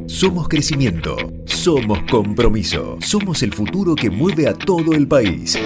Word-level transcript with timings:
Somos 0.07 0.49
crecimiento. 0.49 1.15
Somos 1.45 1.99
compromiso. 2.09 2.97
Somos 2.99 3.43
el 3.43 3.53
futuro 3.53 3.93
que 3.93 4.09
mueve 4.09 4.47
a 4.49 4.53
todo 4.53 4.93
el 4.93 5.07
país. 5.07 5.57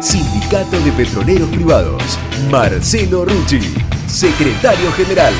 Sindicato 0.00 0.80
de 0.80 0.90
Petroleros 0.92 1.48
Privados. 1.50 2.18
Marcelo 2.50 3.26
Rucci, 3.26 3.60
secretario 4.08 4.90
general. 4.92 5.34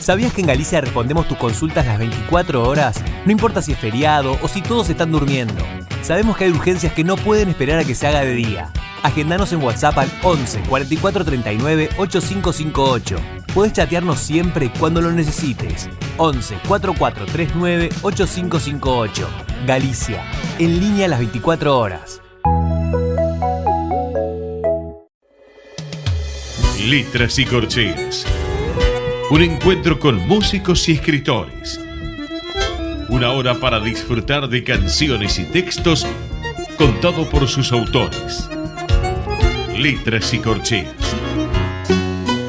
¿Sabías 0.00 0.34
que 0.34 0.40
en 0.40 0.48
Galicia 0.48 0.80
respondemos 0.80 1.28
tus 1.28 1.38
consultas 1.38 1.86
las 1.86 2.00
24 2.00 2.68
horas? 2.68 3.00
No 3.24 3.30
importa 3.30 3.62
si 3.62 3.72
es 3.72 3.78
feriado 3.78 4.36
o 4.42 4.48
si 4.48 4.60
todos 4.60 4.90
están 4.90 5.12
durmiendo. 5.12 5.64
Sabemos 6.02 6.36
que 6.36 6.44
hay 6.44 6.50
urgencias 6.50 6.92
que 6.92 7.04
no 7.04 7.16
pueden 7.16 7.48
esperar 7.48 7.78
a 7.78 7.84
que 7.84 7.94
se 7.94 8.08
haga 8.08 8.22
de 8.22 8.34
día. 8.34 8.72
Agendanos 9.04 9.52
en 9.52 9.62
WhatsApp 9.62 9.98
al 9.98 10.10
11 10.24 10.62
44 10.68 11.24
39 11.24 11.90
8558. 11.96 13.41
Puedes 13.54 13.74
chatearnos 13.74 14.18
siempre 14.18 14.72
cuando 14.78 15.02
lo 15.02 15.12
necesites. 15.12 15.88
11 16.16 16.56
44 16.66 17.26
39 17.26 17.90
8558. 18.00 19.28
Galicia. 19.66 20.24
En 20.58 20.80
línea 20.80 21.06
las 21.06 21.18
24 21.18 21.78
horas. 21.78 22.22
Letras 26.86 27.38
y 27.38 27.44
corcheas. 27.44 28.24
Un 29.30 29.42
encuentro 29.42 29.98
con 29.98 30.26
músicos 30.26 30.88
y 30.88 30.92
escritores. 30.92 31.78
Una 33.10 33.32
hora 33.32 33.60
para 33.60 33.80
disfrutar 33.80 34.48
de 34.48 34.64
canciones 34.64 35.38
y 35.38 35.44
textos 35.44 36.06
contado 36.78 37.28
por 37.28 37.46
sus 37.48 37.70
autores. 37.70 38.48
Letras 39.76 40.32
y 40.32 40.38
corcheas. 40.38 40.94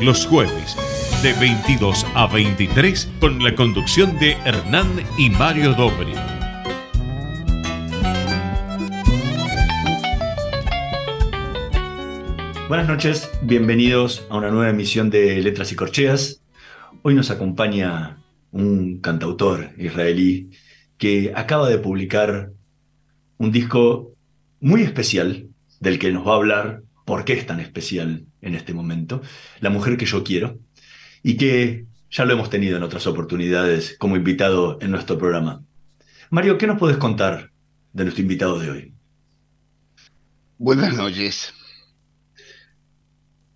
Los 0.01 0.25
jueves 0.25 0.77
de 1.23 1.31
22 1.31 2.05
a 2.15 2.27
23 2.27 3.09
con 3.21 3.41
la 3.41 3.55
conducción 3.55 4.19
de 4.19 4.33
Hernán 4.43 4.89
y 5.17 5.29
Mario 5.29 5.73
Dobri. 5.73 6.11
Buenas 12.67 12.89
noches, 12.89 13.31
bienvenidos 13.41 14.27
a 14.29 14.35
una 14.35 14.51
nueva 14.51 14.69
emisión 14.69 15.09
de 15.09 15.41
Letras 15.41 15.71
y 15.71 15.77
Corcheas. 15.77 16.43
Hoy 17.03 17.13
nos 17.13 17.31
acompaña 17.31 18.17
un 18.51 18.99
cantautor 18.99 19.69
israelí 19.77 20.49
que 20.97 21.31
acaba 21.33 21.69
de 21.69 21.77
publicar 21.77 22.51
un 23.37 23.53
disco 23.53 24.11
muy 24.59 24.81
especial 24.81 25.47
del 25.79 25.99
que 25.99 26.11
nos 26.11 26.27
va 26.27 26.33
a 26.33 26.35
hablar 26.35 26.83
por 27.05 27.23
qué 27.23 27.31
es 27.31 27.45
tan 27.45 27.61
especial 27.61 28.25
en 28.41 28.55
este 28.55 28.73
momento, 28.73 29.21
La 29.61 29.69
mujer 29.69 29.95
que 29.95 30.05
yo 30.05 30.25
quiero, 30.25 30.59
y 31.23 31.37
que 31.37 31.87
ya 32.11 32.25
lo 32.25 32.33
hemos 32.33 32.49
tenido 32.49 32.77
en 32.77 32.83
otras 32.83 33.07
oportunidades 33.07 33.95
como 33.97 34.15
invitado 34.15 34.77
en 34.81 34.91
nuestro 34.91 35.17
programa. 35.17 35.63
Mario, 36.29 36.57
¿qué 36.57 36.67
nos 36.67 36.77
puedes 36.77 36.97
contar 36.97 37.51
de 37.93 38.03
nuestro 38.03 38.21
invitado 38.21 38.59
de 38.59 38.69
hoy? 38.69 38.93
Buenas 40.57 40.93
noches. 40.93 41.53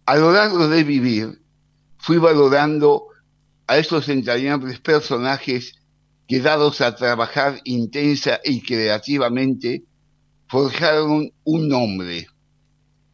A 0.06 0.16
lo 0.16 0.32
largo 0.32 0.68
de 0.70 0.84
vivir, 0.84 1.42
fui 1.98 2.18
valorando 2.18 3.08
a 3.68 3.78
estos 3.78 4.08
entrañables 4.10 4.80
personajes 4.80 5.74
que 6.28 6.40
dados 6.40 6.82
a 6.82 6.96
trabajar 6.96 7.60
intensa 7.64 8.40
y 8.44 8.62
creativamente, 8.62 9.84
forjaron 10.48 11.32
un 11.44 11.68
nombre, 11.68 12.28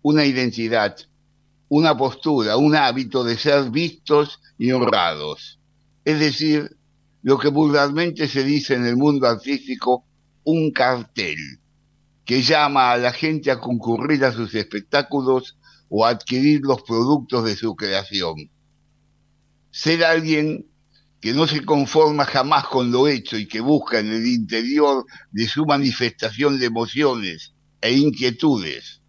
una 0.02 0.26
identidad, 0.26 0.96
una 1.76 1.98
postura, 1.98 2.56
un 2.56 2.76
hábito 2.76 3.24
de 3.24 3.36
ser 3.36 3.72
vistos 3.72 4.40
y 4.60 4.72
honrados. 4.72 5.60
Es 6.06 6.20
decir, 6.20 6.78
lo 7.24 7.40
que 7.40 7.48
vulgarmente 7.48 8.28
se 8.28 8.44
dice 8.44 8.76
en 8.76 8.86
el 8.86 8.96
mundo 8.96 9.26
artístico, 9.26 10.06
un 10.44 10.72
cartel, 10.72 11.36
que 12.26 12.44
llama 12.44 12.92
a 12.92 12.98
la 12.98 13.12
gente 13.12 13.50
a 13.50 13.60
concurrir 13.60 14.24
a 14.24 14.32
sus 14.32 14.54
espectáculos 14.54 15.58
o 15.90 16.06
a 16.06 16.10
adquirir 16.10 16.62
los 16.62 16.84
productos 16.84 17.44
de 17.44 17.56
su 17.56 17.76
creación. 17.76 18.52
Ser 19.72 20.04
alguien 20.04 20.68
que 21.22 21.34
no 21.34 21.48
se 21.48 21.66
conforma 21.66 22.26
jamás 22.26 22.68
con 22.68 22.92
lo 22.92 23.08
hecho 23.08 23.36
y 23.36 23.48
que 23.48 23.62
busca 23.62 23.98
en 23.98 24.14
el 24.14 24.28
interior 24.28 25.06
de 25.32 25.48
su 25.48 25.66
manifestación 25.66 26.60
de 26.60 26.68
emociones 26.68 27.56
e 27.82 27.94
inquietudes 27.94 29.02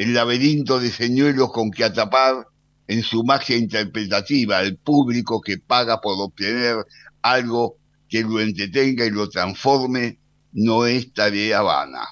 el 0.00 0.14
laberinto 0.14 0.80
de 0.80 0.90
señuelos 0.90 1.52
con 1.52 1.70
que 1.70 1.84
atrapar 1.84 2.46
en 2.88 3.02
su 3.02 3.22
magia 3.22 3.58
interpretativa 3.58 4.56
al 4.56 4.78
público 4.78 5.42
que 5.42 5.58
paga 5.58 6.00
por 6.00 6.18
obtener 6.18 6.86
algo 7.20 7.76
que 8.08 8.22
lo 8.22 8.40
entretenga 8.40 9.04
y 9.04 9.10
lo 9.10 9.28
transforme, 9.28 10.18
no 10.54 10.86
es 10.86 11.12
tarea 11.12 11.60
vana. 11.60 12.08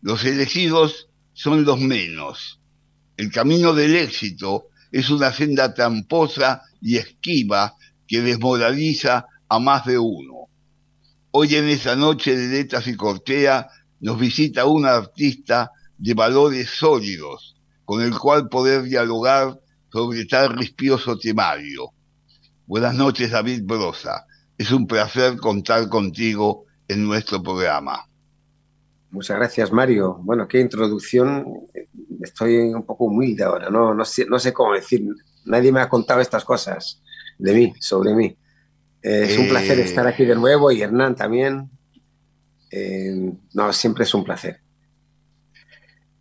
Los 0.00 0.24
elegidos 0.24 1.08
son 1.32 1.64
los 1.64 1.80
menos. 1.80 2.60
El 3.16 3.32
camino 3.32 3.74
del 3.74 3.96
éxito 3.96 4.68
es 4.92 5.10
una 5.10 5.32
senda 5.32 5.74
tramposa 5.74 6.62
y 6.80 6.98
esquiva 6.98 7.74
que 8.06 8.20
desmoraliza 8.20 9.26
a 9.48 9.58
más 9.58 9.86
de 9.86 9.98
uno. 9.98 10.46
Hoy 11.32 11.56
en 11.56 11.68
esa 11.68 11.96
noche 11.96 12.36
de 12.36 12.46
letras 12.46 12.86
y 12.86 12.94
cortea 12.94 13.66
nos 13.98 14.20
visita 14.20 14.66
un 14.66 14.86
artista 14.86 15.72
de 15.98 16.14
valores 16.14 16.70
sólidos, 16.70 17.56
con 17.84 18.02
el 18.02 18.18
cual 18.18 18.48
poder 18.48 18.82
dialogar 18.82 19.58
sobre 19.92 20.24
tal 20.24 20.56
rispioso 20.56 21.16
temario. 21.18 21.90
Buenas 22.66 22.94
noches, 22.94 23.30
David 23.30 23.62
Brosa. 23.64 24.26
Es 24.56 24.70
un 24.72 24.86
placer 24.86 25.36
contar 25.36 25.88
contigo 25.88 26.64
en 26.88 27.04
nuestro 27.06 27.42
programa. 27.42 28.06
Muchas 29.10 29.36
gracias, 29.36 29.72
Mario. 29.72 30.18
Bueno, 30.22 30.48
qué 30.48 30.60
introducción. 30.60 31.46
Estoy 32.20 32.56
un 32.58 32.84
poco 32.84 33.04
humilde 33.04 33.44
ahora, 33.44 33.70
no, 33.70 33.94
no, 33.94 34.04
sé, 34.04 34.26
no 34.26 34.38
sé 34.38 34.52
cómo 34.52 34.74
decir. 34.74 35.06
Nadie 35.44 35.70
me 35.70 35.80
ha 35.80 35.88
contado 35.88 36.20
estas 36.20 36.44
cosas 36.44 37.00
de 37.38 37.54
mí, 37.54 37.74
sobre 37.78 38.14
mí. 38.14 38.36
Eh, 39.02 39.26
es 39.28 39.38
un 39.38 39.48
placer 39.48 39.78
Eh. 39.78 39.82
estar 39.82 40.06
aquí 40.06 40.24
de 40.24 40.34
nuevo 40.34 40.72
y 40.72 40.82
Hernán 40.82 41.14
también. 41.14 41.70
Eh, 42.70 43.32
no, 43.52 43.72
siempre 43.72 44.04
es 44.04 44.14
un 44.14 44.24
placer. 44.24 44.60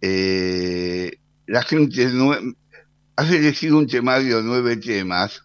Eh, 0.06 1.18
la 1.48 1.64
gente 1.64 2.12
has 3.16 3.32
elegido 3.32 3.78
un 3.78 3.88
temario 3.88 4.38
de 4.38 4.44
nueve 4.44 4.76
temas 4.76 5.42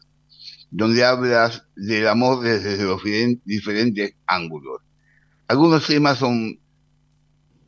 donde 0.69 1.05
hablas 1.05 1.63
del 1.77 2.09
amor 2.09 2.43
desde 2.43 2.77
los 2.83 3.01
diferentes 3.45 4.15
ángulos. 4.27 4.83
Algunos 5.47 5.87
temas 5.87 6.19
son, 6.19 6.59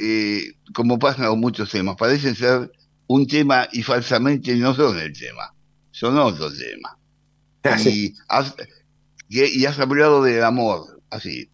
eh, 0.00 0.54
como 0.74 0.98
pasa 0.98 1.28
con 1.28 1.38
muchos 1.38 1.70
temas, 1.70 1.94
parecen 1.96 2.34
ser 2.34 2.72
un 3.06 3.24
tema 3.24 3.68
y 3.70 3.84
falsamente 3.84 4.56
no 4.56 4.74
son 4.74 4.98
el 4.98 5.12
tema, 5.12 5.54
son 5.92 6.18
otro 6.18 6.50
tema. 6.52 6.98
Y 7.88 8.16
has, 8.26 8.56
y, 9.28 9.60
y 9.60 9.64
has 9.64 9.78
hablado 9.78 10.24
del 10.24 10.42
amor, 10.42 11.00
así. 11.08 11.48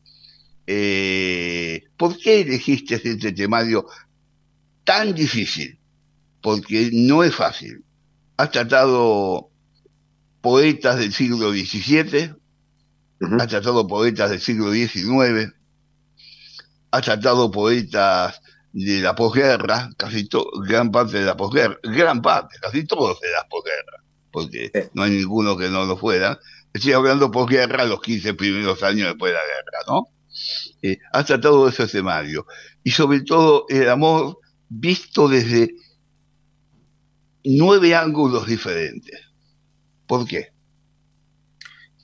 Eh, 0.67 1.85
¿Por 1.99 2.17
qué 2.17 2.41
elegiste 2.41 2.95
este 2.95 3.33
temario 3.33 3.87
tan 4.87 5.15
difícil? 5.15 5.79
Porque 6.41 6.91
no 6.93 7.23
es 7.23 7.35
fácil. 7.35 7.85
Has 8.39 8.51
tratado 8.51 9.51
poetas 10.41 10.99
del 10.99 11.13
siglo 11.13 11.51
XVII, 11.51 12.35
has 13.39 13.49
tratado 13.49 13.87
poetas 13.87 14.31
del 14.31 14.41
siglo 14.41 14.73
XIX, 14.73 15.53
has 16.93 17.03
tratado 17.03 17.51
poetas 17.51 18.41
de 18.73 19.01
la 19.01 19.15
posguerra, 19.15 19.91
casi 19.97 20.29
gran 20.67 20.91
parte 20.91 21.19
de 21.19 21.25
la 21.25 21.37
posguerra, 21.37 21.77
gran 21.83 22.23
parte, 22.23 22.57
casi 22.61 22.85
todos 22.85 23.21
de 23.21 23.31
la 23.33 23.49
posguerra, 23.49 24.05
porque 24.31 24.91
no 24.95 25.03
hay 25.03 25.13
ninguno 25.13 25.57
que 25.57 25.69
no 25.69 25.85
lo 25.85 25.97
fuera. 25.97 26.39
Estoy 26.73 26.93
hablando 26.93 27.31
posguerra, 27.31 27.85
los 27.85 28.01
15 28.01 28.35
primeros 28.35 28.83
años 28.83 29.09
después 29.09 29.33
de 29.33 29.39
la 29.39 29.45
guerra, 29.45 29.79
¿no? 29.89 30.09
Eh, 30.83 30.99
has 31.13 31.25
tratado 31.25 31.67
ese 31.69 31.85
escenario. 31.85 32.47
Y 32.85 32.91
sobre 32.91 33.23
todo 33.23 33.65
el 33.69 33.89
amor 33.89 34.39
visto 34.69 35.29
desde 35.29 35.75
nueve 37.45 37.95
ángulos 37.95 38.47
diferentes. 38.47 39.21
¿Por 40.07 40.27
qué? 40.27 40.53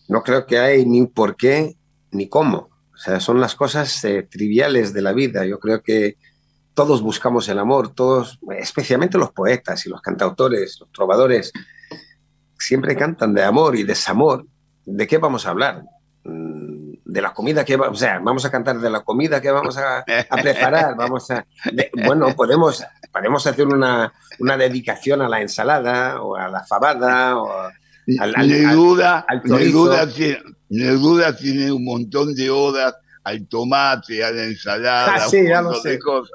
No 0.08 0.22
creo 0.22 0.46
que 0.46 0.58
hay 0.58 0.84
ni 0.86 1.06
por 1.06 1.36
qué 1.36 1.76
ni 2.10 2.28
cómo. 2.28 2.70
O 2.92 2.96
sea, 2.96 3.20
son 3.20 3.40
las 3.40 3.54
cosas 3.54 4.04
eh, 4.04 4.22
triviales 4.22 4.92
de 4.92 5.02
la 5.02 5.12
vida. 5.12 5.44
Yo 5.46 5.58
creo 5.58 5.82
que 5.82 6.16
todos 6.74 7.02
buscamos 7.02 7.48
el 7.48 7.58
amor, 7.58 7.94
todos, 7.94 8.38
especialmente 8.58 9.18
los 9.18 9.32
poetas 9.32 9.84
y 9.86 9.88
los 9.88 10.00
cantautores, 10.00 10.78
los 10.80 10.90
trovadores, 10.92 11.52
siempre 12.58 12.96
cantan 12.96 13.34
de 13.34 13.42
amor 13.42 13.76
y 13.76 13.82
desamor. 13.82 14.46
¿De 14.84 15.06
qué 15.06 15.18
vamos 15.18 15.46
a 15.46 15.50
hablar? 15.50 15.84
De 17.12 17.20
la 17.20 17.34
comida 17.34 17.62
que 17.62 17.76
vamos, 17.76 17.98
o 17.98 18.00
sea, 18.00 18.18
vamos 18.20 18.42
a 18.46 18.50
cantar 18.50 18.78
de 18.78 18.88
la 18.88 19.00
comida 19.00 19.38
que 19.42 19.50
vamos 19.50 19.76
a, 19.76 20.02
preparar, 20.42 20.96
vamos 20.96 21.30
a, 21.30 21.44
bueno, 22.06 22.34
podemos, 22.34 22.82
podemos 23.12 23.46
hacer 23.46 23.66
una, 23.66 24.10
una, 24.38 24.56
dedicación 24.56 25.20
a 25.20 25.28
la 25.28 25.42
ensalada 25.42 26.22
o 26.22 26.36
a 26.36 26.48
la 26.48 26.64
fabada 26.64 27.36
o 27.36 27.50
al, 28.18 28.34
al, 28.34 28.72
duda, 28.72 29.26
al 29.28 29.42
duda, 29.42 30.08
tiene, 30.08 30.38
duda 30.70 31.36
tiene 31.36 31.70
un 31.70 31.84
montón 31.84 32.34
de 32.34 32.48
horas 32.48 32.94
al 33.24 33.46
tomate, 33.46 34.24
a 34.24 34.30
la 34.30 34.44
ensalada, 34.44 35.14
ah, 35.16 35.28
sí, 35.28 35.46
ya 35.46 35.62
sé. 35.82 35.98
cosas. 35.98 36.32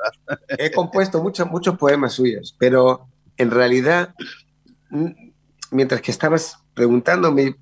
He 0.59 0.71
compuesto 0.71 1.23
muchos, 1.23 1.49
muchos 1.49 1.75
poemas 1.75 2.13
suyos, 2.13 2.55
pero 2.59 3.07
en 3.35 3.49
realidad, 3.49 4.13
mientras 5.71 6.01
que 6.01 6.11
estabas 6.11 6.59
preguntándome, 6.75 7.55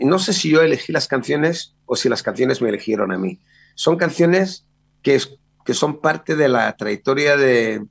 no 0.00 0.18
sé 0.18 0.32
si 0.32 0.50
yo 0.50 0.62
elegí 0.62 0.92
las 0.92 1.08
canciones 1.08 1.74
o 1.86 1.96
si 1.96 2.08
las 2.08 2.22
canciones 2.22 2.62
me 2.62 2.68
eligieron 2.68 3.12
a 3.12 3.18
mí. 3.18 3.40
Son 3.74 3.96
canciones 3.96 4.64
que, 5.02 5.20
que 5.64 5.74
son 5.74 6.00
parte 6.00 6.36
de 6.36 6.48
la 6.48 6.76
trayectoria 6.76 7.36
de, 7.36 7.84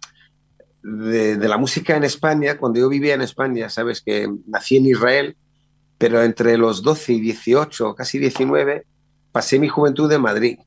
de, 0.85 1.47
la 1.47 1.57
música 1.57 1.97
en 1.97 2.03
España. 2.03 2.57
Cuando 2.57 2.79
yo 2.79 2.89
vivía 2.89 3.15
en 3.15 3.21
España, 3.21 3.69
sabes 3.69 4.01
que 4.01 4.29
nací 4.47 4.77
en 4.77 4.85
Israel, 4.85 5.35
pero 5.97 6.21
entre 6.23 6.57
los 6.57 6.83
12 6.83 7.13
y 7.13 7.21
18, 7.21 7.95
casi 7.95 8.19
19, 8.19 8.85
pasé 9.31 9.59
mi 9.59 9.67
juventud 9.67 10.11
en 10.11 10.21
Madrid. 10.21 10.59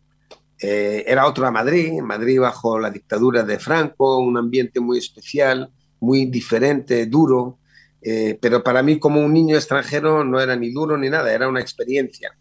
Eh, 0.60 1.04
era 1.06 1.26
otra 1.26 1.50
Madrid, 1.50 2.00
Madrid 2.02 2.40
bajo 2.40 2.78
la 2.78 2.90
dictadura 2.90 3.44
de 3.44 3.58
Franco, 3.58 4.18
un 4.18 4.36
ambiente 4.36 4.80
muy 4.80 4.98
especial, 4.98 5.70
muy 6.00 6.26
diferente, 6.26 7.06
duro, 7.06 7.58
eh, 8.02 8.38
pero 8.40 8.62
para 8.62 8.82
mí 8.82 8.98
como 8.98 9.20
un 9.20 9.32
niño 9.32 9.56
extranjero 9.56 10.24
no 10.24 10.40
era 10.40 10.56
ni 10.56 10.70
duro 10.70 10.96
ni 10.96 11.10
nada, 11.10 11.32
era 11.32 11.48
una 11.48 11.60
experiencia. 11.60 12.36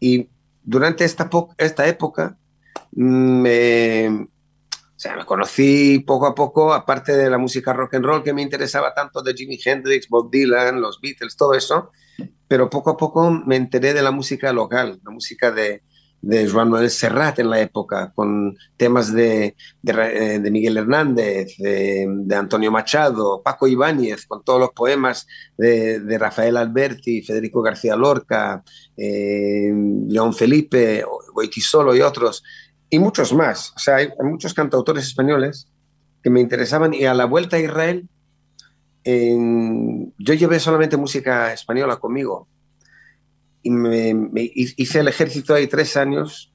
Y 0.00 0.28
durante 0.62 1.04
esta, 1.04 1.28
esta 1.58 1.86
época 1.88 2.36
mm, 2.92 3.40
me, 3.40 4.08
o 4.08 4.98
sea, 4.98 5.16
me 5.16 5.24
conocí 5.24 5.98
poco 6.00 6.26
a 6.26 6.34
poco, 6.34 6.72
aparte 6.72 7.16
de 7.16 7.28
la 7.28 7.38
música 7.38 7.72
rock 7.72 7.94
and 7.94 8.04
roll 8.04 8.22
que 8.22 8.32
me 8.32 8.42
interesaba 8.42 8.94
tanto 8.94 9.22
de 9.22 9.34
Jimi 9.34 9.58
Hendrix, 9.64 10.08
Bob 10.08 10.30
Dylan, 10.30 10.80
los 10.80 11.00
Beatles, 11.00 11.36
todo 11.36 11.54
eso, 11.54 11.90
pero 12.46 12.70
poco 12.70 12.90
a 12.90 12.96
poco 12.96 13.30
me 13.30 13.56
enteré 13.56 13.94
de 13.94 14.02
la 14.02 14.12
música 14.12 14.52
local, 14.52 15.00
la 15.04 15.10
música 15.10 15.50
de, 15.50 15.82
de 16.24 16.48
Juan 16.48 16.70
Manuel 16.70 16.90
Serrat 16.90 17.38
en 17.38 17.50
la 17.50 17.60
época, 17.60 18.10
con 18.14 18.56
temas 18.78 19.12
de, 19.12 19.56
de, 19.82 20.40
de 20.40 20.50
Miguel 20.50 20.78
Hernández, 20.78 21.54
de, 21.58 22.34
Antonio 22.34 22.72
Machado, 22.72 23.42
Paco 23.42 23.66
Ibáñez, 23.66 24.26
con 24.26 24.42
todos 24.42 24.58
los 24.58 24.70
poemas 24.70 25.26
de, 25.58 26.16
Rafael 26.18 26.56
Alberti, 26.56 27.22
Federico 27.22 27.60
García 27.60 27.94
Lorca, 27.94 28.62
eh, 28.96 29.70
León 30.08 30.32
Felipe, 30.32 31.04
Solo 31.60 31.94
y 31.94 32.00
otros, 32.00 32.42
y 32.88 32.98
muchos 32.98 33.34
más. 33.34 33.72
O 33.76 33.78
sea, 33.78 33.96
hay, 33.96 34.08
muchos 34.22 34.54
cantautores 34.54 35.06
españoles 35.06 35.68
que 36.22 36.30
me 36.30 36.40
interesaban 36.40 36.94
y 36.94 37.04
a 37.04 37.12
la 37.12 37.26
vuelta 37.26 37.56
a 37.56 37.60
Israel 37.60 38.08
yo 39.04 40.32
llevé 40.32 40.58
solamente 40.58 40.96
música 40.96 41.52
española 41.52 41.96
conmigo 41.96 42.48
y 43.64 43.70
me, 43.70 44.30
hice 44.54 45.00
el 45.00 45.08
ejército 45.08 45.54
ahí 45.54 45.66
tres 45.66 45.96
años 45.96 46.52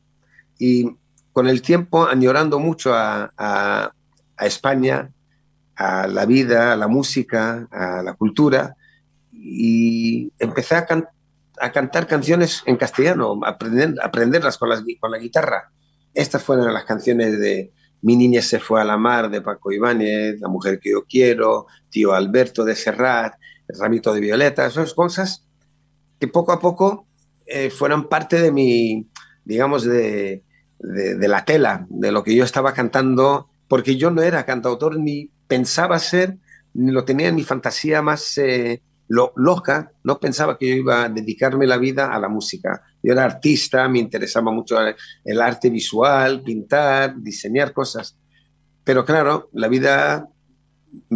y 0.60 0.96
con 1.34 1.48
el 1.48 1.64
tiempo 1.64 2.06
añorando 2.06 2.60
mucho 2.60 2.94
a, 2.94 3.92
España, 4.40 5.12
a 5.76 6.08
la 6.08 6.26
vida, 6.26 6.72
a 6.72 6.78
la 6.78 6.88
música, 6.88 7.68
a 7.72 8.04
la 8.04 8.14
cultura 8.14 8.78
y 9.34 10.32
empecé 10.38 10.76
a, 10.76 10.86
cantar 11.74 12.08
canciones 12.08 12.62
en 12.68 12.78
castellano, 12.78 13.40
aprender, 13.44 13.96
aprenderlas 14.02 14.58
con, 14.58 14.70
las, 14.70 14.84
con 15.00 15.12
la 15.12 15.18
guitarra. 15.18 15.72
Estas 16.14 16.44
fueron 16.44 16.72
las 16.74 16.86
canciones 16.86 17.40
de 17.40 17.74
Mi 18.02 18.16
niña 18.16 18.42
se 18.44 18.60
fue 18.60 18.82
a 18.82 18.86
la 18.86 18.98
mar 18.98 19.32
de 19.32 19.42
Paco 19.42 19.72
Ibáñez, 19.72 20.40
La 20.40 20.48
mujer 20.48 20.80
que 20.80 20.92
yo 20.92 21.06
quiero, 21.06 21.66
Tío 21.90 22.14
Alberto 22.14 22.64
de 22.64 22.76
Serrat, 22.76 23.34
ramito 23.68 24.14
de 24.14 24.22
violeta, 24.22 24.68
esas 24.68 24.94
cosas 24.94 25.49
que 26.20 26.28
poco 26.28 26.52
a 26.52 26.60
poco 26.60 27.08
eh, 27.46 27.70
fueran 27.70 28.08
parte 28.10 28.42
de 28.42 28.52
mi, 28.52 29.08
digamos, 29.46 29.84
de, 29.84 30.44
de, 30.80 31.28
la 31.28 31.46
tela, 31.46 31.88
de 31.90 32.12
lo 32.12 32.24
que 32.24 32.36
yo 32.36 32.44
estaba 32.44 32.74
cantando, 32.74 33.50
porque 33.68 33.96
yo 33.98 34.12
no 34.12 34.22
era 34.22 34.46
cantautor 34.46 35.00
ni 35.00 35.32
pensaba 35.48 35.98
ser, 36.00 36.38
ni 36.74 36.92
lo 36.92 37.06
tenía 37.06 37.30
en 37.30 37.36
mi 37.36 37.44
fantasía 37.44 38.02
más 38.02 38.38
eh, 38.38 38.82
loca, 39.08 39.92
no 40.04 40.20
pensaba 40.20 40.58
que 40.58 40.70
yo 40.70 40.76
iba 40.76 41.04
a 41.06 41.10
dedicarme 41.10 41.66
la 41.66 41.78
vida 41.78 42.14
a 42.14 42.20
la 42.20 42.30
música. 42.30 42.84
Yo 43.02 43.14
era 43.14 43.26
artista, 43.26 43.88
me 43.90 44.00
interesaba 44.00 44.52
mucho 44.52 44.78
el 45.24 45.42
arte 45.42 45.70
visual, 45.70 46.44
pintar, 46.44 47.16
diseñar 47.20 47.74
cosas. 47.74 48.18
Pero 48.84 49.06
claro, 49.06 49.50
la 49.54 49.68
vida 49.68 50.28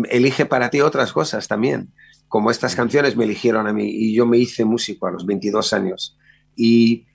elige 0.09 0.45
para 0.45 0.69
ti 0.69 0.81
otras 0.81 1.13
cosas 1.13 1.47
también 1.47 1.91
como 2.33 2.49
estas 2.49 2.75
canciones 2.75 3.15
me 3.15 3.25
eligieron 3.25 3.67
a 3.67 3.73
mí 3.73 3.85
y 3.87 4.15
yo 4.15 4.25
me 4.25 4.39
hice 4.39 4.65
músico 4.65 5.05
a 5.05 5.11
los 5.11 5.23
22 5.23 5.71
años. 5.71 6.17
Y 6.55 7.05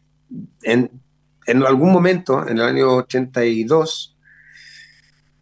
en, 0.62 0.92
en 1.44 1.62
algún 1.64 1.90
momento, 1.90 2.46
en 2.46 2.58
el 2.58 2.62
año 2.62 2.98
82, 2.98 4.16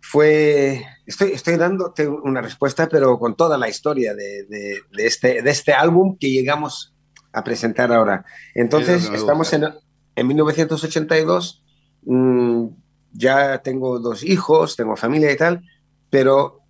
fue, 0.00 0.82
estoy, 1.04 1.32
estoy 1.32 1.58
dándote 1.58 2.08
una 2.08 2.40
respuesta, 2.40 2.88
pero 2.88 3.18
con 3.18 3.36
toda 3.36 3.58
la 3.58 3.68
historia 3.68 4.14
de, 4.14 4.44
de, 4.44 4.80
este, 4.96 5.42
de 5.42 5.50
este 5.50 5.74
álbum 5.74 6.16
que 6.18 6.30
llegamos 6.30 6.94
a 7.34 7.44
presentar 7.44 7.92
ahora. 7.92 8.24
Entonces, 8.54 9.10
estamos 9.12 9.52
en, 9.52 9.64
en 10.14 10.26
1982, 10.26 11.62
mmm, 12.06 12.68
ya 13.12 13.58
tengo 13.58 13.98
dos 13.98 14.24
hijos, 14.24 14.74
tengo 14.74 14.96
familia 14.96 15.30
y 15.30 15.36
tal, 15.36 15.62
pero 16.08 16.62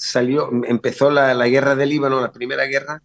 salió, 0.00 0.50
empezó 0.66 1.10
la, 1.10 1.34
la, 1.34 1.46
guerra 1.46 1.76
del 1.76 1.90
Líbano, 1.90 2.20
la 2.20 2.32
primera 2.32 2.64
guerra, 2.64 3.02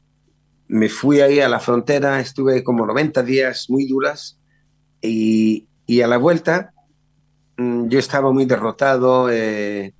me 0.67 0.87
fui 0.87 1.19
ahí 1.19 1.41
a 1.41 1.49
la 1.49 1.59
frontera, 1.59 2.19
estuve 2.21 2.63
como 2.63 2.85
90 2.85 3.21
días 3.23 3.69
muy 3.69 3.85
duras. 3.85 4.39
Y, 5.01 5.67
y 5.85 6.01
a 6.01 6.07
la 6.07 6.17
vuelta 6.17 6.73
mm, 7.57 7.89
yo 7.89 7.99
estaba 7.99 8.31
muy 8.31 8.45
derrotado, 8.45 9.29
eh, 9.29 9.93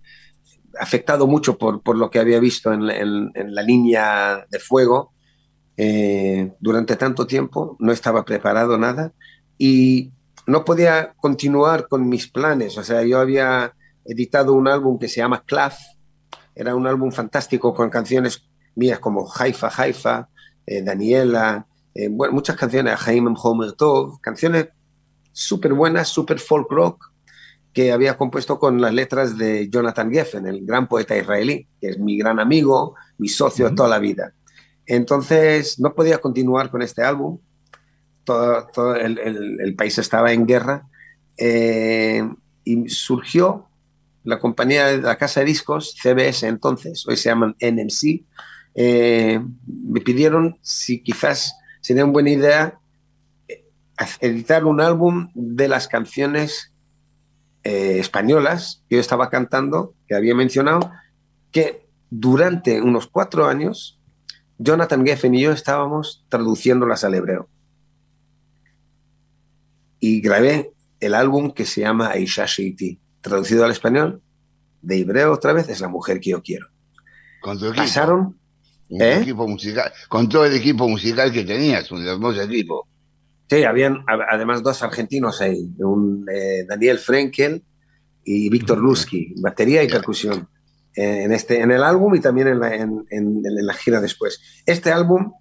afectado 0.79 1.27
mucho 1.27 1.57
por, 1.57 1.81
por, 1.81 1.97
lo 1.97 2.09
que 2.09 2.19
había 2.19 2.39
visto 2.39 2.71
en, 2.73 2.85
la 2.87 3.61
línea 3.61 4.45
de 4.49 4.59
fuego 4.59 5.11
eh, 5.77 6.53
durante 6.59 6.95
tanto 6.95 7.27
tiempo, 7.27 7.75
no 7.79 7.91
estaba 7.91 8.23
preparado 8.23 8.77
nada 8.77 9.11
y 9.57 10.11
no 10.47 10.63
podía 10.63 11.13
continuar 11.17 11.87
con 11.87 12.07
mis 12.07 12.29
planes, 12.29 12.77
o 12.77 12.83
sea, 12.83 13.03
yo 13.03 13.19
había 13.19 13.73
editado 14.05 14.53
un 14.53 14.67
álbum 14.67 14.99
que 14.99 15.07
se 15.07 15.17
llama 15.17 15.43
Clav, 15.45 15.73
era 16.55 16.75
un 16.75 16.87
álbum 16.87 17.11
fantástico 17.11 17.73
con 17.73 17.89
canciones 17.89 18.47
mías 18.75 18.99
como 18.99 19.29
Haifa, 19.31 19.69
Haifa, 19.75 20.29
eh, 20.65 20.81
Daniela, 20.81 21.67
eh, 21.93 22.09
bueno, 22.09 22.33
muchas 22.33 22.55
canciones, 22.55 22.95
Jaime 22.99 23.33
Homer 23.41 23.73
Tov, 23.73 24.19
canciones 24.19 24.67
súper 25.31 25.73
buenas, 25.73 26.07
súper 26.07 26.39
folk 26.39 26.71
rock, 26.71 27.11
que 27.73 27.91
había 27.91 28.17
compuesto 28.17 28.57
con 28.57 28.79
las 28.79 28.93
letras 28.93 29.37
de 29.37 29.69
Jonathan 29.69 30.11
Geffen, 30.11 30.47
el 30.47 30.65
gran 30.65 30.87
poeta 30.87 31.17
israelí, 31.17 31.67
que 31.81 31.89
es 31.89 31.99
mi 31.99 32.17
gran 32.17 32.39
amigo, 32.39 32.95
mi 33.17 33.27
socio 33.27 33.69
de 33.69 33.75
toda 33.75 33.89
la 33.89 33.99
vida. 33.99 34.33
Entonces, 34.85 35.79
no 35.79 35.93
podía 35.93 36.19
continuar 36.19 36.69
con 36.69 36.81
este 36.81 37.03
álbum, 37.03 37.39
todo, 38.23 38.67
todo 38.73 38.95
el, 38.95 39.19
el, 39.19 39.59
el, 39.59 39.75
país 39.75 39.97
estaba 39.97 40.31
en 40.31 40.45
guerra, 40.45 40.87
eh, 41.37 42.27
y 42.63 42.89
surgió 42.89 43.67
la 44.25 44.39
compañía 44.39 44.87
de 44.87 44.97
la 44.97 45.17
casa 45.17 45.39
de 45.39 45.45
discos, 45.45 45.95
CBS 46.01 46.47
entonces, 46.47 47.05
hoy 47.07 47.15
se 47.15 47.29
llaman 47.29 47.55
NMC, 47.61 48.25
eh, 48.73 49.39
me 49.65 50.01
pidieron 50.01 50.57
si 50.61 51.01
quizás 51.01 51.55
sería 51.79 52.03
una 52.03 52.11
buena 52.11 52.31
idea 52.31 52.79
eh, 53.47 53.63
editar 54.19 54.65
un 54.65 54.81
álbum 54.81 55.29
de 55.33 55.69
las 55.69 55.87
canciones 55.87 56.73
eh, 57.63 57.99
españolas 57.99 58.83
que 58.89 58.95
yo 58.95 59.01
estaba 59.01 59.29
cantando, 59.29 59.93
que 60.07 60.15
había 60.15 60.35
mencionado, 60.35 60.91
que 61.51 61.87
durante 62.09 62.81
unos 62.81 63.07
cuatro 63.07 63.47
años 63.47 63.99
Jonathan 64.57 65.05
Geffen 65.05 65.35
y 65.35 65.41
yo 65.41 65.51
estábamos 65.51 66.25
traduciéndolas 66.29 67.03
al 67.03 67.15
hebreo. 67.15 67.47
Y 69.99 70.21
grabé 70.21 70.73
el 70.99 71.13
álbum 71.13 71.51
que 71.51 71.65
se 71.65 71.81
llama 71.81 72.09
Aisha 72.09 72.45
traducido 73.29 73.65
al 73.65 73.71
español, 73.71 74.21
de 74.81 74.99
hebreo 74.99 75.33
otra 75.33 75.51
vez, 75.53 75.67
es 75.69 75.81
la 75.81 75.87
mujer 75.87 76.19
que 76.19 76.29
yo 76.31 76.41
quiero. 76.41 76.67
Pasaron, 77.75 78.37
Un 78.87 79.01
¿Eh? 79.01 79.17
equipo 79.21 79.47
musical, 79.47 79.91
con 80.09 80.29
todo 80.29 80.45
el 80.45 80.53
equipo 80.55 80.87
musical 80.87 81.31
que 81.31 81.43
tenías, 81.43 81.91
un 81.91 82.05
hermoso 82.05 82.41
equipo. 82.43 82.87
Sí, 83.49 83.63
habían 83.63 84.03
además 84.31 84.61
dos 84.61 84.81
argentinos 84.83 85.41
ahí, 85.41 85.67
un, 85.79 86.25
eh, 86.31 86.65
Daniel 86.67 86.99
Frenkel 86.99 87.63
y 88.23 88.49
Víctor 88.49 88.77
Lusky, 88.79 89.33
batería 89.37 89.81
y 89.83 89.87
percusión, 89.87 90.47
eh, 90.95 91.23
en, 91.23 91.31
este, 91.31 91.61
en 91.61 91.71
el 91.71 91.83
álbum 91.83 92.13
y 92.15 92.19
también 92.19 92.47
en 92.47 92.59
la, 92.59 92.75
en- 92.75 93.05
en- 93.09 93.41
en 93.45 93.65
la 93.65 93.73
gira 93.73 94.01
después. 94.01 94.39
Este 94.67 94.91
álbum 94.91 95.33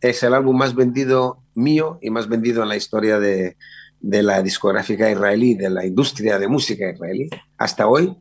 es 0.00 0.22
el 0.22 0.32
álbum 0.34 0.56
más 0.56 0.74
vendido 0.74 1.42
mío 1.54 1.98
y 2.00 2.10
más 2.10 2.28
vendido 2.28 2.62
en 2.62 2.68
la 2.68 2.76
historia 2.76 3.18
de, 3.18 3.56
de 4.00 4.22
la 4.22 4.42
discográfica 4.42 5.10
israelí, 5.10 5.54
de 5.54 5.70
la 5.70 5.84
industria 5.84 6.38
de 6.38 6.48
música 6.48 6.90
israelí, 6.90 7.28
hasta 7.58 7.86
hoy. 7.86 8.16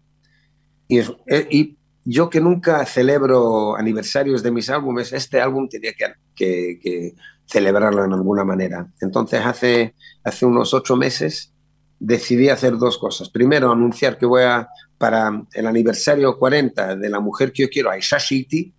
Y, 0.87 0.99
eh, 1.27 1.75
yo 2.05 2.29
que 2.29 2.41
nunca 2.41 2.85
celebro 2.85 3.75
aniversarios 3.75 4.41
de 4.41 4.51
mis 4.51 4.69
álbumes, 4.69 5.13
este 5.13 5.39
álbum 5.39 5.67
tenía 5.69 5.93
que 6.35 7.13
celebrarlo 7.49 8.05
en 8.05 8.13
alguna 8.13 8.45
manera. 8.45 8.87
Entonces, 9.01 9.41
hace, 9.43 9.95
hace 10.23 10.45
unos 10.45 10.73
ocho 10.73 10.95
meses 10.95 11.51
decidí 11.99 12.49
hacer 12.49 12.77
dos 12.77 12.97
cosas. 12.97 13.29
Primero, 13.29 13.71
anunciar 13.71 14.17
que 14.17 14.25
voy 14.25 14.43
a, 14.43 14.69
para 14.97 15.31
el 15.53 15.67
aniversario 15.67 16.37
40 16.37 16.95
de 16.95 17.09
la 17.09 17.19
mujer 17.19 17.51
que 17.51 17.63
yo 17.63 17.69
quiero, 17.69 17.89
Aisha 17.89 18.19
Shiti, 18.19 18.73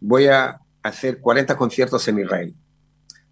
voy 0.00 0.26
a 0.26 0.58
hacer 0.82 1.20
40 1.20 1.56
conciertos 1.56 2.08
en 2.08 2.18
Israel. 2.20 2.54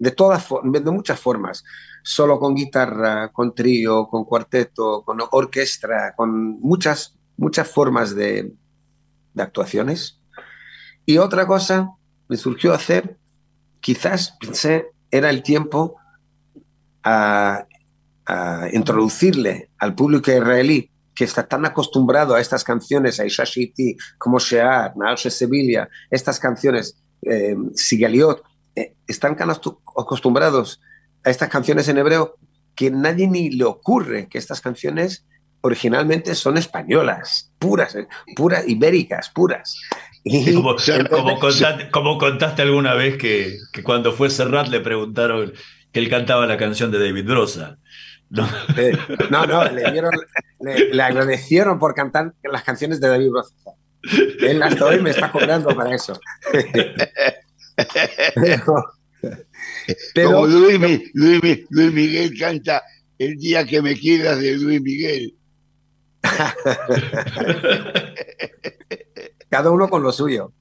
De, 0.01 0.11
todas, 0.11 0.49
de 0.65 0.91
muchas 0.91 1.21
formas, 1.21 1.63
solo 2.03 2.41
con 2.41 2.57
guitarra, 2.57 3.31
con 3.33 3.55
trío, 3.55 4.09
con 4.09 4.25
cuarteto, 4.25 5.05
con 5.05 5.19
orquesta, 5.31 6.15
con 6.17 6.59
muchas, 6.61 7.17
muchas 7.37 7.71
formas 7.71 8.15
de, 8.17 8.53
de 9.35 9.43
actuaciones. 9.43 10.21
Y 11.07 11.19
otra 11.19 11.47
cosa 11.47 11.91
me 12.29 12.37
surgió 12.37 12.73
hacer, 12.73 13.19
quizás 13.81 14.37
pensé, 14.41 14.89
era 15.11 15.31
el 15.31 15.43
tiempo 15.43 15.97
a 17.05 17.67
introducirle 18.73 19.71
al 19.79 19.95
público 19.95 20.31
israelí 20.31 20.91
que 21.15 21.25
está 21.25 21.47
tan 21.47 21.67
acostumbrado 21.67 22.35
a 22.35 22.41
estas 22.41 22.65
canciones, 22.65 23.21
a 23.21 23.27
Isha 23.27 23.45
Shiti, 23.45 23.97
como 24.17 24.39
Shear, 24.39 24.97
Naal 24.97 25.19
Sevilla, 25.19 25.89
estas 26.11 26.39
canciones, 26.39 26.97
eh, 27.23 27.55
Sigaliot, 27.75 28.43
eh, 28.77 28.95
están 29.07 29.37
acostumbrados 29.97 30.81
a 31.25 31.31
estas 31.31 31.49
canciones 31.49 31.89
en 31.89 31.99
hebreo 31.99 32.37
que 32.75 32.91
nadie 32.91 33.27
ni 33.29 33.51
le 33.51 33.65
ocurre 33.65 34.29
que 34.29 34.39
estas 34.39 34.61
canciones 34.61 35.27
originalmente 35.63 36.35
son 36.35 36.57
españolas, 36.57 37.53
puras, 37.59 37.95
eh, 37.95 38.07
puras, 38.37 38.67
ibéricas, 38.67 39.29
puras. 39.31 39.77
Y 40.25 40.55
Como, 40.55 40.71
entonces- 40.79 41.09
como 41.09 41.39
contaste, 41.39 41.91
como 41.91 42.19
contaste 42.19 42.63
alguna 42.63 42.95
vez 42.95 43.19
que, 43.19 43.57
que 43.73 43.83
cuando 43.83 44.13
fue 44.13 44.31
Serrat 44.31 44.69
le 44.69 44.81
preguntaron 44.81 45.53
que 45.93 46.01
él 46.01 46.09
cantaba 46.09 46.47
la 46.47 46.57
canción 46.57 46.91
de 46.91 46.99
David 46.99 47.27
Brosa. 47.27 47.77
¿no? 48.31 48.49
Eh, 48.77 48.97
no, 49.29 49.45
no, 49.45 49.65
le, 49.65 49.91
dieron- 49.93 50.13
le- 50.61 50.95
le 50.95 51.03
agradecieron 51.03 51.79
por 51.81 51.95
cantar 51.95 52.33
las 52.45 52.63
canciones 52.63 53.01
de 53.01 53.09
David 53.09 53.31
Broza. 53.31 53.55
Él 54.41 54.63
hasta 54.63 54.87
hoy 54.87 55.01
me 55.03 55.11
está 55.11 55.31
cobrando 55.33 55.69
para 55.77 55.95
eso. 55.95 56.19
Pero, 58.35 58.85
pero- 60.15 60.31
Como 60.33 60.47
Luis, 60.47 60.79
Mi- 60.81 61.03
Luis 61.15 61.43
Mi- 61.43 61.65
Luis 61.71 61.93
Miguel 61.93 62.39
canta 62.39 62.83
El 63.19 63.37
día 63.37 63.67
que 63.67 63.83
me 63.83 63.95
quieras 63.97 64.39
de 64.41 64.57
Luis 64.57 64.81
Miguel. 64.83 65.35
cada 69.49 69.71
uno 69.71 69.89
con 69.89 70.03
lo 70.03 70.13
suyo. 70.13 70.53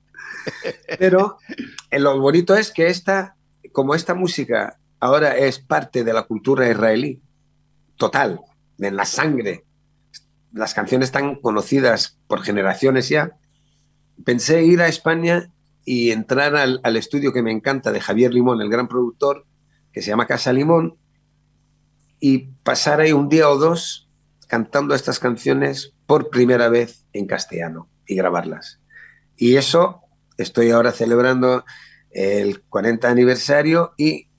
Pero 0.98 1.38
lo 1.92 2.20
bonito 2.20 2.56
es 2.56 2.72
que 2.72 2.88
esta, 2.88 3.36
como 3.72 3.94
esta 3.96 4.16
música 4.16 4.78
ahora 5.00 5.38
es 5.38 5.60
parte 5.60 6.04
de 6.04 6.14
la 6.14 6.24
cultura 6.24 6.70
israelí, 6.70 7.22
total, 7.98 8.40
en 8.80 8.96
la 8.96 9.06
sangre, 9.06 9.64
las 10.54 10.74
canciones 10.74 11.12
tan 11.12 11.36
conocidas 11.36 12.18
por 12.28 12.42
generaciones 12.42 13.10
ya, 13.10 13.38
pensé 14.26 14.64
ir 14.64 14.82
a 14.82 14.88
España 14.88 15.52
y 15.92 16.12
entrar 16.12 16.56
al, 16.56 16.98
estudio 16.98 17.34
que 17.34 17.42
me 17.42 17.52
encanta 17.52 17.92
de 17.92 18.00
Javier 18.00 18.32
Limón, 18.32 18.62
el 18.62 18.70
gran 18.70 18.88
productor, 18.88 19.48
que 19.92 20.04
se 20.04 20.12
llama 20.12 20.28
Casa 20.28 20.54
Limón, 20.54 21.00
y 22.20 22.50
pasar 22.62 23.02
ahí 23.02 23.12
un 23.12 23.28
día 23.28 23.50
o 23.50 23.58
dos 23.58 24.08
cantando 24.48 24.94
estas 24.94 25.18
canciones 25.18 25.96
por 26.06 26.30
primera 26.30 26.70
vez 26.70 27.08
en 27.12 27.26
castellano 27.26 27.90
y 28.06 28.14
grabarlas. 28.14 28.80
Y 29.36 29.56
eso 29.56 30.02
estoy 30.38 30.70
ahora 30.70 30.92
celebrando 30.92 31.66
el 32.12 32.62
40 32.62 33.10
aniversario 33.10 33.94
y 33.98 34.30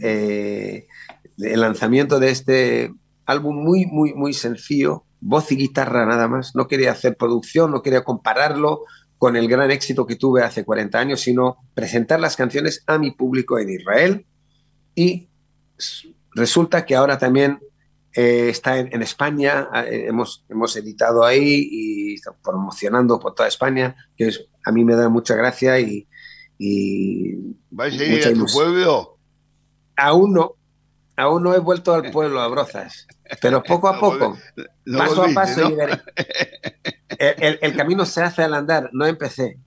eh, 0.00 0.86
el 1.36 1.60
lanzamiento 1.60 2.18
de 2.18 2.30
este 2.30 2.94
álbum 3.26 3.62
muy, 3.62 3.84
muy, 3.84 4.14
muy 4.14 4.32
sencillo, 4.32 5.04
voz 5.20 5.52
y 5.52 5.56
guitarra 5.56 6.06
nada 6.06 6.28
más. 6.28 6.56
No 6.56 6.66
quería 6.66 6.92
hacer 6.92 7.18
producción, 7.18 7.72
no 7.72 7.82
quería 7.82 8.04
compararlo 8.04 8.84
con 9.24 9.36
el 9.36 9.48
gran 9.48 9.70
éxito 9.70 10.04
que 10.06 10.16
tuve 10.16 10.42
hace 10.42 10.66
40 10.66 10.98
años, 10.98 11.20
sino 11.22 11.56
presentar 11.72 12.20
las 12.20 12.36
canciones 12.36 12.82
a 12.86 12.98
mi 12.98 13.12
público 13.12 13.58
en 13.58 13.70
Israel. 13.70 14.26
Y 14.94 15.30
resulta 16.34 16.84
que 16.84 16.94
ahora 16.94 17.16
también 17.16 17.58
eh, 18.12 18.50
está 18.50 18.76
en, 18.78 18.90
en 18.92 19.00
España, 19.00 19.66
eh, 19.86 20.04
hemos, 20.08 20.44
hemos 20.50 20.76
editado 20.76 21.24
ahí 21.24 21.66
y 21.70 22.14
está 22.16 22.32
promocionando 22.34 23.18
por 23.18 23.34
toda 23.34 23.48
España, 23.48 23.96
que 24.14 24.26
es- 24.28 24.44
a 24.62 24.70
mí 24.72 24.84
me 24.84 24.94
da 24.94 25.08
mucha 25.08 25.34
gracia 25.34 25.80
y, 25.80 26.06
y 26.58 27.32
¿Vas 27.70 27.94
a 27.94 28.04
ir 28.04 28.26
a 28.26 28.28
tu 28.34 28.44
pueblo? 28.52 29.16
Aún 29.96 30.34
no, 30.34 30.52
aún 31.16 31.42
no 31.44 31.54
he 31.54 31.60
vuelto 31.60 31.94
al 31.94 32.10
pueblo, 32.10 32.42
a 32.42 32.48
Brozas, 32.48 33.06
pero 33.40 33.62
poco 33.62 33.88
a 33.88 33.98
poco, 33.98 34.38
No 34.84 34.98
paso 34.98 35.24
a 35.24 35.28
paso 35.34 35.60
¿no? 35.62 35.70
llegaré. 35.70 36.00
El, 37.18 37.34
el- 37.42 37.58
el 37.62 37.76
camino 37.76 38.04
se 38.06 38.22
hace 38.22 38.42
al 38.42 38.54
andar, 38.54 38.90
no 38.92 39.06
empecé. 39.06 39.58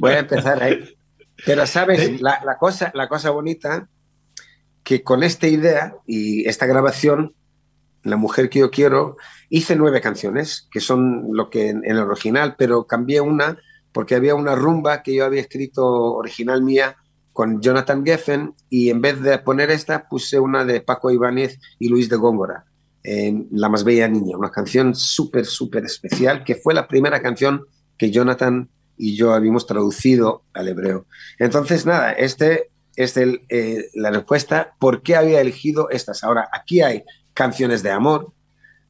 Voy 0.00 0.12
a 0.12 0.18
empezar 0.20 0.62
ahí. 0.62 0.96
Pero 1.44 1.66
sabes, 1.66 2.20
la, 2.20 2.40
la 2.44 2.56
cosa, 2.58 2.90
la 2.94 3.08
cosa 3.08 3.30
bonita, 3.30 3.88
que 4.84 5.02
con 5.02 5.22
esta 5.22 5.46
idea 5.48 5.94
y 6.06 6.48
esta 6.48 6.66
grabación, 6.66 7.34
La 8.04 8.16
mujer 8.16 8.48
que 8.50 8.58
yo 8.58 8.70
quiero, 8.70 9.16
hice 9.48 9.76
nueve 9.76 10.00
canciones, 10.00 10.66
que 10.72 10.80
son 10.80 11.28
lo 11.32 11.50
que 11.50 11.68
en, 11.68 11.84
en 11.84 11.92
el 11.96 12.02
original, 12.02 12.56
pero 12.58 12.84
cambié 12.86 13.20
una 13.20 13.58
porque 13.92 14.14
había 14.16 14.34
una 14.34 14.56
rumba 14.56 15.02
que 15.04 15.14
yo 15.14 15.24
había 15.24 15.40
escrito 15.40 15.84
original 16.14 16.62
mía 16.62 16.96
con 17.32 17.60
Jonathan 17.60 18.04
Geffen 18.04 18.54
y 18.70 18.90
en 18.90 19.00
vez 19.02 19.20
de 19.20 19.38
poner 19.38 19.70
esta 19.70 20.08
puse 20.08 20.38
una 20.40 20.64
de 20.64 20.80
Paco 20.80 21.10
Ibáñez 21.12 21.60
y 21.78 21.88
Luis 21.88 22.08
de 22.08 22.16
Góngora, 22.16 22.64
eh, 23.04 23.34
La 23.50 23.68
más 23.68 23.84
bella 23.84 24.08
niña, 24.08 24.36
una 24.36 24.50
canción 24.50 24.94
súper, 24.94 25.46
súper 25.46 25.84
especial 25.84 26.44
que 26.44 26.54
fue 26.54 26.74
la 26.74 26.86
primera 26.88 27.20
canción 27.20 27.64
que 27.98 28.10
Jonathan 28.10 28.68
y 28.96 29.16
yo 29.16 29.32
habíamos 29.32 29.66
traducido 29.66 30.42
al 30.52 30.68
hebreo. 30.68 31.06
Entonces, 31.38 31.86
nada, 31.86 32.12
este 32.12 32.70
es 32.96 33.16
el, 33.16 33.40
eh, 33.48 33.86
la 33.94 34.10
respuesta 34.10 34.74
por 34.78 35.02
qué 35.02 35.16
había 35.16 35.40
elegido 35.40 35.88
estas. 35.90 36.22
Ahora, 36.22 36.48
aquí 36.52 36.82
hay 36.82 37.02
canciones 37.34 37.82
de 37.82 37.90
amor, 37.90 38.32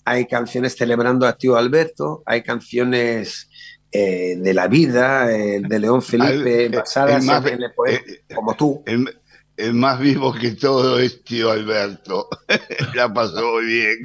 hay 0.05 0.27
canciones 0.27 0.77
celebrando 0.77 1.27
a 1.27 1.37
tío 1.39 1.57
Alberto, 1.57 2.23
hay 2.27 2.43
canciones 2.43 3.49
eh, 3.93 4.37
de 4.39 4.55
la 4.55 4.67
vida, 4.69 5.31
eh, 5.33 5.61
de 5.67 5.79
León 5.79 6.03
Felipe, 6.03 6.67
Al- 6.67 6.73
basadas 6.73 7.21
el 7.23 7.27
más- 7.27 7.47
en, 7.47 7.55
en 7.55 7.63
el 7.63 7.73
poema, 7.73 8.01
como 8.35 8.55
tú. 8.57 8.83
El, 8.87 9.07
el 9.57 9.75
más 9.75 10.01
vivo 10.01 10.33
que 10.33 10.53
todo 10.53 10.99
es 10.99 11.23
tío 11.25 11.51
Alberto. 11.51 12.29
La 12.95 13.13
pasó 13.13 13.53
muy 13.53 13.67
bien. 13.67 13.97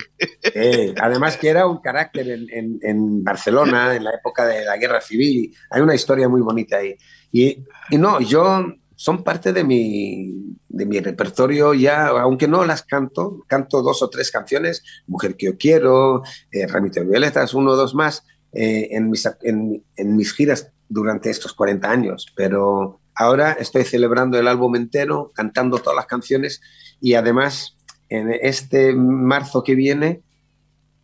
Eh, 0.44 0.94
además 1.00 1.38
que 1.38 1.50
era 1.50 1.68
un 1.68 1.80
carácter 1.80 2.27
en, 2.30 3.24
Barcelona 3.24 3.96
en 3.96 4.04
la 4.04 4.12
época 4.12 4.46
de 4.46 4.66
la 4.66 4.77
guerra 4.77 5.01
civil. 5.01 5.56
Hay 5.70 5.82
una 5.82 5.96
historia 5.96 6.27
muy 6.27 6.42
bonita 6.42 6.77
ahí. 6.77 6.96
Y, 7.32 7.63
no, 7.92 8.20
yo 8.22 8.66
son 8.96 9.24
parte 9.24 9.54
de 9.54 9.63
mi, 9.63 10.56
de 10.68 10.86
mi 10.86 11.00
repertorio 11.00 11.74
ya, 11.74 12.08
aunque 12.08 12.48
no 12.48 12.66
las 12.66 12.84
canto, 12.84 13.46
canto 13.48 13.82
dos 13.82 14.01
o 14.01 14.10
tres 14.10 14.32
canciones, 14.32 14.84
Mujer 15.06 15.36
que 15.36 15.48
yo 15.48 15.58
quiero, 15.58 16.24
eh, 16.51 16.68
Ramito 16.68 17.00
de 17.00 17.08
Violetas, 17.08 17.54
uno 17.54 17.72
o 17.72 17.75
dos 17.75 17.94
más, 17.94 18.25
eh, 18.54 18.89
en, 18.92 19.10
mis, 19.10 19.30
en 19.44 20.16
mis 20.16 20.34
giras 20.34 20.72
durante 20.89 21.30
estos 21.30 21.54
40 21.54 21.89
años. 21.89 22.34
Pero 22.36 23.01
ahora 23.17 23.53
estoy 23.53 23.83
celebrando 23.83 24.38
el 24.39 24.47
álbum 24.47 24.75
entero, 24.75 25.31
cantando 25.33 25.79
todas 25.79 25.95
las 25.95 26.05
canciones 26.05 26.62
y 27.01 27.15
además 27.15 27.77
en 28.09 28.31
este 28.41 28.93
marzo 28.95 29.63
que 29.63 29.75
viene 29.75 30.21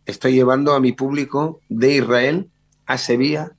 estoy 0.06 0.32
llevando 0.34 0.74
a 0.74 0.80
mi 0.80 0.92
público 0.92 1.60
de 1.68 1.96
Israel 1.96 2.50
a 2.86 2.98
Sevilla 2.98 3.52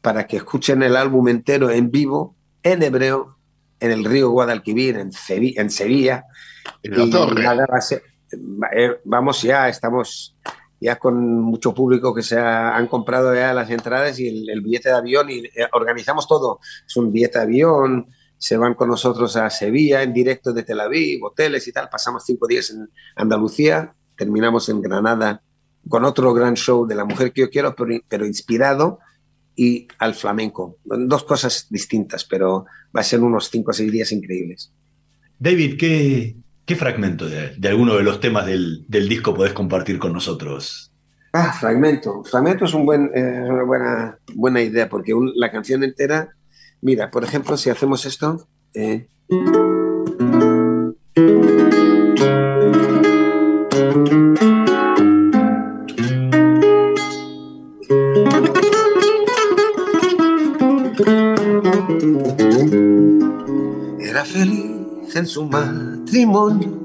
para 0.00 0.26
que 0.26 0.38
escuchen 0.38 0.82
el 0.82 0.96
álbum 0.96 1.28
entero 1.28 1.70
en 1.70 1.90
vivo, 1.90 2.34
en 2.62 2.82
hebreo, 2.82 3.36
en 3.80 3.90
el 3.90 4.04
río 4.04 4.30
Guadalquivir, 4.30 4.96
en, 4.96 5.10
Sevi- 5.12 5.58
en 5.58 5.70
Sevilla. 5.70 6.24
En 6.82 6.96
la 6.96 7.04
Y 7.04 7.10
torre. 7.10 7.42
nada, 7.42 7.66
eh, 8.74 9.00
vamos 9.04 9.42
ya, 9.42 9.68
estamos 9.68 10.36
ya 10.80 10.96
con 10.96 11.42
mucho 11.42 11.74
público 11.74 12.14
que 12.14 12.22
se 12.22 12.38
han 12.38 12.86
comprado 12.86 13.34
ya 13.34 13.52
las 13.52 13.70
entradas 13.70 14.18
y 14.18 14.48
el, 14.48 14.60
billete 14.62 14.88
de 14.88 14.94
avión 14.94 15.30
y 15.30 15.44
eh, 15.44 15.68
organizamos 15.72 16.26
todo. 16.26 16.60
Es 16.86 16.96
un 16.96 17.12
billete 17.12 17.38
de 17.38 17.44
avión, 17.44 18.06
se 18.38 18.56
van 18.56 18.74
con 18.74 18.88
nosotros 18.88 19.36
a 19.36 19.50
Sevilla 19.50 20.02
en 20.02 20.14
directo 20.14 20.52
de 20.54 20.62
Tel 20.62 20.80
Aviv, 20.80 21.22
hoteles 21.22 21.68
y 21.68 21.72
tal. 21.72 21.90
Pasamos 21.90 22.24
cinco 22.24 22.46
días 22.46 22.70
en 22.70 22.88
Andalucía, 23.14 23.94
terminamos 24.16 24.68
en 24.70 24.80
Granada 24.80 25.42
con 25.88 26.04
otro 26.04 26.32
gran 26.32 26.54
show 26.54 26.86
de 26.86 26.94
la 26.94 27.04
mujer 27.04 27.32
que 27.32 27.42
yo 27.42 27.50
quiero, 27.50 27.74
pero, 27.74 28.26
inspirado 28.26 28.98
y 29.56 29.88
al 29.98 30.14
flamenco. 30.14 30.78
Dos 30.84 31.24
cosas 31.24 31.66
distintas, 31.68 32.24
pero 32.24 32.64
va 32.96 33.00
a 33.00 33.04
ser 33.04 33.20
unos 33.20 33.50
cinco 33.50 33.72
o 33.72 33.74
seis 33.74 33.92
días 33.92 34.12
increíbles. 34.12 34.72
David, 35.38 35.78
¿qué, 35.78 36.36
qué 36.70 36.76
fragmento 36.76 37.28
de, 37.28 37.68
alguno 37.68 37.96
de 37.96 38.04
los 38.04 38.20
temas 38.20 38.46
del, 38.46 38.86
disco 38.88 39.34
podés 39.34 39.52
compartir 39.52 39.98
con 39.98 40.12
nosotros? 40.12 40.92
Ah, 41.32 41.52
fragmento. 41.52 42.22
Fragmento 42.22 42.64
es 42.64 42.72
eh, 42.72 42.76
una 42.76 43.64
buena, 43.64 44.18
buena 44.36 44.62
idea, 44.62 44.88
porque 44.88 45.12
la 45.34 45.50
canción 45.50 45.82
entera, 45.82 46.28
mira, 46.80 47.10
por 47.10 47.24
ejemplo, 47.24 47.56
si 47.56 47.70
hacemos 47.70 48.06
esto... 48.06 48.46
Eh, 48.74 49.08
Era 63.98 64.24
feliz 64.24 65.16
en 65.16 65.26
su 65.26 65.44
matrimonio, 66.10 66.76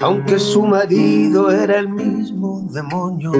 aunque 0.00 0.38
su 0.38 0.62
marido 0.62 1.50
era 1.50 1.80
el 1.80 1.88
mismo 1.88 2.68
demonio. 2.72 3.32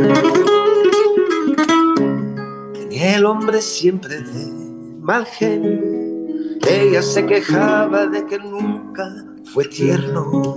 Tenía 2.72 3.16
el 3.16 3.24
hombre 3.24 3.62
siempre 3.62 4.20
de 4.20 4.52
mal 5.00 5.24
genio. 5.24 6.58
Ella 6.68 7.00
se 7.02 7.24
quejaba 7.26 8.06
de 8.06 8.26
que 8.26 8.38
nunca 8.40 9.08
fue 9.44 9.66
tierno 9.66 10.56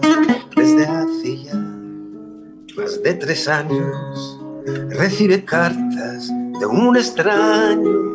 desde 0.55 0.87
hace 0.87 1.43
ya 1.43 1.53
más 2.75 3.03
de 3.03 3.13
tres 3.13 3.47
años. 3.47 4.39
Recibe 4.89 5.45
cartas 5.45 6.31
de 6.59 6.65
un 6.65 6.97
extraño 6.97 8.11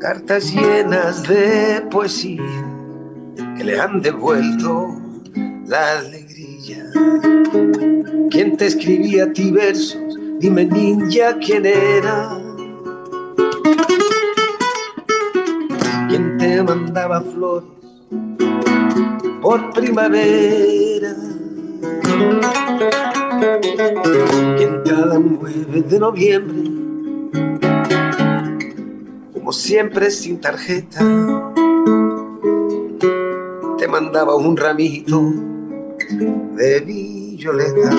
cartas 0.00 0.52
llenas 0.52 1.26
de 1.26 1.82
poesía 1.90 2.42
que 3.56 3.64
le 3.64 3.80
han 3.80 4.02
devuelto 4.02 5.05
la 5.66 5.98
alegría. 5.98 6.90
¿Quién 8.30 8.56
te 8.56 8.66
escribía 8.66 9.24
a 9.24 9.32
ti 9.32 9.50
versos? 9.50 9.98
Dime 10.38 10.64
ninja 10.64 11.36
quién 11.44 11.66
era. 11.66 12.38
¿Quién 16.08 16.38
te 16.38 16.62
mandaba 16.62 17.20
flores 17.20 17.68
por 19.42 19.70
primavera? 19.72 21.14
¿Quién 24.56 24.82
cada 24.84 25.18
9 25.18 25.82
de 25.82 25.98
noviembre 25.98 26.86
como 29.46 29.52
siempre 29.52 30.10
sin 30.10 30.40
tarjeta, 30.40 30.98
te 33.78 33.86
mandaba 33.86 34.34
un 34.34 34.56
ramito 34.56 35.55
de 36.08 36.80
violeta. 37.38 37.90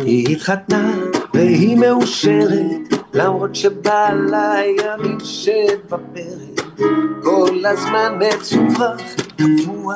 היא 0.00 0.36
התחתנה 0.36 0.94
והיא 1.34 1.76
מאושרת 1.76 2.94
למרות 3.14 3.54
שבא 3.54 4.10
לה 4.30 4.54
ימים 4.66 5.18
שבפרק 5.20 6.66
כל 7.22 7.64
הזמן 7.66 8.18
מצווח 8.18 9.00
קבוע 9.36 9.94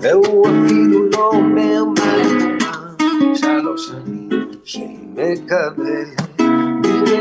והוא 0.00 0.46
אפילו 0.46 1.10
לא 1.10 1.30
אומר 1.34 1.84
מה 1.84 2.14
שלוש 3.34 3.88
שנים 3.88 4.50
שהיא 4.64 4.98
מקבלת 5.14 6.27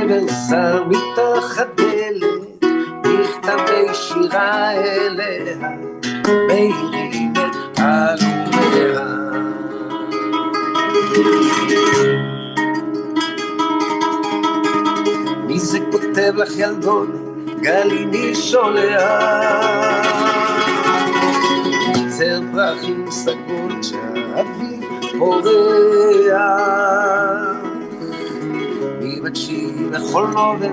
מגבר 0.07 0.83
מתוך 0.87 1.57
הדלת 1.57 2.63
מכתבי 3.05 3.93
שירה 3.93 4.71
אליה 4.71 5.69
מאירים 6.47 7.33
את 7.33 7.79
הלומיה 7.79 8.99
מי 15.47 15.59
זה 15.59 15.79
כותב 15.91 16.33
לך 16.35 16.57
ילדון? 16.57 17.23
גליני 17.61 18.35
שולח 18.35 19.01
זר 22.07 22.41
פרחים 22.53 23.11
סגול 23.11 23.81
כשהאביב 23.81 24.83
פורח 25.19 26.37
מבקשי 29.26 29.66
לכל 29.90 30.26
נובמבר 30.26 30.68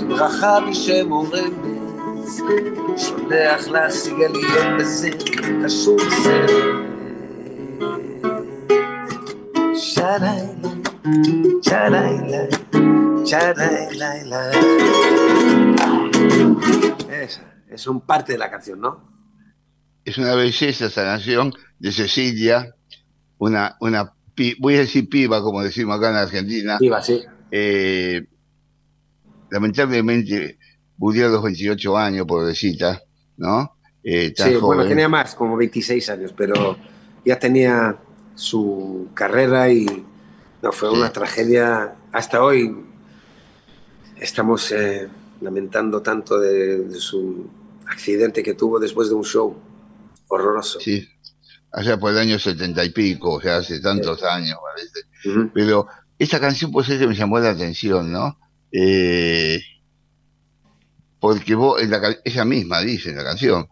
עם 0.00 0.08
ברכה 0.08 0.58
בשם 0.70 1.12
רמז 1.12 2.42
שולח 2.96 3.68
להשיג 3.68 4.14
עליון 4.22 4.78
בזה 4.78 5.10
קשור 5.64 5.98
סרט 6.22 6.50
שריילה, 9.74 10.68
שריילה, 11.62 12.44
שריילה. 13.24 14.50
Esa, 17.24 17.42
es 17.70 17.86
un 17.86 18.00
parte 18.00 18.32
de 18.32 18.38
la 18.38 18.50
canción, 18.50 18.80
¿no? 18.80 19.12
es 20.04 20.18
una 20.18 20.34
belleza 20.34 20.86
esa 20.86 21.04
canción 21.04 21.52
de 21.78 21.92
Cecilia, 21.92 22.74
una, 23.38 23.76
una 23.80 24.12
voy 24.59 24.75
a 24.75 24.79
decir 24.79 25.09
piba, 25.09 25.41
como 25.41 25.61
decimos 25.61 25.97
acá 25.97 26.09
en 26.09 26.15
Argentina. 26.15 26.77
Piba, 26.77 27.01
sí. 27.01 27.23
Eh, 27.51 28.25
lamentablemente 29.49 30.57
murió 30.97 31.27
a 31.27 31.29
los 31.29 31.43
28 31.43 31.97
años, 31.97 32.25
pobrecita, 32.27 33.01
¿no? 33.37 33.77
Eh, 34.03 34.33
sí, 34.35 34.55
bueno, 34.55 34.87
tenía 34.87 35.09
más, 35.09 35.35
como 35.35 35.57
26 35.57 36.09
años, 36.09 36.33
pero 36.35 36.77
ya 37.25 37.37
tenía 37.37 37.97
su 38.35 39.09
carrera 39.13 39.69
y 39.69 39.85
no, 40.61 40.71
fue 40.71 40.91
una 40.91 41.11
tragedia. 41.11 41.95
Hasta 42.11 42.41
hoy 42.41 42.85
estamos 44.19 44.71
eh, 44.71 45.07
lamentando 45.41 46.01
tanto 46.01 46.39
de, 46.39 46.89
su 46.99 47.49
accidente 47.87 48.43
que 48.43 48.53
tuvo 48.53 48.79
después 48.79 49.09
de 49.09 49.15
un 49.15 49.23
show 49.23 49.55
horroroso. 50.27 50.79
Sí, 50.79 51.07
allá 51.71 51.97
por 51.99 52.11
el 52.11 52.17
año 52.17 52.39
setenta 52.39 52.83
y 52.83 52.89
pico, 52.89 53.33
o 53.33 53.41
sea, 53.41 53.57
hace 53.57 53.79
tantos 53.79 54.23
años, 54.23 54.57
parece. 54.61 55.49
Pero 55.53 55.87
esta 56.17 56.39
canción, 56.39 56.71
pues, 56.71 56.89
es 56.89 56.99
que 56.99 57.07
me 57.07 57.15
llamó 57.15 57.39
la 57.39 57.51
atención, 57.51 58.11
¿no? 58.11 58.39
Eh, 58.71 59.59
porque 61.19 61.55
vos, 61.55 61.81
ella 62.23 62.45
misma 62.45 62.81
dice 62.81 63.09
en 63.09 63.17
la 63.17 63.23
canción, 63.23 63.67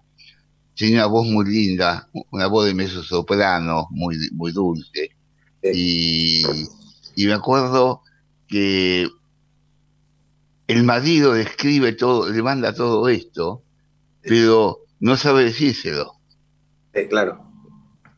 tiene 0.74 0.96
una 0.96 1.06
voz 1.06 1.26
muy 1.28 1.46
linda, 1.46 2.10
una 2.32 2.48
voz 2.48 2.66
de 2.66 2.74
mezzo 2.74 3.02
soprano, 3.04 3.88
muy, 3.92 4.18
muy 4.34 4.52
dulce. 4.52 5.12
Y, 5.64 6.44
y 7.16 7.26
me 7.26 7.34
acuerdo 7.34 8.02
que 8.48 9.08
el 10.68 10.84
marido 10.84 11.34
le 11.34 11.42
escribe 11.44 11.94
todo, 11.94 12.30
le 12.30 12.44
manda 12.44 12.74
todo 12.74 13.08
esto, 13.08 13.64
pero 14.22 14.80
no 15.00 15.16
sabe 15.16 15.46
decírselo. 15.46 16.14
Eh, 16.94 17.08
claro. 17.08 17.45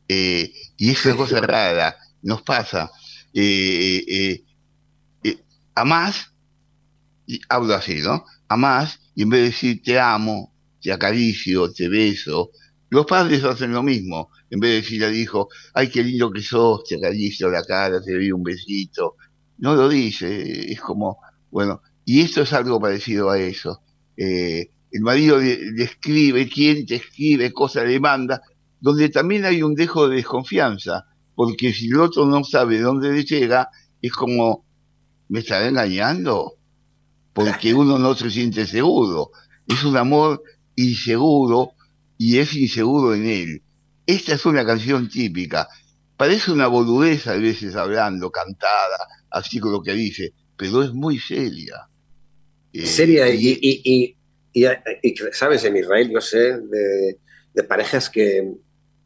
Eh, 0.07 0.53
y 0.77 0.91
es 0.91 1.05
una 1.05 1.15
cosa 1.15 1.41
rara, 1.41 1.95
nos 2.21 2.41
pasa. 2.41 2.91
Eh, 3.33 4.43
a 5.75 5.85
más, 5.85 6.33
hablo 7.49 7.75
así, 7.75 7.99
¿no? 7.99 8.25
A 8.47 8.57
más, 8.57 8.99
y 9.15 9.23
en 9.23 9.29
vez 9.29 9.41
de 9.41 9.45
decir 9.47 9.81
te 9.83 9.99
amo, 9.99 10.53
te 10.81 10.91
acaricio, 10.91 11.71
te 11.71 11.87
beso, 11.89 12.51
los 12.89 13.05
padres 13.05 13.43
hacen 13.43 13.73
lo 13.73 13.83
mismo. 13.83 14.31
En 14.49 14.59
vez 14.59 14.71
de 14.71 14.75
decir 14.77 15.03
al 15.03 15.15
hijo, 15.15 15.49
ay, 15.73 15.89
qué 15.89 16.03
lindo 16.03 16.31
que 16.31 16.41
sos, 16.41 16.83
te 16.85 16.95
acaricio 16.95 17.49
la 17.49 17.63
cara, 17.63 18.01
te 18.01 18.13
doy 18.13 18.31
un 18.31 18.43
besito. 18.43 19.15
No 19.57 19.75
lo 19.75 19.89
dice, 19.89 20.71
es 20.71 20.79
como, 20.79 21.17
bueno, 21.51 21.81
y 22.05 22.21
esto 22.21 22.43
es 22.43 22.53
algo 22.53 22.79
parecido 22.79 23.29
a 23.29 23.39
eso. 23.39 23.81
el 24.15 25.01
marido 25.01 25.39
le, 25.39 25.83
escribe, 25.83 26.47
quién 26.49 26.85
te 26.85 26.95
escribe, 26.95 27.51
cosa 27.51 27.83
le 27.83 27.99
manda, 27.99 28.41
donde 28.79 29.09
también 29.09 29.45
hay 29.45 29.63
un 29.63 29.75
dejo 29.75 30.07
de 30.07 30.17
desconfianza, 30.17 31.05
porque 31.35 31.73
si 31.73 31.87
el 31.87 31.99
otro 31.99 32.25
no 32.25 32.43
sabe 32.43 32.79
dónde 32.79 33.11
le 33.11 33.23
llega, 33.23 33.69
es 34.01 34.11
como, 34.11 34.65
¿me 35.29 35.39
estará 35.39 35.67
engañando? 35.67 36.53
Porque 37.33 37.73
uno 37.73 37.99
no 37.99 38.15
se 38.15 38.29
siente 38.29 38.65
seguro. 38.65 39.31
es 39.67 39.83
un 39.83 39.97
amor 39.97 40.41
inseguro 40.75 41.71
y 42.17 42.37
es 42.37 42.55
inseguro 42.55 43.13
en 43.13 43.27
él. 43.27 43.61
Esta 44.05 44.35
es 44.35 44.45
una 44.45 44.65
canción 44.65 45.09
típica. 45.09 45.67
Parece 46.15 46.51
una 46.51 46.67
boludez 46.67 47.27
a 47.27 47.33
veces 47.33 47.75
hablando, 47.75 48.31
cantada, 48.31 48.97
así 49.29 49.59
con 49.59 49.71
lo 49.71 49.83
que 49.83 49.93
dice, 49.93 50.33
pero 50.55 50.81
es 50.81 50.93
muy 50.93 51.19
seria. 51.19 51.87
Eh, 52.73 52.85
seria 52.85 53.29
y, 53.29 53.59
y, 53.61 54.15
y, 54.53 55.15
sabes, 55.31 55.63
en 55.63 55.77
Israel 55.77 56.09
yo 56.11 56.21
sé 56.21 56.57
de, 56.57 57.63
parejas 57.63 58.09
que 58.09 58.53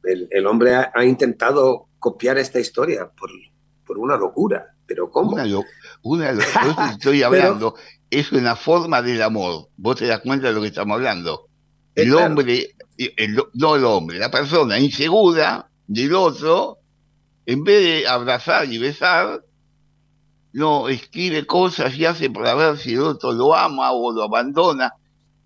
el, 0.04 0.48
hombre 0.48 0.76
ha, 0.76 1.06
intentado 1.06 1.88
copiar 2.00 2.38
esta 2.38 2.60
historia 2.60 3.10
por, 3.10 3.30
por 3.86 3.98
una 3.98 4.18
locura, 4.18 4.76
pero 4.86 5.10
¿cómo? 5.10 5.38
Una, 6.04 6.32
estoy 6.92 7.24
hablando, 7.24 7.76
es 8.10 8.32
una 8.32 8.56
forma 8.56 9.02
del 9.02 9.22
amor. 9.22 9.70
Vos 9.78 9.98
te 9.98 10.08
das 10.08 10.22
cuenta 10.22 10.48
de 10.48 10.54
lo 10.54 10.62
que 10.62 10.68
estamos 10.68 10.96
hablando. 10.96 11.48
El 11.96 12.14
hombre, 12.16 12.76
no 13.54 13.76
el 13.76 13.86
hombre, 13.86 14.18
la 14.18 14.32
persona 14.32 14.80
insegura 14.80 15.70
del 15.88 16.14
otro, 16.16 16.78
en 17.46 17.64
vez 17.64 17.84
de 17.84 18.08
abrazar 18.08 18.72
y 18.72 18.78
besar, 18.78 19.44
no 20.54 20.90
escribe 20.90 21.46
cosas 21.46 21.96
y 21.98 22.06
hace 22.06 22.30
para 22.30 22.54
ver 22.56 22.78
si 22.78 22.94
el 22.94 23.02
otro 23.02 23.32
lo 23.32 23.56
ama 23.56 23.92
o 23.92 24.12
lo 24.12 24.24
abandona. 24.24 24.94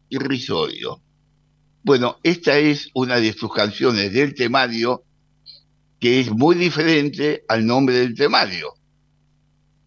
Irrisorio. 0.10 1.02
Bueno, 1.86 2.18
esta 2.24 2.58
es 2.58 2.90
una 2.96 3.18
de 3.18 3.32
sus 3.32 3.54
canciones 3.54 4.12
del 4.12 4.34
temario 4.34 5.04
que 6.00 6.20
es 6.20 6.32
muy 6.32 6.56
diferente 6.56 7.46
al 7.48 7.64
nombre 7.64 8.00
del 8.00 8.16
temario. 8.16 8.74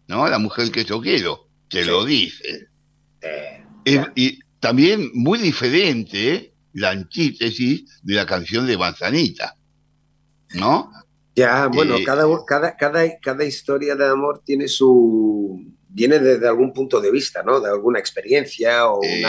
¿No? 0.07 0.27
La 0.29 0.39
mujer 0.39 0.71
que 0.71 0.85
yo 0.85 1.01
quiero, 1.01 1.49
te 1.67 1.83
lo 1.83 2.05
dice. 2.05 2.69
y 4.15 4.39
también 4.61 5.11
muy 5.13 5.39
diferente 5.39 6.53
la 6.71 6.91
antítesis 6.91 7.99
de 8.01 8.13
la 8.13 8.25
canción 8.25 8.65
de 8.65 8.77
Manzanita. 8.77 9.57
¿No? 10.53 10.89
Ya, 11.35 11.67
bueno, 11.67 11.97
eh, 11.97 12.03
cada, 12.05 12.25
cada, 12.45 12.77
cada, 12.77 13.19
cada 13.19 13.43
historia 13.43 13.95
de 13.97 14.07
amor 14.07 14.41
tiene 14.45 14.69
su. 14.69 15.65
viene 15.89 16.17
desde 16.19 16.47
algún 16.47 16.71
punto 16.71 17.01
de 17.01 17.11
vista, 17.11 17.43
¿no? 17.43 17.59
De 17.59 17.69
alguna 17.69 17.99
experiencia 17.99 18.87
o, 18.87 19.03
eh, 19.03 19.21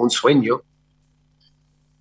un 0.00 0.08
sueño. 0.10 0.62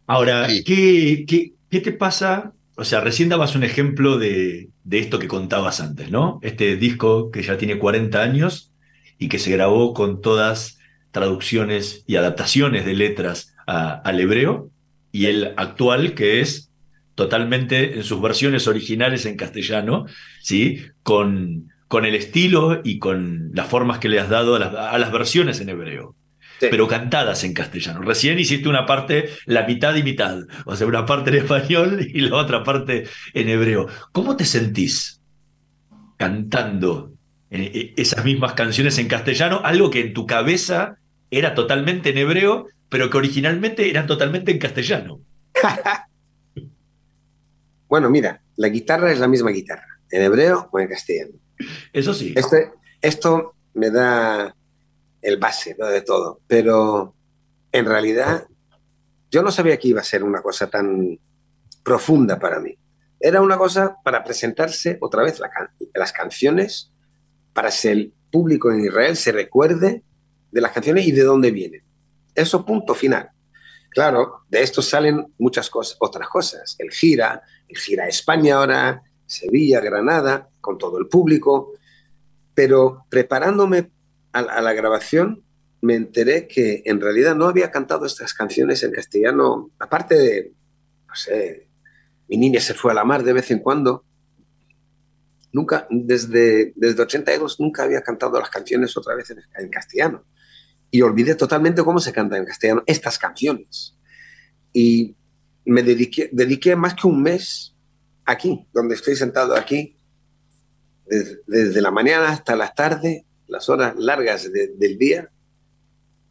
Ahora, 0.08 0.48
¿qué, 0.66 1.26
qué, 1.28 1.80
te 1.80 1.92
pasa? 1.92 2.54
O 2.76 2.84
sea, 2.84 3.02
recién 3.02 3.30
dabas 3.30 3.56
un 3.56 3.64
ejemplo 3.64 4.18
de, 4.18 4.70
de, 4.84 5.00
esto 5.00 5.20
que 5.20 5.28
contabas 5.28 5.82
antes, 5.82 6.12
¿no? 6.12 6.40
Este 6.42 6.76
disco 6.78 7.32
que 7.32 7.42
ya 7.42 7.58
tiene 7.58 7.80
40 7.80 8.22
años 8.22 8.72
y 9.18 9.30
que 9.30 9.40
se 9.40 9.52
grabó 9.52 9.94
con 9.94 10.22
todas 10.22 10.78
traducciones 11.12 12.04
y 12.08 12.18
adaptaciones 12.18 12.86
de 12.86 12.94
letras 12.94 13.56
al 13.66 14.20
hebreo, 14.20 14.70
y 15.12 15.28
el 15.28 15.54
actual 15.56 16.14
que 16.14 16.42
es 16.42 16.70
totalmente 17.16 17.96
en 17.96 18.04
sus 18.04 18.22
versiones 18.22 18.68
originales 18.68 19.26
en 19.26 19.38
castellano, 19.38 20.06
¿sí? 20.42 20.82
Con, 21.04 21.72
con 21.88 22.04
el 22.04 22.16
estilo 22.16 22.82
y 22.84 23.00
con 23.00 23.52
las 23.54 23.68
formas 23.68 24.00
que 24.00 24.10
le 24.10 24.20
has 24.20 24.30
dado 24.30 24.56
a 24.56 25.00
las, 25.00 25.12
versiones 25.14 25.62
en 25.62 25.70
hebreo. 25.70 26.16
Pero 26.60 26.88
cantadas 26.88 27.44
en 27.44 27.54
castellano. 27.54 28.02
Recién 28.02 28.40
hiciste 28.40 28.70
una 28.70 28.86
parte, 28.86 29.30
la 29.46 29.66
mitad 29.66 29.96
y 29.96 30.04
mitad, 30.04 30.40
o 30.66 30.76
sea, 30.76 30.88
una 30.88 31.06
parte 31.06 31.30
en 31.30 31.38
español 31.38 32.00
y 32.02 32.22
la 32.22 32.38
otra 32.38 32.64
parte 32.64 33.06
en 33.34 33.50
hebreo. 33.50 33.88
¿Cómo 34.12 34.36
te 34.36 34.46
sentís 34.46 35.22
cantando 36.18 37.14
eh, 37.50 37.72
eh, 37.74 37.94
esas 37.98 38.24
mismas 38.24 38.54
canciones 38.54 38.98
en 38.98 39.08
castellano, 39.08 39.62
algo 39.64 39.90
que 39.90 40.02
en 40.02 40.14
tu 40.14 40.26
cabeza 40.26 40.98
era 41.32 41.56
totalmente 41.56 42.10
en 42.10 42.18
hebreo, 42.18 42.68
pero 42.90 43.10
que 43.10 43.18
originalmente 43.18 43.90
eran 43.90 44.08
totalmente 44.08 44.52
en 44.52 44.60
castellano? 44.60 45.20
Bueno, 47.88 48.10
mira, 48.10 48.42
la 48.56 48.68
guitarra 48.70 49.12
es 49.12 49.20
la 49.20 49.28
misma 49.28 49.52
guitarra, 49.52 49.86
en 50.10 50.24
hebreo 50.24 50.68
o 50.72 50.80
en 50.80 50.88
castellano. 50.88 51.34
Eso 51.94 52.14
sí. 52.14 52.34
Este, 52.36 52.72
esto 53.00 53.54
me 53.76 53.92
da 53.92 54.56
el 55.26 55.38
base 55.38 55.74
de 55.74 56.02
todo, 56.02 56.40
pero 56.46 57.16
en 57.72 57.86
realidad 57.86 58.46
yo 59.32 59.42
no 59.42 59.52
sabía 59.52 59.78
que 59.78 59.88
iba 59.88 60.00
a 60.00 60.04
ser 60.04 60.24
una 60.24 60.42
cosa 60.42 60.70
tan 60.70 61.20
profunda 61.84 62.38
para 62.38 62.60
mí. 62.60 62.78
Era 63.20 63.42
una 63.42 63.58
cosa 63.58 63.98
para 64.04 64.24
presentarse 64.24 65.00
otra 65.02 65.24
vez 65.24 65.42
las 65.96 66.14
canciones, 66.14 66.92
para 67.54 67.72
que 67.72 67.92
el 67.92 68.14
público 68.32 68.72
en 68.72 68.86
Israel 68.86 69.18
se 69.18 69.32
recuerde 69.32 70.04
de 70.52 70.62
las 70.62 70.72
canciones 70.72 71.08
y 71.08 71.12
de 71.12 71.24
dónde 71.24 71.50
vienen. 71.50 71.82
Eso 72.36 72.64
punto 72.64 72.94
final. 72.94 73.32
Claro, 73.90 74.42
de 74.48 74.62
esto 74.62 74.84
salen 74.84 75.34
muchas 75.40 75.72
otras 76.00 76.30
cosas. 76.30 76.76
El 76.78 76.92
gira, 76.92 77.42
el 77.68 77.78
gira 77.78 78.08
España 78.08 78.58
ahora, 78.58 79.02
Sevilla, 79.26 79.80
Granada, 79.80 80.50
con 80.62 80.78
todo 80.78 81.00
el 81.00 81.08
público. 81.08 81.72
Pero 82.54 83.06
preparándome 83.10 83.90
a, 84.36 84.62
la 84.62 84.74
grabación, 84.74 85.44
me 85.82 85.96
enteré 85.96 86.48
que 86.48 86.84
en 86.86 87.02
realidad 87.02 87.36
no 87.36 87.48
había 87.48 87.72
cantado 87.72 88.06
estas 88.06 88.34
canciones 88.34 88.84
en 88.84 88.92
castellano, 88.92 89.72
aparte 89.80 90.16
de, 90.16 90.52
no 91.08 91.16
sé, 91.16 91.70
mi 92.28 92.38
niña 92.38 92.60
se 92.60 92.74
fue 92.74 92.92
a 92.92 92.96
la 92.96 93.06
mar 93.06 93.24
de 93.24 93.34
vez 93.34 93.52
en 93.52 93.60
cuando. 93.60 94.04
Nunca, 95.52 95.88
desde, 95.90 96.74
desde 96.76 97.02
82, 97.02 97.60
nunca 97.60 97.84
había 97.84 98.02
cantado 98.02 98.40
las 98.40 98.50
canciones 98.50 98.98
otra 98.98 99.16
vez 99.16 99.30
en 99.30 99.70
castellano 99.70 100.26
y 100.96 101.02
olvidé 101.02 101.36
totalmente 101.36 101.84
cómo 101.84 102.00
se 102.00 102.14
canta 102.14 102.38
en 102.38 102.46
castellano 102.46 102.84
estas 102.86 103.20
canciones. 103.20 103.98
Y 104.72 105.16
me 105.66 105.84
dediqué, 105.84 106.30
dediqué 106.32 106.76
más 106.78 106.94
que 106.94 107.08
un 107.08 107.22
mes 107.22 107.76
aquí, 108.24 108.66
donde 108.74 108.96
estoy 108.96 109.18
sentado 109.18 109.56
aquí, 109.56 109.98
desde, 111.06 111.82
la 111.82 111.92
mañana 111.92 112.30
hasta 112.30 112.56
la 112.56 112.74
tarde, 112.74 113.26
las 113.48 113.70
horas 113.70 113.96
largas 113.98 114.52
del 114.52 114.98
día, 114.98 115.30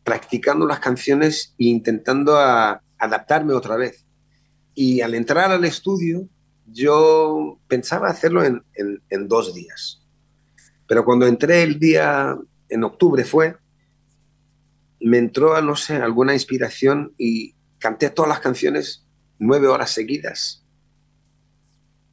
practicando 0.02 0.66
las 0.66 0.80
canciones 0.80 1.54
e 1.58 1.64
intentando 1.64 2.36
adaptarme 2.36 3.54
otra 3.54 3.76
vez. 3.76 4.06
Y 4.74 5.00
al 5.00 5.14
entrar 5.14 5.50
al 5.50 5.64
estudio, 5.64 6.28
yo 6.66 7.58
pensaba 7.68 8.08
hacerlo 8.08 8.44
en, 8.44 8.62
en 8.74 9.28
dos 9.28 9.54
días. 9.54 10.02
Pero 10.86 11.04
cuando 11.04 11.26
entré 11.26 11.62
el 11.62 11.78
día, 11.78 12.36
en 12.68 12.84
octubre 12.84 13.24
fue, 13.24 13.56
me 15.00 15.18
entró, 15.18 15.60
no 15.60 15.76
sé, 15.76 15.96
alguna 15.96 16.34
inspiración 16.34 17.14
y 17.18 17.54
canté 17.78 18.10
todas 18.10 18.28
las 18.28 18.40
canciones 18.40 19.06
nueve 19.38 19.68
horas 19.68 19.90
seguidas 19.90 20.64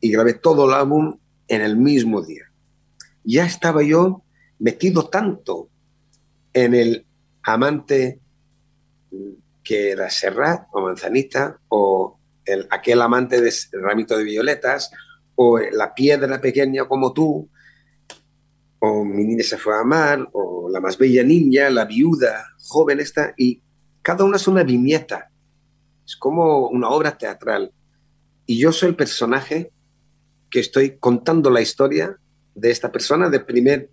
y 0.01 0.11
grabé 0.11 0.33
todo 0.33 0.67
el 0.67 0.73
álbum 0.73 1.17
en 1.47 1.61
el 1.61 1.77
mismo 1.77 2.21
día. 2.21 2.51
Ya 3.23 3.45
estaba 3.45 3.83
yo 3.83 4.23
metido 4.61 5.09
tanto 5.09 5.67
en 6.53 6.73
el 6.73 7.05
amante 7.43 8.19
que 9.63 9.91
era 9.91 10.09
Serrat 10.09 10.67
o 10.71 10.81
Manzanita 10.81 11.59
o 11.67 12.17
el, 12.45 12.67
aquel 12.71 13.01
amante 13.01 13.41
de 13.41 13.53
Ramito 13.73 14.17
de 14.17 14.23
Violetas 14.23 14.91
o 15.35 15.59
la 15.59 15.93
piedra 15.93 16.39
pequeña 16.39 16.87
como 16.87 17.11
tú 17.11 17.49
o 18.83 19.05
Mi 19.05 19.23
niña 19.23 19.43
se 19.43 19.57
fue 19.57 19.75
a 19.75 19.81
amar, 19.81 20.27
o 20.33 20.67
La 20.69 20.81
más 20.81 20.97
bella 20.97 21.23
niña, 21.23 21.69
La 21.69 21.85
viuda 21.85 22.55
joven 22.67 22.99
esta, 22.99 23.33
y 23.37 23.61
cada 24.01 24.23
una 24.23 24.37
es 24.37 24.47
una 24.47 24.63
viñeta, 24.63 25.29
es 26.03 26.15
como 26.15 26.67
una 26.67 26.89
obra 26.89 27.15
teatral. 27.15 27.71
Y 28.47 28.57
yo 28.57 28.71
soy 28.71 28.89
el 28.89 28.95
personaje 28.95 29.71
que 30.49 30.59
estoy 30.59 30.97
contando 30.97 31.51
la 31.51 31.61
historia 31.61 32.17
de 32.55 32.71
esta 32.71 32.91
persona 32.91 33.29
de, 33.29 33.39
primer, 33.39 33.91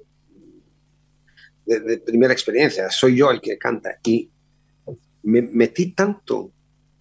de, 1.76 1.98
primera 1.98 2.32
experiencia, 2.32 2.90
soy 2.90 3.16
yo 3.16 3.30
el 3.30 3.40
que 3.40 3.58
canta. 3.58 3.98
Y 4.04 4.30
me 5.22 5.42
metí 5.42 5.92
tanto, 5.92 6.52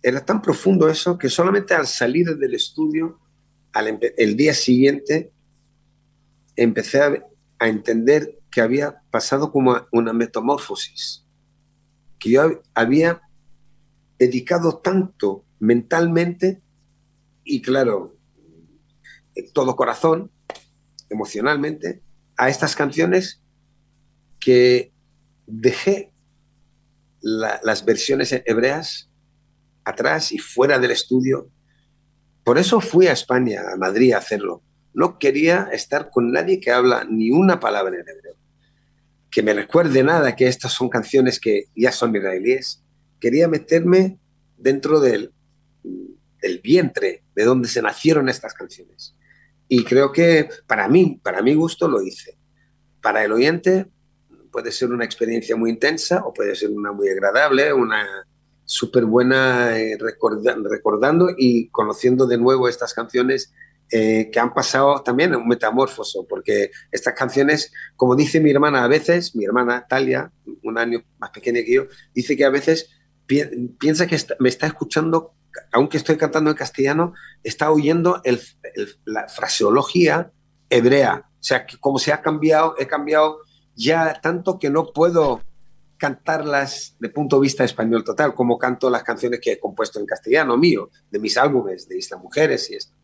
era 0.02 0.24
tan 0.24 0.42
profundo 0.42 0.90
eso, 0.90 1.18
que 1.18 1.30
solamente 1.30 1.74
al 1.74 1.88
salir 1.88 2.38
del 2.38 2.54
estudio, 2.54 3.20
al 3.74 4.00
el 4.18 4.36
día 4.36 4.54
siguiente, 4.54 5.32
empecé 6.56 7.02
a 7.02 7.24
a 7.60 7.68
entender 7.68 8.40
que 8.52 8.62
había 8.62 9.02
pasado 9.10 9.52
como 9.52 9.88
una 9.92 10.14
metamorfosis, 10.14 11.26
que 12.20 12.32
yo 12.32 12.62
había 12.74 13.22
dedicado 14.18 14.78
tanto 14.78 15.46
mentalmente 15.60 16.62
y 17.44 17.62
claro, 17.62 18.16
todo 19.54 19.76
corazón, 19.76 20.32
emocionalmente, 21.10 22.02
a 22.36 22.50
estas 22.50 22.76
canciones 22.76 23.42
que 24.40 24.92
dejé 25.46 26.12
las 27.22 27.84
versiones 27.84 28.32
hebreas 28.46 29.10
atrás 29.84 30.32
y 30.32 30.38
fuera 30.38 30.80
del 30.80 30.92
estudio. 30.92 31.50
Por 32.44 32.58
eso 32.58 32.80
fui 32.80 33.08
a 33.08 33.14
España, 33.14 33.62
a 33.74 33.78
Madrid, 33.78 34.14
a 34.14 34.18
hacerlo, 34.18 34.64
no 34.94 35.20
quería 35.20 35.70
estar 35.72 36.10
con 36.10 36.32
nadie 36.32 36.60
que 36.60 36.72
habla 36.72 37.06
ni 37.10 37.30
una 37.30 37.60
palabra 37.60 37.96
en 37.96 38.02
hebreo. 38.02 38.36
Que 39.30 39.44
me 39.44 39.54
recuerde 39.54 40.04
nada 40.04 40.36
que 40.36 40.48
estas 40.48 40.72
son 40.72 40.90
canciones 40.90 41.40
que 41.40 41.66
ya 41.76 41.92
son 41.92 42.16
israelíes 42.16 42.84
quería 43.20 43.48
meterme 43.48 44.18
dentro 44.58 45.00
del, 45.00 45.32
del 46.42 46.60
vientre 46.64 47.24
de 47.36 47.44
donde 47.44 47.68
se 47.68 47.82
nacieron 47.82 48.30
estas 48.30 48.54
canciones. 48.54 49.16
Y 49.68 49.84
creo 49.84 50.12
que 50.12 50.50
para 50.66 50.88
mí, 50.88 51.20
para 51.24 51.42
mi 51.42 51.54
gusto, 51.54 51.88
lo 51.88 52.02
hice. 52.02 52.38
Para 53.02 53.24
el 53.24 53.32
oyente 53.32 53.88
puede 54.58 54.72
ser 54.72 54.90
una 54.90 55.06
experiencia 55.06 55.56
muy 55.56 55.70
intensa 55.70 56.24
o 56.26 56.34
puede 56.34 56.56
ser 56.56 56.72
una 56.72 56.92
muy 56.92 57.10
agradable, 57.10 57.72
una 57.72 58.26
súper 58.66 59.06
buena 59.06 59.78
eh, 59.78 59.96
recordando 60.00 61.30
y 61.38 61.70
conociendo 61.70 62.26
de 62.26 62.40
nuevo 62.40 62.68
estas 62.68 62.92
canciones 62.92 63.54
eh, 63.92 64.32
que 64.34 64.40
han 64.40 64.56
pasado 64.56 65.04
también 65.04 65.36
un 65.36 65.48
metamorfoso, 65.48 66.26
porque 66.28 66.72
estas 66.92 67.14
canciones, 67.14 67.72
como 67.96 68.16
dice 68.16 68.40
mi 68.40 68.50
hermana 68.50 68.84
a 68.84 68.88
veces, 68.88 69.36
mi 69.36 69.46
hermana 69.46 69.86
Talia, 69.88 70.32
un 70.64 70.80
año 70.80 71.04
más 71.20 71.30
pequeña 71.30 71.62
que 71.64 71.76
yo, 71.76 71.86
dice 72.16 72.36
que 72.36 72.44
a 72.44 72.50
veces 72.50 72.90
piensa 73.28 74.08
que 74.08 74.20
me 74.40 74.50
está 74.50 74.66
escuchando, 74.66 75.34
aunque 75.72 75.98
estoy 75.98 76.18
cantando 76.18 76.50
en 76.50 76.58
castellano, 76.58 77.14
está 77.44 77.70
oyendo 77.70 78.24
la 79.06 79.28
fraseología 79.28 80.32
hebrea. 80.68 81.30
O 81.40 81.44
sea, 81.44 81.64
que 81.68 81.78
como 81.78 82.00
se 82.00 82.12
ha 82.12 82.24
cambiado, 82.24 82.74
he 82.80 82.88
cambiado 82.88 83.42
ya 83.78 84.20
tanto 84.22 84.58
que 84.60 84.70
no 84.70 84.92
puedo 84.92 85.42
cantarlas 85.98 86.96
de 87.00 87.10
punto 87.10 87.38
de 87.38 87.44
vista 87.44 87.64
español 87.64 88.04
total, 88.04 88.34
como 88.34 88.58
canto 88.58 88.90
las 88.90 89.04
canciones 89.04 89.40
que 89.40 89.54
he 89.54 89.60
compuesto 89.60 90.00
en 90.00 90.06
castellano 90.06 90.58
mío, 90.58 90.90
de 91.10 91.20
mis 91.20 91.38
álbumes, 91.38 91.88
de 91.88 91.98
Isla 91.98 92.18
Mujeres 92.18 92.70
y 92.70 92.76
esto. 92.76 92.96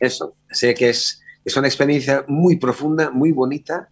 Eso, 0.00 0.36
sé 0.50 0.74
que 0.74 0.90
es, 0.90 1.22
es 1.44 1.56
una 1.56 1.68
experiencia 1.68 2.24
muy 2.28 2.56
profunda, 2.56 3.10
muy 3.10 3.32
bonita 3.32 3.90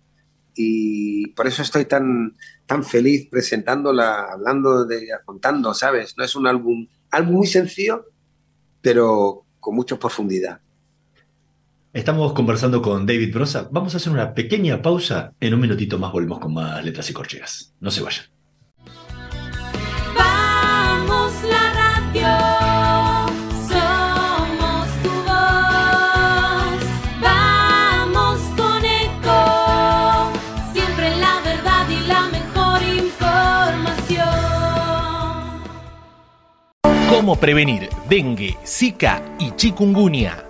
y 0.54 1.28
por 1.28 1.46
eso 1.46 1.62
estoy 1.62 1.84
tan, 1.84 2.36
tan 2.66 2.82
feliz 2.82 3.28
presentándola, 3.30 4.24
hablando 4.32 4.84
de 4.84 5.04
ella, 5.04 5.20
contando, 5.24 5.72
¿sabes? 5.74 6.16
No 6.16 6.24
es 6.24 6.34
un 6.34 6.46
álbum, 6.46 6.88
álbum 7.10 7.36
muy 7.36 7.46
sencillo, 7.46 8.06
pero 8.80 9.44
con 9.60 9.74
mucha 9.74 9.98
profundidad. 9.98 10.60
Estamos 11.92 12.34
conversando 12.34 12.80
con 12.80 13.04
David 13.04 13.34
Brosa. 13.34 13.68
Vamos 13.72 13.94
a 13.94 13.96
hacer 13.96 14.12
una 14.12 14.32
pequeña 14.32 14.80
pausa. 14.80 15.32
En 15.40 15.54
un 15.54 15.60
minutito 15.60 15.98
más 15.98 16.12
volvemos 16.12 16.38
con 16.38 16.54
más 16.54 16.84
letras 16.84 17.10
y 17.10 17.12
corcheas. 17.12 17.74
No 17.80 17.90
se 17.90 18.00
vayan. 18.00 18.26
Vamos 20.16 21.32
la 21.50 21.72
radio. 21.74 22.28
Somos 23.68 24.86
tu 25.02 25.10
voz. 25.26 26.78
Vamos 27.20 28.38
con 28.56 28.84
eco. 28.84 30.30
Siempre 30.72 31.16
la 31.16 31.40
verdad 31.44 31.88
y 31.90 32.06
la 32.06 32.28
mejor 32.28 32.82
información. 33.04 34.28
¿Cómo 37.08 37.34
prevenir 37.34 37.88
dengue, 38.08 38.56
zika 38.64 39.20
y 39.40 39.50
chikungunya? 39.56 40.49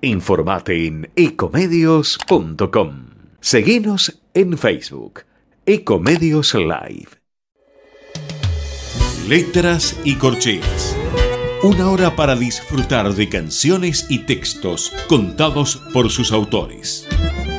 Informate 0.00 0.86
en 0.86 1.10
ecomedios.com. 1.16 3.06
Seguinos 3.40 4.20
en 4.32 4.56
Facebook, 4.56 5.24
Ecomedios 5.66 6.54
Live. 6.54 7.08
Letras 9.26 9.98
y 10.04 10.14
corcheas. 10.14 10.96
Una 11.64 11.90
hora 11.90 12.14
para 12.14 12.36
disfrutar 12.36 13.12
de 13.12 13.28
canciones 13.28 14.06
y 14.08 14.20
textos 14.20 14.92
contados 15.08 15.82
por 15.92 16.10
sus 16.10 16.30
autores. 16.30 17.08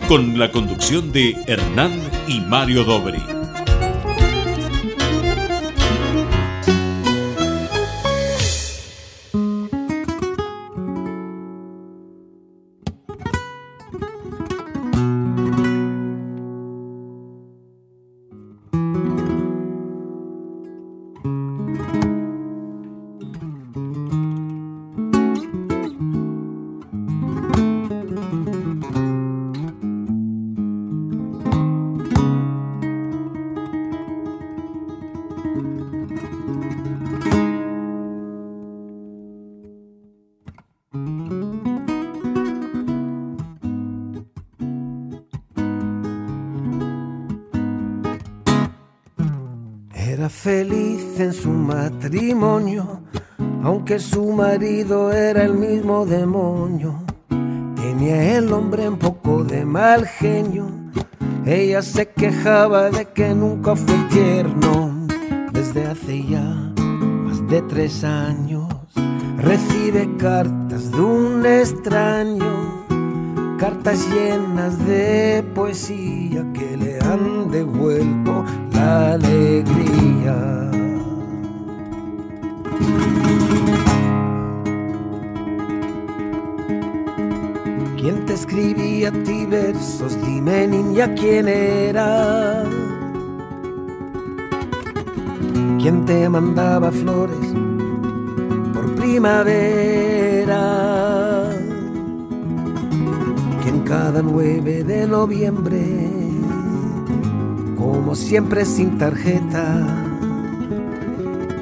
Con 0.08 0.40
la 0.40 0.50
conducción 0.50 1.12
de 1.12 1.36
Hernán 1.46 2.00
y 2.30 2.40
Mario 2.40 2.86
Dobri. 2.86 3.39
Aunque 53.64 54.00
su 54.00 54.32
marido 54.32 55.12
era 55.12 55.44
el 55.44 55.54
mismo 55.54 56.06
demonio. 56.06 57.04
Tenía 57.76 58.38
el 58.38 58.52
hombre 58.52 58.90
un 58.90 58.98
poco 58.98 59.44
de 59.44 59.66
mal 59.66 60.08
genio, 60.08 60.68
ella 61.46 61.82
se 61.82 62.10
quejaba 62.10 62.90
de 62.90 63.06
que 63.06 63.36
nunca 63.36 63.76
fue 63.76 63.96
tierno. 64.10 65.08
Desde 65.54 65.86
hace 65.86 66.24
ya 66.26 66.74
más 67.26 67.48
de 67.48 67.62
tres 67.64 68.04
años 68.04 68.68
recibe 69.38 70.10
cartas 70.18 70.92
de 70.92 71.02
un 71.02 71.46
extraño, 71.46 72.86
cartas 73.60 74.08
llenas 74.14 74.74
de 74.86 75.44
poesía 75.54 76.46
que 76.54 76.78
le 76.78 77.00
han 77.00 77.52
devuelto 77.52 78.44
alegría. 78.80 80.70
¿Quién 87.98 88.26
te 88.26 88.34
escribía 88.34 89.10
a 89.10 89.12
ti 89.12 89.46
versos? 89.46 90.18
Dime 90.26 90.68
niña 90.68 91.14
quién 91.16 91.48
era. 91.48 92.64
¿Quién 95.80 96.06
te 96.06 96.28
mandaba 96.30 96.92
flores 96.92 97.54
por 98.74 98.96
primavera? 98.96 100.60
¿Quién 103.64 103.80
cada 103.82 104.22
9 104.22 104.84
de 104.84 105.08
noviembre, 105.08 106.10
como 107.78 108.14
siempre 108.16 108.66
sin 108.66 108.98
tarjeta, 108.98 110.09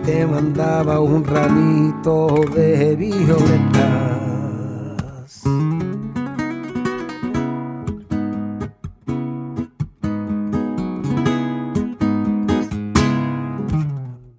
te 0.07 0.25
mandaba 0.25 1.01
un 1.01 1.21
ramito 1.25 2.27
de 2.55 2.95
violetas? 2.95 3.83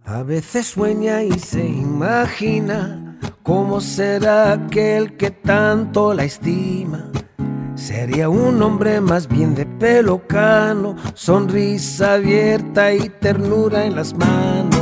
A 0.07 0.23
veces 0.23 0.69
sueña 0.69 1.23
y 1.23 1.39
se 1.39 1.67
imagina 1.67 3.19
cómo 3.43 3.83
será 3.83 4.53
aquel 4.53 5.19
que 5.19 5.31
tanto 5.31 6.15
la 6.15 6.25
estima. 6.25 7.11
Sería 7.75 8.31
un 8.31 8.63
hombre 8.63 9.03
más 9.03 9.29
bien 9.29 9.55
de 9.55 9.67
pelo 9.67 10.27
cano, 10.27 10.97
sonrisa 11.13 12.15
abierta 12.15 12.95
y 12.95 13.11
ternura 13.21 13.85
en 13.85 13.97
las 13.97 14.15
manos. 14.15 14.78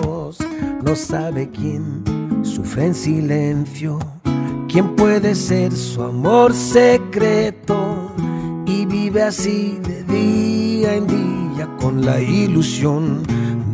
No 0.86 0.94
sabe 0.94 1.50
quién 1.50 2.04
sufre 2.44 2.86
en 2.86 2.94
silencio, 2.94 3.98
quién 4.68 4.94
puede 4.94 5.34
ser 5.34 5.72
su 5.72 6.00
amor 6.00 6.54
secreto 6.54 8.12
y 8.66 8.86
vive 8.86 9.24
así 9.24 9.80
de 9.82 10.04
día 10.04 10.94
en 10.94 11.08
día 11.08 11.68
con 11.80 12.06
la 12.06 12.20
ilusión 12.20 13.24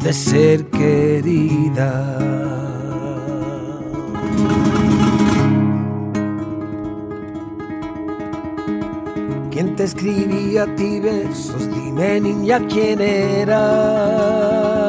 de 0.03 0.11
ser 0.15 0.71
querida. 0.71 2.19
¿Quién 9.51 9.77
te 9.77 9.85
escribía 9.85 10.63
a 10.63 10.75
ti 10.77 10.99
versos? 10.99 11.69
Dime 11.75 12.21
niña 12.23 12.67
quién 12.69 13.03
era. 13.03 14.82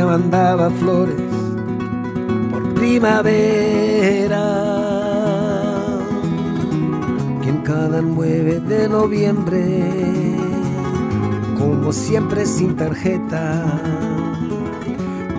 ¿Quién 0.00 0.08
te 0.08 0.16
mandaba 0.16 0.70
flores 0.70 1.20
por 2.50 2.72
primavera? 2.72 4.44
¿Quién 7.42 7.58
cada 7.58 8.00
9 8.00 8.60
de 8.60 8.88
noviembre? 8.88 10.38
como 11.58 11.92
siempre 11.92 12.46
sin 12.46 12.76
tarjeta, 12.76 13.62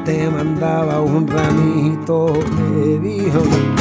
te 0.05 0.29
mandaba 0.29 1.01
un 1.01 1.27
ramito 1.27 2.27
de 2.75 2.99
violetas. 2.99 3.80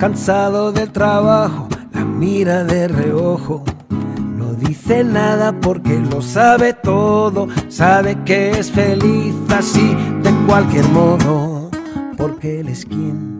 Cansado 0.00 0.72
del 0.72 0.90
trabajo, 0.90 1.68
la 1.92 2.06
mira 2.06 2.64
de 2.64 2.88
reojo. 2.88 3.62
No 3.90 4.54
dice 4.54 5.04
nada 5.04 5.52
porque 5.60 6.00
lo 6.00 6.22
sabe 6.22 6.72
todo, 6.72 7.48
sabe 7.68 8.16
que 8.24 8.50
es 8.52 8.70
feliz 8.70 9.34
así 9.54 9.94
de 10.22 10.30
cualquier 10.46 10.88
modo, 10.88 11.70
porque 12.16 12.60
él 12.60 12.68
es 12.68 12.86
quien 12.86 13.36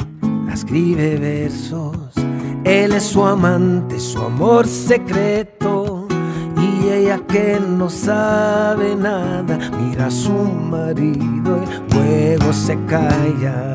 la 0.46 0.53
escribe 0.53 1.16
versos. 1.16 1.96
Él 2.64 2.92
es 2.92 3.05
su 3.05 3.25
amante, 3.25 3.99
su 3.99 4.18
amor 4.18 4.66
secreto. 4.66 6.07
Y 6.59 6.88
ella 6.90 7.20
que 7.27 7.59
no 7.59 7.88
sabe 7.88 8.94
nada, 8.96 9.59
mira 9.81 10.09
a 10.09 10.11
su 10.11 10.33
marido 10.33 11.59
y 11.64 11.94
luego 11.94 12.53
se 12.53 12.79
calla. 12.85 13.69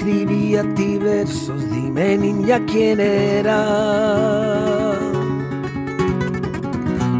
¿Quién 0.00 0.16
te 0.16 0.22
escribía 0.22 0.60
a 0.62 0.74
ti 0.74 0.98
versos? 0.98 1.70
Dime 1.70 2.16
niña 2.16 2.64
quién 2.66 3.00
era. 3.00 4.94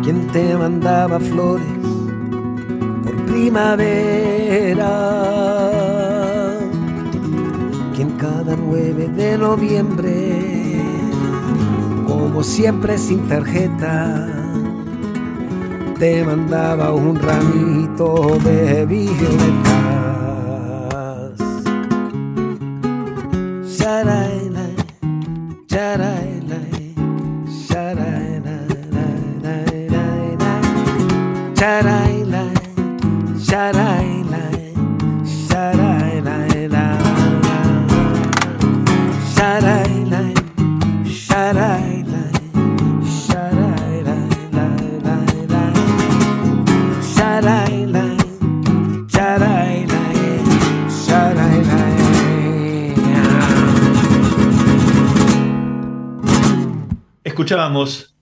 ¿Quién 0.02 0.26
te 0.28 0.56
mandaba 0.56 1.20
flores 1.20 1.66
por 3.04 3.16
primavera? 3.26 4.88
¿Quién 7.94 8.10
cada 8.12 8.56
9 8.56 9.08
de 9.08 9.36
noviembre, 9.36 10.80
como 12.06 12.42
siempre 12.42 12.96
sin 12.96 13.28
tarjeta, 13.28 14.26
te 15.98 16.24
mandaba 16.24 16.94
un 16.94 17.16
ramito 17.16 18.38
de 18.42 18.86
violetas? 18.86 19.79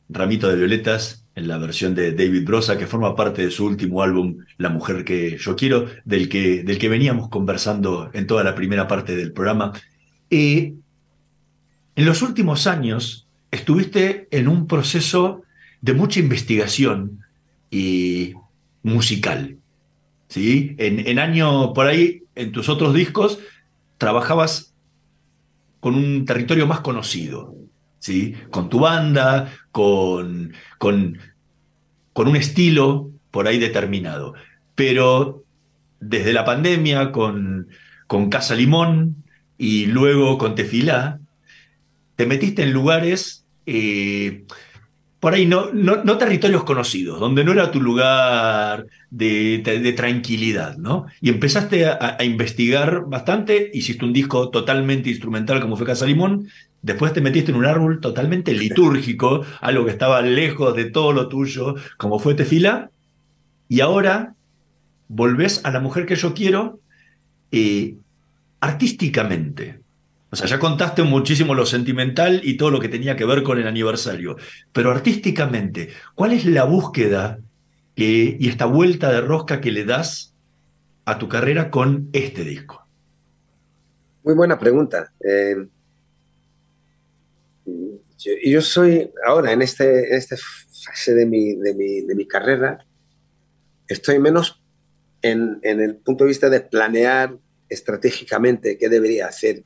Ramito 0.09 0.49
de 0.49 0.57
Violetas 0.57 1.25
en 1.35 1.49
la 1.49 1.59
versión 1.59 1.95
de 1.95 2.13
David 2.13 2.45
Brosa, 2.45 2.79
que 2.79 2.87
forma 2.87 3.15
parte 3.15 3.43
de 3.43 3.51
su 3.51 3.65
último 3.65 4.03
álbum, 4.03 4.39
La 4.57 4.69
Mujer 4.69 5.05
que 5.05 5.37
Yo 5.39 5.55
Quiero, 5.55 5.87
del 6.05 6.29
que, 6.29 6.65
del 6.65 6.79
que 6.79 6.89
veníamos 6.89 7.29
conversando 7.29 8.11
en 8.13 8.27
toda 8.27 8.43
la 8.43 8.55
primera 8.55 8.89
parte 8.89 9.15
del 9.15 9.33
programa. 9.33 9.73
Eh, 10.31 10.75
en 11.95 12.05
los 12.05 12.23
últimos 12.23 12.67
años 12.67 13.27
estuviste 13.51 14.29
en 14.31 14.49
un 14.49 14.67
proceso 14.67 15.43
de 15.81 15.95
mucha 15.95 16.21
investigación 16.21 17.21
y 17.71 18.35
musical. 18.83 19.57
¿sí? 20.29 20.75
En, 20.79 21.07
en 21.07 21.73
por 21.75 21.87
ahí, 21.87 22.23
en 22.35 22.53
tus 22.53 22.69
otros 22.69 22.95
discos, 22.95 23.39
trabajabas 23.97 24.75
con 25.81 25.95
un 25.95 26.25
territorio 26.25 26.67
más 26.67 26.81
conocido, 26.81 27.55
¿sí? 27.99 28.35
con 28.51 28.69
tu 28.69 28.81
banda, 28.81 29.53
con, 29.73 30.53
con, 30.79 31.19
con 32.13 32.29
un 32.29 32.37
estilo 32.37 33.11
por 33.31 33.47
ahí 33.49 33.59
determinado. 33.59 34.35
Pero 34.75 35.45
desde 36.01 36.33
la 36.33 36.45
pandemia, 36.45 37.13
con, 37.13 37.69
con 38.07 38.31
Casa 38.31 38.55
Limón 38.55 39.25
y 39.59 39.87
luego 39.87 40.39
con 40.39 40.55
Tefilá, 40.55 41.21
te 42.17 42.27
metiste 42.27 42.63
en 42.63 42.73
lugares, 42.73 43.45
eh, 43.67 44.45
por 45.21 45.35
ahí 45.35 45.47
no, 45.47 45.73
no, 45.73 46.05
no 46.05 46.19
territorios 46.19 46.65
conocidos, 46.65 47.19
donde 47.21 47.45
no 47.45 47.53
era 47.53 47.71
tu 47.73 47.81
lugar 47.81 48.87
de, 49.11 49.59
de- 49.65 49.93
tranquilidad, 49.93 50.77
¿no? 50.77 51.07
Y 51.21 51.29
empezaste 51.31 51.87
a, 51.87 52.17
a 52.19 52.25
investigar 52.25 53.05
bastante, 53.07 53.71
hiciste 53.75 54.05
un 54.05 54.13
disco 54.13 54.51
totalmente 54.51 55.11
instrumental 55.11 55.61
como 55.61 55.77
fue 55.77 55.87
Casa 55.87 56.07
Limón, 56.07 56.49
Después 56.83 57.13
te 57.13 57.21
metiste 57.21 57.51
en 57.51 57.59
un 57.59 57.67
árbol 57.67 58.01
totalmente 58.01 58.53
litúrgico, 58.53 59.45
algo 59.61 59.85
que 59.85 59.91
estaba 59.91 60.23
lejos 60.23 60.77
de 60.77 60.87
todo 60.91 61.13
lo 61.13 61.29
tuyo, 61.29 61.75
como 61.97 62.19
fue 62.19 62.35
Tefila, 62.35 62.91
y 63.69 63.81
ahora 63.81 64.35
volvés 65.09 65.65
a 65.65 65.71
la 65.71 65.81
mujer 65.81 66.07
que 66.07 66.17
yo 66.17 66.35
quiero 66.35 66.81
eh, 67.51 67.97
artísticamente. 68.61 69.81
O 70.31 70.37
sea, 70.37 70.47
ya 70.47 70.59
contaste 70.59 71.03
muchísimo 71.03 71.55
lo 71.55 71.65
sentimental 71.65 72.43
y 72.45 72.57
todo 72.57 72.71
lo 72.71 72.81
que 72.81 72.89
tenía 72.89 73.17
que 73.17 73.25
ver 73.25 73.43
con 73.43 73.59
el 73.59 73.67
aniversario, 73.67 74.37
pero 74.73 74.91
artísticamente, 74.91 75.89
¿cuál 76.15 76.33
es 76.33 76.45
la 76.45 76.65
búsqueda 76.65 77.39
y 77.97 78.49
esta 78.49 78.67
vuelta 78.67 79.11
de 79.11 79.23
rosca 79.23 79.61
que 79.61 79.73
le 79.73 79.85
das 79.85 80.35
a 81.07 81.19
tu 81.19 81.29
carrera 81.29 81.71
con 81.71 82.11
este 82.13 82.45
disco? 82.45 82.87
Muy 84.23 84.35
buena 84.35 84.59
pregunta. 84.59 85.11
Eh, 85.27 85.67
yo, 88.19 88.63
soy 88.63 89.11
ahora 89.25 89.53
en, 89.53 89.63
este, 89.63 90.17
esta 90.17 90.37
fase 90.37 91.15
de 91.15 91.27
mi, 91.27 91.55
de, 91.55 91.75
mi, 91.75 92.01
de 92.03 92.15
mi, 92.15 92.27
carrera, 92.27 92.85
estoy 93.87 94.19
menos 94.19 94.63
en, 95.23 95.59
en, 95.63 95.81
el 95.81 95.97
punto 95.97 96.25
de 96.25 96.29
vista 96.29 96.51
de 96.51 96.61
planear 96.61 97.37
estratégicamente 97.69 98.77
qué 98.77 98.89
debería 98.89 99.27
hacer 99.27 99.63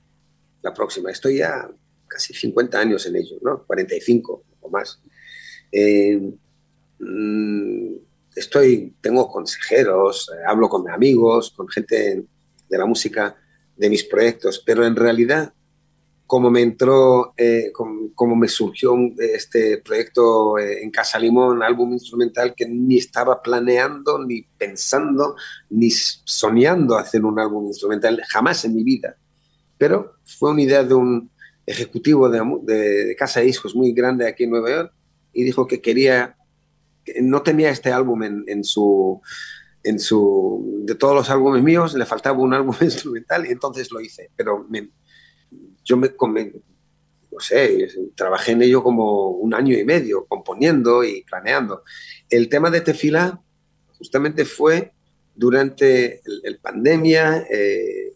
la 0.63 0.75
próxima. 0.75 1.11
Estoy 1.11 1.39
ya 1.39 1.69
casi 2.07 2.35
50 2.35 2.79
años 2.79 3.07
en 3.07 3.17
ello, 3.17 3.37
¿no? 3.43 3.65
45 3.65 4.45
o 4.61 4.69
más. 4.69 5.01
Eh, 5.71 6.21
mm, 6.99 7.95
estoy, 8.37 8.95
tengo 9.01 9.29
consejeros, 9.29 10.31
eh, 10.35 10.43
hablo 10.47 10.69
con 10.69 10.89
amigos, 10.91 11.53
con 11.53 11.69
gente 11.69 12.25
de 12.69 12.79
la 12.79 12.87
música 12.87 13.37
de 13.77 13.89
mis 13.89 14.05
proyectos, 14.05 14.63
pero 14.65 14.85
en 14.87 14.95
realidad, 14.95 15.53
como 16.27 16.51
me 16.51 16.63
entró, 16.63 17.35
eh, 17.37 17.73
como, 17.73 18.37
me 18.37 18.49
surgió 18.49 18.97
este 19.19 19.79
proyecto 19.79 20.59
en 20.59 20.91
Casa 20.91 21.19
Limón, 21.19 21.63
álbum 21.63 21.93
instrumental 21.93 22.55
que 22.57 22.67
ni 22.67 22.97
estaba 22.97 23.43
planeando, 23.43 24.25
ni 24.25 24.43
pensando, 24.43 25.37
ni 25.69 25.91
soñando 25.91 26.97
hacer 26.97 27.25
un 27.25 27.39
álbum 27.39 27.67
instrumental, 27.67 28.23
jamás 28.29 28.65
en 28.65 28.75
mi 28.75 28.83
vida. 28.83 29.17
Pero 29.77 30.15
fue 30.25 30.53
una 30.53 30.63
idea 30.63 30.83
de 30.85 30.95
un 30.95 31.31
ejecutivo 31.67 32.29
de, 32.29 32.41
de, 32.63 33.17
casa 33.17 33.41
de 33.41 33.47
discos 33.47 33.75
muy 33.75 33.93
grande 33.93 34.27
aquí 34.27 34.45
en 34.45 34.51
Nueva 34.51 34.71
York 34.71 34.93
y 35.33 35.45
dijo 35.45 35.67
que 35.67 35.81
quería, 35.81 36.37
que 37.05 37.21
no 37.21 37.43
tenía 37.43 37.71
este 37.71 37.93
álbum 37.93 38.23
en, 38.23 38.45
en, 38.47 38.65
su, 38.65 39.21
en 39.83 39.99
su, 39.99 40.83
de 40.85 40.95
todos 40.95 41.15
los 41.15 41.31
álbumes 41.31 41.63
míos, 41.63 41.95
le 41.95 42.07
faltaba 42.07 42.39
un 42.39 42.55
álbum 42.55 42.75
instrumental 42.81 43.47
y 43.47 43.51
entonces 43.51 43.91
lo 43.91 44.01
hice, 44.01 44.31
pero 44.37 44.67
me, 44.69 44.91
yo 45.85 45.97
me, 45.97 46.11
me, 46.29 46.53
no 47.33 47.41
sé, 47.41 47.89
trabajé 48.15 48.53
en 48.53 48.63
ello 48.63 48.83
como 48.83 49.31
un 49.31 49.55
año 49.55 49.77
y 49.77 49.85
medio, 49.85 50.27
componiendo 50.27 51.03
y 51.03 51.23
planeando. 51.23 51.83
El 52.29 52.49
tema 52.49 52.71
de 52.71 52.83
Tefila 52.83 53.41
justamente 53.99 54.45
fue 54.45 54.93
durante 55.35 56.21
el, 56.45 56.59
pandemia, 56.59 57.47
eh, 57.51 58.13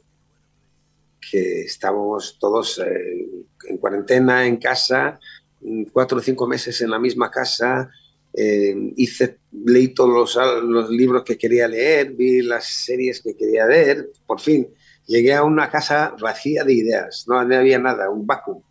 que 1.30 1.62
estábamos 1.62 2.38
todos 2.38 2.78
eh, 2.78 3.28
en 3.68 3.78
cuarentena, 3.78 4.46
en 4.46 4.58
casa, 4.58 5.18
mm, 5.60 5.84
cuatro 5.92 6.18
o 6.18 6.20
cinco 6.20 6.46
meses 6.46 6.80
en 6.82 6.90
la 6.90 6.98
misma 6.98 7.30
casa. 7.30 7.90
Eh, 8.34 8.92
hice, 8.96 9.38
leí 9.64 9.88
todos 9.94 10.36
los, 10.36 10.62
los, 10.62 10.90
libros 10.90 11.24
que 11.24 11.38
quería 11.38 11.66
leer, 11.66 12.12
vi 12.12 12.42
las 12.42 12.66
series 12.66 13.22
que 13.22 13.34
quería 13.34 13.64
ver. 13.64 14.10
Por 14.26 14.40
fin, 14.40 14.68
llegué 15.06 15.34
a 15.34 15.44
una 15.44 15.70
casa 15.70 16.14
vacía 16.20 16.64
de 16.64 16.74
ideas, 16.74 17.24
no, 17.28 17.38
había 17.38 17.78
nada, 17.78 18.10
un 18.10 18.26
vacuum. 18.26 18.62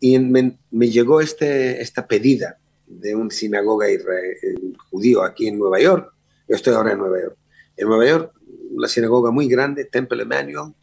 Y 0.00 0.18
me, 0.18 0.58
me, 0.70 0.90
llegó 0.90 1.20
este, 1.20 1.80
esta 1.80 2.06
pedida 2.06 2.58
de 2.86 3.14
un 3.14 3.30
sinagoga 3.30 3.90
israel, 3.90 4.76
judío 4.90 5.22
aquí 5.22 5.48
en 5.48 5.58
Nueva 5.58 5.80
York. 5.80 6.12
Yo 6.48 6.56
estoy 6.56 6.74
ahora 6.74 6.92
en 6.92 6.98
Nueva 6.98 7.20
York. 7.20 7.36
En 7.76 7.88
Nueva 7.88 8.06
York, 8.06 8.32
una 8.70 8.88
sinagoga 8.88 9.30
muy 9.30 9.48
grande, 9.48 9.84
Temple 9.84 10.22
Emmanuel, 10.22 10.74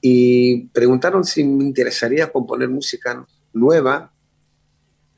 y 0.00 0.66
preguntaron 0.68 1.24
si 1.24 1.42
me 1.44 1.64
interesaría 1.64 2.30
componer 2.30 2.68
música 2.68 3.26
nueva, 3.52 4.12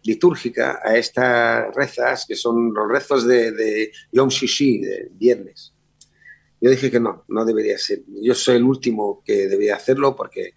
litúrgica, 0.02 0.80
a 0.82 0.96
estas 0.96 1.74
rezas, 1.74 2.24
que 2.26 2.34
son 2.34 2.72
los 2.72 2.88
rezos 2.88 3.26
de, 3.26 3.52
de 3.52 3.92
Yom 4.12 4.28
Shishi, 4.28 4.78
de 4.78 5.08
viernes. 5.12 5.74
Yo 6.60 6.70
dije 6.70 6.90
que 6.90 7.00
no, 7.00 7.24
no 7.28 7.44
debería 7.44 7.78
ser. 7.78 8.02
Yo 8.06 8.34
soy 8.34 8.56
el 8.56 8.64
último 8.64 9.22
que 9.24 9.48
debería 9.48 9.76
hacerlo 9.76 10.14
porque 10.14 10.54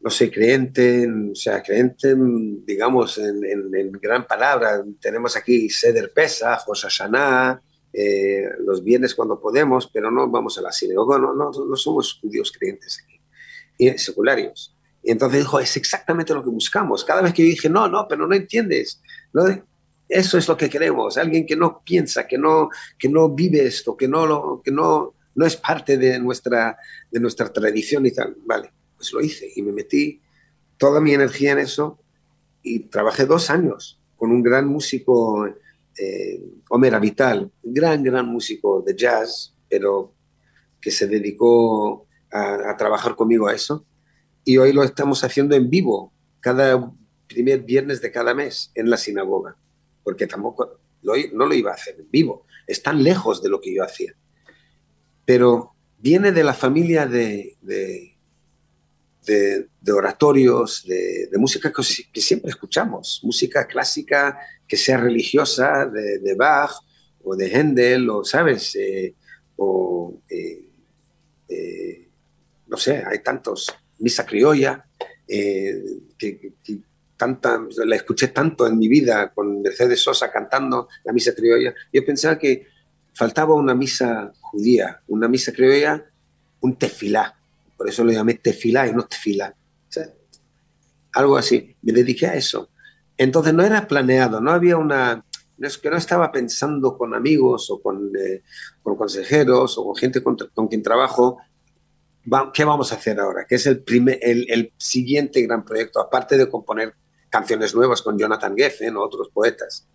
no 0.00 0.10
soy 0.10 0.30
creyente, 0.30 1.08
o 1.08 1.34
sea, 1.34 1.62
creyente, 1.62 2.14
digamos, 2.66 3.18
en, 3.18 3.44
en, 3.44 3.92
gran 3.92 4.26
palabra. 4.26 4.82
Tenemos 5.00 5.36
aquí 5.36 5.70
Seder 5.70 6.12
Pesa, 6.12 6.56
José 6.56 6.88
eh, 7.92 8.48
los 8.60 8.82
viernes 8.82 9.14
cuando 9.14 9.40
podemos, 9.40 9.88
pero 9.92 10.10
no 10.10 10.28
vamos 10.28 10.58
a 10.58 10.62
la 10.62 10.72
sinagoga, 10.72 11.18
no, 11.18 11.34
no, 11.34 11.50
no 11.50 11.76
somos 11.76 12.18
judíos 12.20 12.50
creyentes 12.50 13.00
aquí, 13.04 13.20
y 13.78 13.90
secularios. 13.98 14.74
Y 15.02 15.10
entonces 15.10 15.40
dijo, 15.40 15.60
es 15.60 15.76
exactamente 15.76 16.32
lo 16.32 16.42
que 16.42 16.50
buscamos. 16.50 17.04
Cada 17.04 17.22
vez 17.22 17.34
que 17.34 17.42
yo 17.42 17.48
dije, 17.48 17.68
no, 17.68 17.88
no, 17.88 18.06
pero 18.08 18.26
no 18.26 18.34
entiendes, 18.34 19.00
¿no? 19.32 19.44
Eso 20.12 20.38
es 20.38 20.46
lo 20.48 20.56
que 20.56 20.68
queremos, 20.68 21.16
alguien 21.16 21.46
que 21.46 21.56
no 21.56 21.82
piensa, 21.84 22.26
que 22.26 22.38
no, 22.38 22.68
que 22.98 23.08
no 23.08 23.30
vive 23.30 23.64
esto, 23.64 23.96
que, 23.96 24.08
no, 24.08 24.60
que 24.62 24.70
no, 24.70 25.14
no 25.34 25.46
es 25.46 25.56
parte 25.56 25.96
de 25.96 26.18
nuestra, 26.18 26.76
de 27.10 27.20
nuestra 27.20 27.52
tradición 27.52 28.04
y 28.06 28.10
tal. 28.10 28.36
Vale, 28.44 28.72
pues 28.96 29.12
lo 29.12 29.20
hice 29.20 29.50
y 29.54 29.62
me 29.62 29.72
metí 29.72 30.20
toda 30.76 31.00
mi 31.00 31.14
energía 31.14 31.52
en 31.52 31.60
eso 31.60 31.98
y 32.62 32.80
trabajé 32.80 33.26
dos 33.26 33.50
años 33.50 34.00
con 34.16 34.30
un 34.30 34.42
gran 34.42 34.68
músico 34.68 35.46
eh, 35.98 36.40
Homer 36.68 37.00
Vital, 37.00 37.50
gran, 37.62 38.02
gran 38.02 38.26
músico 38.26 38.82
de 38.82 38.94
jazz, 38.94 39.54
pero 39.68 40.14
que 40.80 40.90
se 40.90 41.06
dedicó 41.06 42.06
a, 42.30 42.76
trabajar 42.76 43.14
conmigo 43.14 43.48
a 43.48 43.54
eso. 43.54 43.84
Y 44.44 44.56
hoy 44.56 44.72
lo 44.72 44.82
estamos 44.82 45.22
haciendo 45.24 45.54
en 45.54 45.70
vivo, 45.70 46.12
cada 46.40 46.92
primer 47.28 47.62
viernes 47.62 48.00
de 48.00 48.10
cada 48.10 48.34
mes 48.34 48.70
en 48.74 48.90
la 48.90 48.96
sinagoga, 48.96 49.56
porque 50.02 50.26
tampoco 50.26 50.80
no 51.02 51.46
lo 51.46 51.54
iba 51.54 51.70
a 51.70 51.74
hacer 51.74 51.96
en 51.98 52.10
vivo, 52.10 52.46
es 52.66 52.82
tan 52.82 53.02
lejos 53.02 53.42
de 53.42 53.48
lo 53.48 53.60
que 53.60 53.74
yo 53.74 53.84
hacía. 53.84 54.14
Pero 55.24 55.74
viene 55.98 56.32
de 56.32 56.44
la 56.44 56.54
familia 56.54 57.06
de, 57.06 57.56
de, 59.24 59.92
oratorios, 59.92 60.84
de, 60.86 61.28
música 61.38 61.72
que, 61.72 62.20
siempre 62.20 62.50
escuchamos, 62.50 63.20
música 63.22 63.66
clásica 63.66 64.38
que 64.66 64.76
sea 64.76 64.96
religiosa 64.96 65.86
de, 65.86 66.34
Bach 66.34 66.72
o 67.22 67.36
de 67.36 67.46
Händel, 67.48 68.10
o, 68.10 68.24
¿sabes? 68.24 68.74
Eh, 68.74 69.14
o, 69.56 70.20
eh, 70.28 70.68
eh, 71.48 72.08
no 72.66 72.76
sé, 72.76 73.02
hay 73.06 73.22
tantos, 73.22 73.72
misa 73.98 74.26
criolla, 74.26 74.84
que, 75.26 76.52
tanta, 77.22 77.60
la 77.84 77.94
escuché 77.94 78.28
tanto 78.28 78.66
en 78.66 78.76
mi 78.76 78.88
vida 78.88 79.32
con 79.32 79.62
Mercedes 79.62 80.02
Sosa 80.02 80.28
cantando 80.32 80.88
la 81.04 81.12
misa 81.12 81.32
criolla. 81.32 81.72
Yo 81.92 82.04
pensaba 82.04 82.36
que 82.36 82.66
faltaba 83.14 83.54
una 83.54 83.76
misa 83.76 84.32
judía, 84.40 85.00
una 85.06 85.28
misa 85.28 85.52
criolla, 85.52 86.04
un 86.62 86.76
tefilá. 86.76 87.38
Por 87.76 87.88
eso 87.88 88.02
lo 88.02 88.10
llamé 88.10 88.34
tefilá 88.34 88.88
y 88.88 88.92
no 88.92 89.06
tefilá. 89.06 89.54
algo 91.12 91.36
así. 91.36 91.76
Me 91.82 91.92
dediqué 91.92 92.26
a 92.26 92.34
eso. 92.34 92.70
Entonces 93.16 93.54
no 93.54 93.62
era 93.62 93.86
planeado, 93.86 94.40
no 94.40 94.50
había 94.50 94.76
una... 94.76 95.24
No 95.58 95.68
es 95.68 95.78
que 95.78 95.90
no 95.90 95.96
estaba 95.96 96.32
pensando 96.32 96.98
con 96.98 97.14
amigos 97.14 97.70
o 97.70 97.80
con, 97.80 98.10
eh, 98.18 98.42
con 98.82 98.96
consejeros 98.96 99.78
o 99.78 99.84
con 99.84 99.94
gente 99.94 100.20
con, 100.20 100.36
quien 100.68 100.82
trabajo, 100.82 101.38
¿qué 102.52 102.64
vamos 102.64 102.90
a 102.90 102.96
hacer 102.96 103.20
ahora? 103.20 103.44
Que 103.48 103.54
es 103.56 103.66
el, 103.66 103.80
primer, 103.84 104.18
el, 104.22 104.50
el, 104.50 104.72
siguiente 104.76 105.40
gran 105.42 105.64
proyecto, 105.64 106.00
aparte 106.00 106.36
de 106.36 106.48
componer 106.48 106.94
canciones 107.32 107.74
nuevas 107.74 108.02
con 108.02 108.18
Jonathan 108.18 108.54
Geffen 108.54 108.96
o 108.96 109.02
otros 109.02 109.30
poetas. 109.30 109.86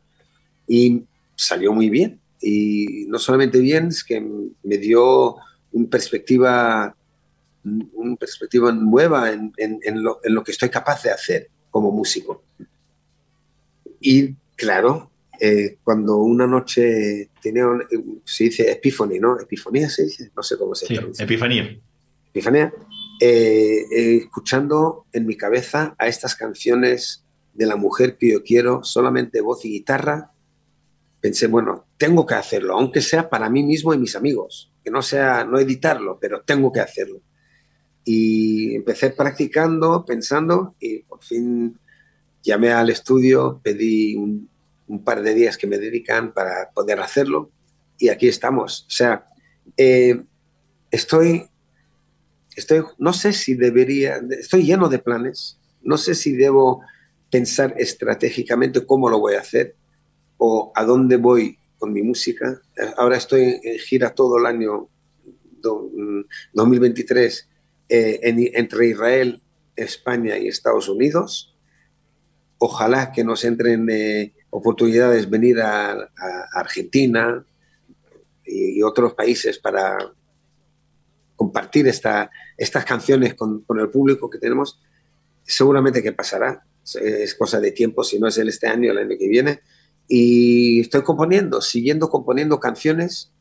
Y 0.67 1.03
salió 1.35 1.71
muy 1.71 1.89
bien. 1.89 2.19
Y 2.41 3.05
no 3.07 3.19
solamente 3.19 3.59
bien, 3.59 3.87
es 3.87 4.03
que 4.03 4.19
me 4.19 4.77
dio 4.77 5.35
una 5.71 5.89
perspectiva, 5.89 6.95
una 7.63 8.15
perspectiva 8.15 8.71
nueva 8.71 9.31
en, 9.31 9.53
en, 9.57 9.79
en, 9.83 10.03
lo, 10.03 10.19
en 10.23 10.33
lo 10.33 10.43
que 10.43 10.51
estoy 10.51 10.69
capaz 10.69 11.03
de 11.03 11.11
hacer 11.11 11.49
como 11.69 11.91
músico. 11.91 12.43
Y 13.99 14.33
claro, 14.55 15.11
eh, 15.39 15.77
cuando 15.83 16.17
una 16.17 16.47
noche 16.47 17.29
tiene, 17.41 17.61
se 18.25 18.45
dice 18.45 18.71
epiphany, 18.71 19.19
¿no? 19.19 19.39
Epifonía 19.39 19.89
se 19.89 20.05
dice, 20.05 20.31
no 20.35 20.41
sé 20.41 20.57
cómo 20.57 20.73
se 20.73 20.87
sí, 20.87 20.99
Epifanía. 21.19 21.79
Epifanía. 22.31 22.73
Eh, 23.19 23.85
eh, 23.91 24.17
escuchando 24.17 25.05
en 25.11 25.25
mi 25.25 25.35
cabeza 25.35 25.95
a 25.97 26.07
estas 26.07 26.35
canciones 26.35 27.23
de 27.57 27.65
la 27.65 27.75
mujer 27.75 28.17
que 28.17 28.31
yo 28.31 28.43
quiero, 28.43 28.83
solamente 28.83 29.41
voz 29.41 29.65
y 29.65 29.69
guitarra, 29.69 30.31
pensé, 31.19 31.47
bueno, 31.47 31.87
tengo 31.97 32.25
que 32.25 32.35
hacerlo, 32.35 32.75
aunque 32.75 33.01
sea 33.01 33.29
para 33.29 33.49
mí 33.49 33.63
mismo 33.63 33.93
y 33.93 33.97
mis 33.97 34.15
amigos, 34.15 34.71
que 34.83 34.91
no 34.91 35.01
sea, 35.01 35.43
no 35.43 35.57
editarlo, 35.57 36.19
pero 36.21 36.41
tengo 36.41 36.71
que 36.71 36.81
hacerlo. 36.81 37.19
Y 38.05 38.75
empecé 38.75 39.09
practicando, 39.09 40.05
pensando, 40.05 40.75
y 40.79 40.99
Por 40.99 41.23
fin 41.23 41.77
llamé 42.43 42.71
al 42.71 42.89
estudio, 42.89 43.59
pedí 43.63 44.15
un, 44.15 44.49
par 45.03 45.21
de 45.21 45.33
días 45.33 45.57
que 45.57 45.67
me 45.67 45.79
dedican 45.79 46.33
para 46.33 46.71
poder 46.73 47.01
hacerlo 47.01 47.51
y 47.97 48.07
aquí 48.07 48.29
estamos. 48.29 48.85
O 48.87 48.91
sea, 48.91 49.27
eh, 49.75 50.23
estoy, 50.91 51.47
estoy, 52.55 52.83
no 52.97 53.11
sé 53.11 53.33
si 53.33 53.55
debería, 53.55 54.21
estoy 54.39 54.63
lleno 54.63 54.87
de 54.87 54.99
planes, 54.99 55.59
no 55.81 55.97
sé 55.97 56.15
si 56.15 56.37
debo 56.37 56.83
pensar 57.29 57.75
estratégicamente 57.77 58.85
cómo 58.85 59.09
lo 59.09 59.19
voy 59.19 59.35
a 59.35 59.41
hacer 59.41 59.75
o 60.37 60.71
a 60.75 60.83
dónde 60.85 61.17
voy 61.17 61.57
con 61.77 61.93
mi 61.93 62.01
música. 62.01 62.61
Ahora 62.97 63.17
estoy 63.17 63.59
en 63.63 63.79
gira 63.79 64.13
todo 64.13 64.37
el 64.37 64.45
año 64.45 64.89
2023 65.61 67.49
eh, 67.89 68.19
entre 68.55 68.87
Israel, 68.87 69.41
España 69.75 70.37
y 70.37 70.47
Estados 70.47 70.89
Unidos. 70.89 71.55
Ojalá 72.57 73.11
que 73.11 73.23
nos 73.23 73.43
entren 73.43 73.87
eh, 73.89 74.33
oportunidades 74.49 75.29
venir 75.29 75.61
a, 75.61 76.09
Argentina 76.53 77.45
y, 78.43 78.81
otros 78.81 79.13
países 79.13 79.59
para 79.59 79.97
compartir 81.35 81.87
esta, 81.87 82.31
estas 82.57 82.83
canciones 82.85 83.35
con, 83.35 83.61
con, 83.61 83.79
el 83.79 83.89
público 83.89 84.29
que 84.29 84.39
tenemos. 84.39 84.81
Seguramente 85.43 86.01
que 86.01 86.11
pasará, 86.11 86.65
es 86.95 87.35
cosa 87.35 87.59
de 87.59 87.71
tiempo, 87.71 88.03
si 88.03 88.19
no 88.19 88.27
es 88.27 88.37
el 88.37 88.49
este 88.49 88.67
año, 88.67 88.91
el 88.91 88.97
año 88.97 89.15
que 89.17 89.27
viene. 89.27 89.61
Y 90.07 90.81
estoy 90.81 91.03
componiendo, 91.03 91.61
siguiendo 91.61 92.09
componiendo 92.09 92.59
canciones, 92.59 93.31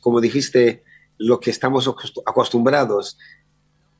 como 0.00 0.20
dijiste, 0.20 0.82
lo 1.16 1.40
que 1.40 1.50
estamos 1.50 1.88
acostumbrados, 2.26 3.18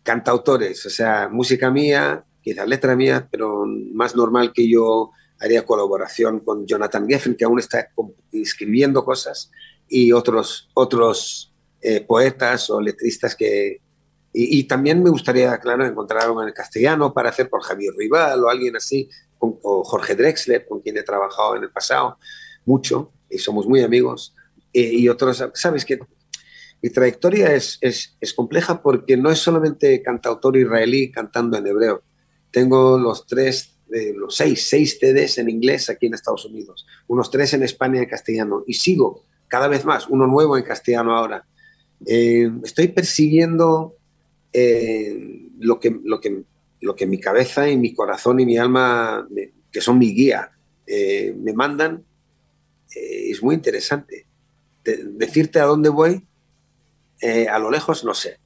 cantautores, 0.03 0.85
o 0.87 0.91
sea, 0.91 1.29
música 1.29 1.71
mía, 1.71 2.25
quizá 2.43 2.65
letra 2.65 2.97
mía, 2.97 3.29
pero 3.31 3.65
más 3.67 4.17
normal 4.17 4.53
que 4.53 4.69
yo 4.69 5.11
haría 5.41 5.67
colaboración 5.67 6.41
con 6.41 6.67
Jonathan 6.67 7.07
Geffen, 7.09 7.37
que 7.37 7.45
aún 7.45 7.59
está 7.59 7.91
escribiendo 8.33 9.05
cosas, 9.05 9.51
y 9.89 10.13
otros, 10.13 10.69
otros 10.75 11.53
eh, 11.81 12.01
poetas 12.01 12.71
o 12.71 12.81
letristas 12.81 13.35
que... 13.35 13.81
Y, 14.33 14.65
también 14.65 15.03
me 15.03 15.11
gustaría, 15.11 15.59
claro, 15.59 15.85
encontrar 15.87 16.25
algo 16.25 16.43
en 16.43 16.49
el 16.49 16.55
castellano 16.55 17.13
para 17.13 17.31
hacer 17.31 17.49
por 17.49 17.63
Javier 17.63 17.95
Rival 17.97 18.45
o 18.45 18.49
alguien 18.49 18.77
así, 18.77 19.09
o 19.41 19.83
Jorge 19.85 20.15
Drexler, 20.15 20.67
con 20.67 20.81
quien 20.81 20.97
he 20.99 21.03
trabajado 21.03 21.57
en 21.57 21.63
el 21.63 21.71
pasado 21.71 22.19
mucho, 22.67 23.11
y 23.31 23.39
somos 23.39 23.67
muy 23.67 23.83
amigos, 23.83 24.35
y 24.73 25.09
otros, 25.09 25.45
¿sabes? 25.55 25.85
Que 25.85 25.99
mi 26.83 26.91
trayectoria 26.91 27.55
es, 27.55 27.79
es, 27.81 28.17
es, 28.21 28.33
compleja 28.35 28.83
porque 28.83 29.17
no 29.17 29.31
es 29.31 29.39
solamente 29.39 30.03
cantautor 30.03 30.57
israelí 30.57 31.11
cantando 31.11 31.59
en 31.59 31.67
hebreo. 31.67 32.03
Tengo 32.53 32.99
los 32.99 33.27
tres, 33.27 33.75
eh, 33.93 34.13
los 34.15 34.37
seis, 34.37 34.69
seis 34.69 34.99
TDs 34.99 35.39
en 35.39 35.51
inglés 35.51 35.91
aquí 35.91 36.07
en 36.07 36.15
Estados 36.15 36.45
Unidos, 36.45 36.87
unos 37.09 37.31
tres 37.31 37.53
en 37.55 37.63
España 37.65 38.01
en 38.01 38.09
castellano 38.09 38.63
y 38.67 38.75
sigo 38.75 39.25
cada 39.49 39.67
vez 39.67 39.85
más, 39.85 40.07
uno 40.09 40.27
nuevo 40.27 40.57
en 40.57 40.63
castellano 40.63 41.17
ahora. 41.17 41.45
Eh, 42.07 42.49
estoy 42.63 42.89
persiguiendo 42.89 43.97
eh, 44.53 45.51
lo, 45.59 45.79
que, 45.79 45.99
lo, 46.05 46.21
que, 46.21 46.43
lo 46.81 46.95
que 46.95 47.07
mi 47.07 47.21
cabeza 47.21 47.69
y 47.69 47.77
mi 47.77 47.95
corazón 47.95 48.41
y 48.41 48.47
mi 48.47 48.59
alma, 48.59 49.27
que 49.71 49.81
son 49.81 49.99
mi 49.99 50.13
guía, 50.15 50.53
me 50.87 51.53
mandan. 51.53 52.05
es 52.91 53.43
muy 53.43 53.55
interesante. 53.55 54.27
decirte 54.85 55.61
a 55.61 55.65
dónde 55.65 55.91
voy 55.91 56.29
eh, 57.21 57.49
a 57.49 57.59
lo 57.59 57.71
lejos 57.71 58.05
no 58.05 58.15
sé, 58.15 58.39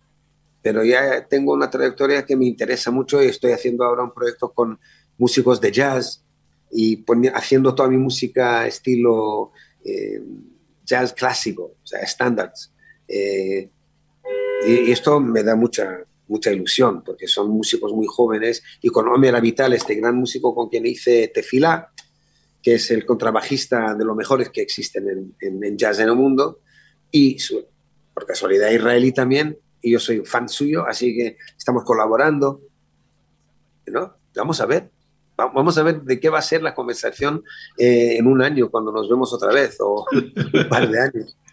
pero 0.63 0.83
ya 0.83 1.27
tengo 1.29 1.53
una 1.53 1.69
trayectoria 1.69 2.25
que 2.25 2.37
me 2.37 2.47
interesa 2.47 2.91
mucho 2.91 3.23
y 3.23 3.27
estoy 3.27 3.53
haciendo 3.53 3.85
ahora 3.85 4.03
un 4.03 4.15
proyecto 4.15 4.51
con 4.53 4.79
músicos 5.19 5.61
de 5.61 5.73
jazz 5.73 6.25
y 6.71 7.05
haciendo 7.35 7.75
toda 7.75 7.91
mi 7.91 7.99
música 7.99 8.67
estilo 8.67 9.53
eh, 9.85 10.23
jazz 10.85 11.13
clásico, 11.13 11.75
o 11.83 11.87
sea, 11.87 12.01
estándares. 12.01 12.73
Y, 14.67 14.91
esto 14.91 15.21
me 15.21 15.43
da 15.43 15.57
mucha, 15.57 15.99
mucha 16.29 16.53
ilusión 16.53 17.03
porque 17.03 17.27
son 17.27 17.51
músicos 17.51 17.93
muy 17.93 18.07
jóvenes 18.07 18.63
y 18.81 18.89
con 18.89 19.09
Omer 19.09 19.41
Vital, 19.41 19.73
este 19.73 19.95
gran 19.95 20.17
músico 20.17 20.55
con 20.55 20.69
quien 20.69 20.87
hice 20.87 21.29
Tefilá, 21.29 21.93
que 22.63 22.75
es 22.75 22.91
el 22.91 23.05
contrabajista 23.05 23.95
de 23.95 24.05
los 24.05 24.17
mejores 24.17 24.51
que 24.51 24.63
existen 24.63 25.35
en, 25.41 25.65
en 25.65 25.77
jazz 25.77 25.99
en 25.99 26.09
el 26.09 26.15
mundo, 26.15 26.61
y 27.11 27.39
su, 27.39 27.65
por 28.15 28.27
casualidad 28.27 28.71
israelí 28.71 29.13
también, 29.13 29.59
y 29.83 29.91
yo 29.91 29.99
soy 29.99 30.25
fan 30.25 30.49
suyo, 30.49 30.87
así 30.87 31.15
que 31.15 31.37
estamos 31.59 31.85
colaborando. 31.85 32.63
¿no? 33.87 34.17
Vamos 34.37 34.61
a 34.61 34.67
ver, 34.67 34.91
vamos 35.37 35.77
a 35.77 35.83
ver 35.83 36.03
de 36.03 36.21
qué 36.21 36.31
va 36.31 36.39
a 36.39 36.43
ser 36.43 36.63
la 36.63 36.75
conversación 36.75 37.43
eh, 37.77 38.17
en 38.17 38.27
un 38.27 38.41
año 38.43 38.71
cuando 38.71 38.93
nos 38.93 39.09
vemos 39.09 39.33
otra 39.33 39.53
vez, 39.53 39.77
o 39.81 40.07
un 40.13 40.69
par 40.69 40.89
de 40.89 41.01
años. 41.01 41.37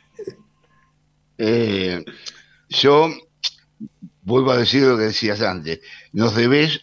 Eh, 1.42 2.04
yo 2.70 3.10
vuelvo 4.22 4.52
a 4.52 4.58
decir 4.58 4.84
lo 4.84 4.98
que 4.98 5.06
decías 5.06 5.42
antes, 5.42 5.80
nos 6.14 6.36
debes 6.36 6.82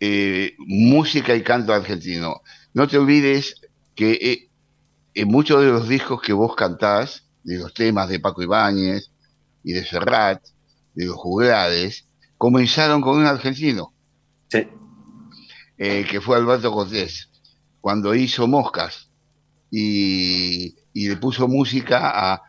eh, 0.00 0.54
música 0.58 1.34
y 1.34 1.42
canto 1.42 1.72
argentino. 1.72 2.42
No 2.74 2.88
te 2.88 2.98
olvides 2.98 3.60
que 3.94 4.48
en 5.14 5.28
muchos 5.28 5.60
de 5.62 5.68
los 5.68 5.88
discos 5.88 6.20
que 6.20 6.32
vos 6.32 6.54
cantás, 6.56 7.24
de 7.44 7.58
los 7.58 7.72
temas 7.72 8.08
de 8.08 8.20
Paco 8.20 8.42
Ibáñez 8.42 9.10
y 9.62 9.72
de 9.72 9.84
Serrat, 9.84 10.42
de 10.94 11.06
los 11.06 11.16
juglares, 11.16 12.06
comenzaron 12.36 13.00
con 13.00 13.18
un 13.18 13.26
argentino. 13.26 13.92
Sí. 14.48 14.66
Eh, 15.78 16.06
que 16.08 16.20
fue 16.20 16.36
Alberto 16.36 16.72
Cortés, 16.72 17.30
cuando 17.80 18.14
hizo 18.14 18.46
Moscas 18.46 19.10
y, 19.70 20.76
le 20.94 21.16
puso 21.16 21.48
música 21.48 22.12
a. 22.14 22.42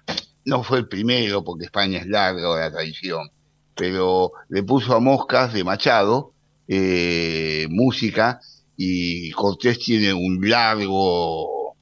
No 0.45 0.63
fue 0.63 0.79
el 0.79 0.87
primero, 0.87 1.43
porque 1.43 1.65
España 1.65 1.99
es 1.99 2.07
larga 2.07 2.55
la 2.55 2.71
tradición, 2.71 3.29
pero 3.75 4.31
le 4.49 4.63
puso 4.63 4.95
a 4.95 4.99
Moscas 4.99 5.53
de 5.53 5.63
Machado 5.63 6.33
eh, 6.67 7.67
música 7.69 8.39
y 8.77 9.31
Cortés 9.31 9.79
tiene 9.79 10.13
un 10.13 10.39
largo 10.49 11.75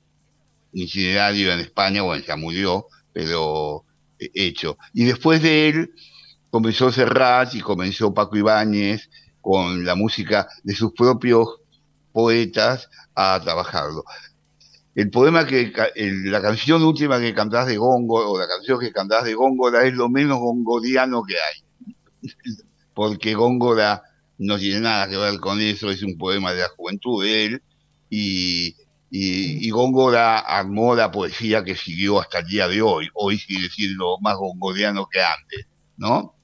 itinerario 0.74 1.54
en 1.54 1.60
España, 1.60 2.02
bueno, 2.02 2.24
ya 2.26 2.36
murió, 2.36 2.88
pero 3.12 3.86
eh, 4.20 4.30
hecho. 4.34 4.78
Y 4.94 5.06
después 5.06 5.42
de 5.42 5.70
él 5.70 5.92
comenzó 6.50 6.92
Serrat 6.92 7.54
y 7.56 7.62
comenzó 7.62 8.14
Paco 8.14 8.38
Ibáñez 8.38 9.10
con 9.42 9.86
la 9.86 9.96
música 9.96 10.48
de 10.64 10.76
sus 10.76 10.94
propios 10.94 11.48
poetas 12.12 12.90
a 13.16 13.40
trabajarlo. 13.44 14.04
El 14.96 15.10
poema 15.10 15.46
que, 15.46 15.74
la 15.96 16.42
canción 16.42 16.84
última 16.84 17.20
que 17.20 17.34
cantás 17.34 17.68
de 17.68 17.78
Gongo, 17.78 18.32
o 18.32 18.38
la 18.38 18.48
canción 18.48 18.80
que 18.80 18.92
cantás 18.92 19.24
de 19.24 19.34
Góngora 19.34 19.86
es 19.86 19.94
lo 19.94 20.10
menos 20.10 20.40
gongoriano 20.40 21.24
que 21.24 21.36
hay. 21.36 22.32
Porque 22.94 23.34
Góngora 23.34 24.04
no 24.38 24.58
tiene 24.58 24.82
nada 24.82 25.10
que 25.10 25.18
ver 25.18 25.40
con 25.40 25.60
eso, 25.62 25.90
es 25.90 26.04
un 26.04 26.18
poema 26.18 26.54
de 26.54 26.62
la 26.62 26.70
juventud 26.70 27.24
de 27.24 27.46
él, 27.46 27.64
y 28.10 29.70
Góngora 29.72 30.40
armó 30.40 30.96
la 30.96 31.12
poesía 31.12 31.64
que 31.64 31.76
siguió 31.76 32.20
hasta 32.20 32.40
el 32.40 32.48
día 32.48 32.68
de 32.68 32.82
hoy. 32.82 33.10
Hoy 33.16 33.38
sigue 33.40 33.70
siendo 33.70 34.18
más 34.20 34.36
gongoriano 34.36 35.08
que 35.08 35.22
antes, 35.22 35.68
¿no? 35.98 36.36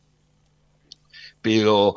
Pero 1.41 1.95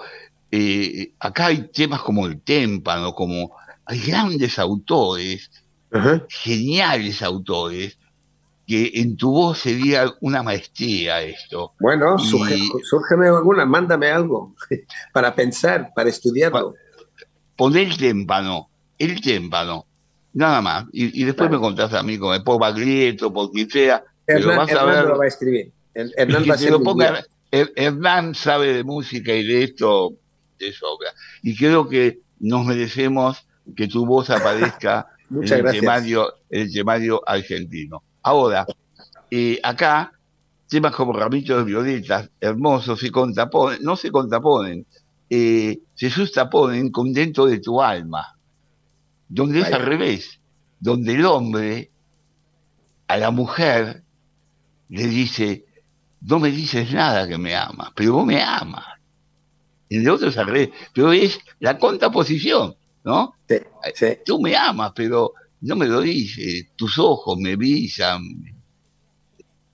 eh, 0.51 1.15
acá 1.19 1.47
hay 1.47 1.69
temas 1.69 2.03
como 2.03 2.27
el 2.27 2.43
témpano, 2.43 3.15
como 3.15 3.57
hay 3.87 4.01
grandes 4.01 4.59
autores, 4.59 5.51
geniales 6.29 7.23
autores, 7.23 7.99
que 8.67 8.91
en 8.95 9.17
tu 9.17 9.33
voz 9.33 9.59
sería 9.59 10.13
una 10.21 10.43
maestría 10.43 11.21
esto. 11.23 11.73
Bueno, 11.81 12.17
y... 12.49 12.71
alguna, 13.27 13.67
mándame 13.67 14.11
algo 14.11 14.55
para 15.13 15.35
pensar, 15.35 15.91
para 15.95 16.09
estudiarlo. 16.09 16.75
Poner 17.57 17.89
el 17.89 17.97
témpano, 17.97 18.71
el 18.99 19.21
témpano 19.21 19.87
Nada 20.35 20.63
más. 20.63 20.87
Y, 20.93 21.25
después 21.25 21.51
me 21.51 21.59
contás 21.59 21.93
a 21.93 22.03
mí 22.03 22.19
con 22.19 22.35
el 22.35 22.43
por 22.43 22.59
Baglietto, 22.59 23.33
por 23.33 23.51
quien 23.51 23.69
sea. 23.69 24.03
Hernán, 24.27 24.57
vas 24.57 24.73
a 24.73 24.85
ver, 24.85 25.05
lo 25.05 25.19
va 25.19 25.25
a 25.25 25.29
escribir. 25.29 25.73
Hernán, 25.95 26.45
va 26.49 26.55
a 26.55 27.23
Hernán 27.77 28.35
sabe 28.35 28.73
de 28.73 28.85
música 28.85 29.35
y 29.35 29.47
de 29.47 29.65
esto 29.65 30.15
de 30.59 30.73
sobra. 30.73 31.11
Y 31.43 31.55
creo 31.55 31.87
que 31.87 32.21
nos 32.41 32.65
merecemos 32.65 33.47
que 33.77 33.89
tu 33.89 34.07
voz 34.07 34.31
aparezca 34.31 35.07
en, 35.35 35.67
el 35.67 35.73
temario, 35.73 36.35
el 36.49 36.73
temario 36.73 37.23
argentino. 37.27 38.03
Ahora, 38.23 38.67
eh, 39.31 39.59
acá, 39.63 40.13
temas 40.69 40.95
como 40.95 41.13
Ramitos 41.13 41.59
de 41.59 41.65
Violetas, 41.65 42.31
hermosos, 42.41 43.01
se 43.01 43.11
contraponen, 43.11 43.83
no 43.83 43.97
se 43.97 44.11
contraponen, 44.11 44.87
eh, 45.31 45.81
se 45.95 46.11
sustaponen 46.11 46.91
con 46.91 47.13
dentro 47.13 47.47
de 47.47 47.59
tu 47.59 47.81
alma 47.81 48.37
donde 49.33 49.61
es 49.61 49.73
al 49.73 49.83
revés, 49.83 50.41
donde 50.79 51.15
el 51.15 51.25
hombre 51.25 51.91
a 53.09 53.17
la 53.17 53.31
mujer 53.31 54.03
le 54.91 55.07
dice, 55.07 55.65
no 56.21 56.39
me 56.39 56.51
dices 56.51 56.93
nada 56.93 57.27
que 57.27 57.39
me 57.39 57.57
amas, 57.57 57.93
pero 57.95 58.13
vos 58.13 58.27
me 58.27 58.43
amas. 58.43 58.85
en 59.89 60.03
el 60.03 60.11
otro 60.11 60.29
es 60.29 60.37
al 60.37 60.49
revés, 60.49 60.71
pero 60.93 61.13
es 61.13 61.39
la 61.61 61.79
contraposición, 61.79 62.77
¿no? 63.05 63.35
Tú 64.25 64.41
me 64.41 64.57
amas, 64.57 64.93
pero 64.95 65.33
no 65.61 65.77
me 65.77 65.87
lo 65.87 66.01
dices, 66.01 66.67
tus 66.77 66.99
ojos 66.99 67.39
me 67.39 67.57
visan, 67.57 68.23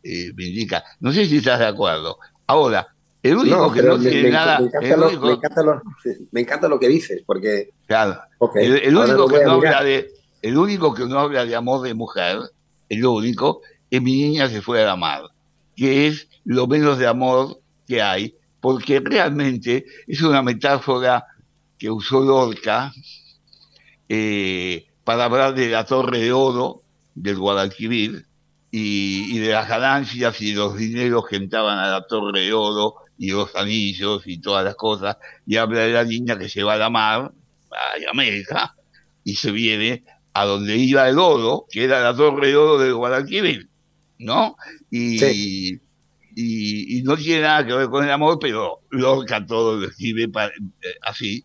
eh, 0.02 0.32
me 0.34 0.46
indican. 0.46 0.82
No 1.00 1.12
sé 1.12 1.26
si 1.26 1.38
estás 1.38 1.58
de 1.58 1.66
acuerdo. 1.66 2.18
Ahora, 2.46 2.88
el 3.22 3.36
único 3.36 3.72
que 3.72 3.82
no 3.82 3.98
tiene 3.98 4.30
nada. 4.30 4.60
Me 4.60 4.66
encanta, 4.66 4.96
lo, 4.96 5.20
me, 5.20 5.32
encanta 5.32 5.62
lo, 5.62 5.82
me 6.30 6.40
encanta, 6.40 6.68
lo, 6.68 6.78
que 6.78 6.88
dices, 6.88 7.22
porque. 7.26 7.70
Claro. 7.86 8.20
el, 8.54 8.96
único 8.96 9.28
que 9.28 9.44
no 9.44 9.52
habla 9.52 9.82
de, 9.82 10.10
el 10.42 10.56
único 10.56 10.94
que 10.94 11.04
no 11.06 11.18
habla 11.18 11.44
de 11.44 11.56
amor 11.56 11.82
de 11.82 11.94
mujer, 11.94 12.38
el 12.88 13.04
único, 13.04 13.62
es 13.90 14.00
mi 14.00 14.12
niña 14.22 14.48
se 14.48 14.62
fue 14.62 14.82
a 14.82 14.86
la 14.86 14.96
mar, 14.96 15.22
que 15.76 16.06
es 16.06 16.28
lo 16.44 16.66
menos 16.66 16.98
de 16.98 17.06
amor 17.06 17.60
que 17.86 18.00
hay, 18.00 18.34
porque 18.60 19.00
realmente 19.00 19.84
es 20.06 20.22
una 20.22 20.42
metáfora 20.42 21.24
que 21.78 21.90
usó 21.90 22.20
Lorca 22.20 22.92
eh, 24.08 24.86
para 25.04 25.24
hablar 25.24 25.54
de 25.54 25.68
la 25.68 25.84
torre 25.84 26.18
de 26.18 26.32
oro 26.32 26.82
del 27.14 27.38
Guadalquivir 27.38 28.26
y, 28.70 29.36
y, 29.36 29.38
de 29.38 29.52
las 29.52 29.68
ganancias 29.68 30.40
y 30.40 30.52
los 30.52 30.76
dineros 30.76 31.26
que 31.28 31.36
entraban 31.36 31.78
a 31.78 31.90
la 31.90 32.06
torre 32.06 32.42
de 32.42 32.52
oro 32.52 32.96
y 33.18 33.30
los 33.30 33.54
anillos 33.56 34.22
y 34.26 34.38
todas 34.40 34.64
las 34.64 34.76
cosas, 34.76 35.16
y 35.44 35.56
habla 35.56 35.80
de 35.80 35.92
la 35.92 36.04
niña 36.04 36.38
que 36.38 36.48
se 36.48 36.62
va 36.62 36.74
a 36.74 36.78
la 36.78 36.88
mar, 36.88 37.32
a 37.72 38.10
América, 38.10 38.74
y 39.24 39.34
se 39.34 39.50
viene 39.50 40.04
a 40.32 40.44
donde 40.44 40.76
iba 40.76 41.08
el 41.08 41.18
oro, 41.18 41.66
que 41.68 41.84
era 41.84 42.00
la 42.00 42.14
torre 42.16 42.48
de 42.48 42.56
oro 42.56 42.78
del 42.78 42.94
Guadalquivir, 42.94 43.68
¿no? 44.18 44.56
Y, 44.90 45.80
y, 46.36 47.02
no 47.02 47.16
tiene 47.16 47.42
nada 47.42 47.66
que 47.66 47.74
ver 47.74 47.88
con 47.88 48.04
el 48.04 48.10
amor, 48.10 48.38
pero 48.40 48.80
Lorca 48.90 49.44
todo 49.44 49.76
lo 49.76 49.88
escribe 49.88 50.24
eh, 50.24 50.88
así, 51.02 51.44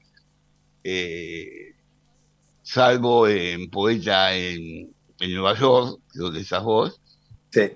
eh, 0.83 1.75
salvo 2.61 3.27
en 3.27 3.69
Poeta 3.69 4.35
en, 4.35 4.93
en, 5.19 5.33
Nueva 5.33 5.57
York, 5.57 5.99
donde 6.13 6.41
estás 6.41 6.63
vos. 6.63 6.99
Sí. 7.51 7.71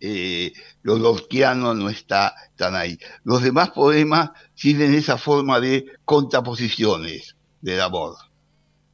Eh, 0.00 0.52
lo 0.82 0.98
lorquiano 0.98 1.74
no 1.74 1.88
está 1.88 2.34
tan 2.56 2.74
ahí. 2.74 2.98
Los 3.24 3.42
demás 3.42 3.70
poemas 3.70 4.30
tienen 4.54 4.94
esa 4.94 5.18
forma 5.18 5.60
de 5.60 5.86
contraposiciones 6.04 7.36
del 7.60 7.80
amor, 7.80 8.16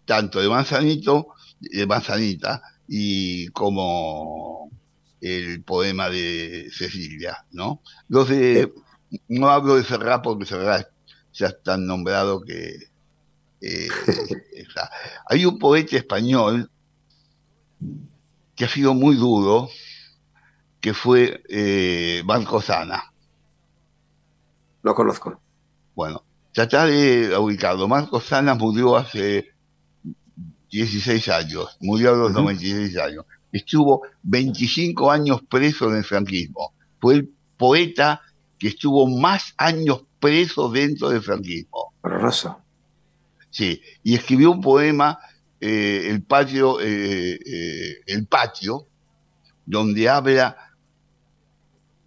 tanto 0.05 0.41
de 0.41 0.49
Manzanito, 0.49 1.29
de 1.61 1.87
Manzanita, 1.87 2.63
y 2.89 3.49
como 3.49 4.71
el 5.21 5.63
poema 5.63 6.11
de 6.11 6.69
Cecilia, 6.73 7.45
¿no? 7.53 7.81
Los 8.09 8.29
de, 8.29 8.73
no 9.29 9.49
hablo 9.49 9.77
de 9.77 9.85
Serrat 9.85 10.23
porque 10.23 10.47
Serrat 10.47 10.89
ya 11.33 11.47
está 11.47 11.77
nombrado 11.77 12.43
que 12.43 12.77
eh, 13.63 13.89
hay 15.29 15.47
un 15.47 15.59
poeta 15.59 15.97
español 15.97 16.71
que 18.55 18.65
ha 18.65 18.69
sido 18.69 18.95
muy 18.95 19.17
duro, 19.17 19.69
que 20.81 20.93
fue 20.93 21.43
eh, 21.49 22.23
Marco 22.25 22.61
Sana. 22.61 23.13
Lo 24.83 24.95
conozco. 24.95 25.41
Bueno, 25.95 26.25
tratar 26.53 26.89
de 26.89 27.37
ubicarlo. 27.39 27.89
Marco 27.89 28.21
Sana 28.21 28.55
murió 28.55 28.97
hace 28.97 29.53
16 30.71 31.29
años, 31.29 31.77
murió 31.81 32.13
a 32.13 32.17
los 32.17 32.33
96 32.33 32.97
años 32.99 33.25
estuvo 33.53 34.03
25 34.23 35.11
años 35.11 35.43
preso 35.49 35.89
en 35.91 35.97
el 35.97 36.05
franquismo. 36.05 36.73
Fue 37.01 37.15
el 37.15 37.31
poeta 37.57 38.23
que 38.59 38.69
estuvo 38.69 39.07
más 39.07 39.55
años 39.59 40.05
preso 40.19 40.71
dentro 40.71 41.11
del 41.11 41.23
franquismo. 41.23 41.93
Horroroso. 42.01 42.62
Sí, 43.53 43.83
y 44.03 44.15
escribió 44.15 44.51
un 44.51 44.63
poema, 44.63 45.19
eh, 45.61 46.09
El 46.09 46.23
patio, 46.23 46.81
eh, 46.81 47.35
eh, 47.35 47.97
El 48.07 48.27
patio, 48.27 48.89
donde 49.67 50.09
habla 50.09 50.57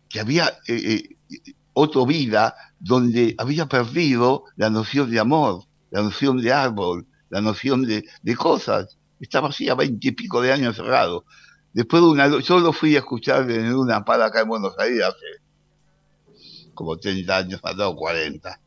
que 0.10 0.20
había 0.20 0.52
otra 1.74 2.06
vida 2.06 2.56
donde 2.80 3.36
había 3.38 3.68
perdido 3.68 4.46
la 4.56 4.70
noción 4.70 5.12
de 5.12 5.20
amor, 5.20 5.66
la 5.92 6.02
noción 6.02 6.42
de 6.42 6.52
árbol, 6.52 7.06
la 7.30 7.42
noción 7.42 7.84
de, 7.84 8.04
de 8.24 8.36
cosas 8.36 8.98
estaba 9.20 9.50
así 9.50 9.70
a 9.70 9.76
veinte 9.76 10.08
y 10.08 10.12
pico 10.12 10.42
de 10.42 10.52
años 10.52 10.76
cerrado. 10.76 11.26
Después 11.74 12.02
de 12.02 12.10
una, 12.10 12.40
yo 12.40 12.60
lo 12.60 12.74
fui 12.74 12.96
a 12.96 13.00
escuchar 13.00 13.50
en 13.52 13.74
una 13.76 14.04
pala 14.04 14.26
acá 14.26 14.42
en 14.42 14.48
Buenos 14.48 14.74
Aires 14.80 15.04
hace 15.04 15.46
como 16.74 16.98
30 16.98 17.38
años, 17.38 17.62
dado 17.62 17.96
40. 17.96 18.62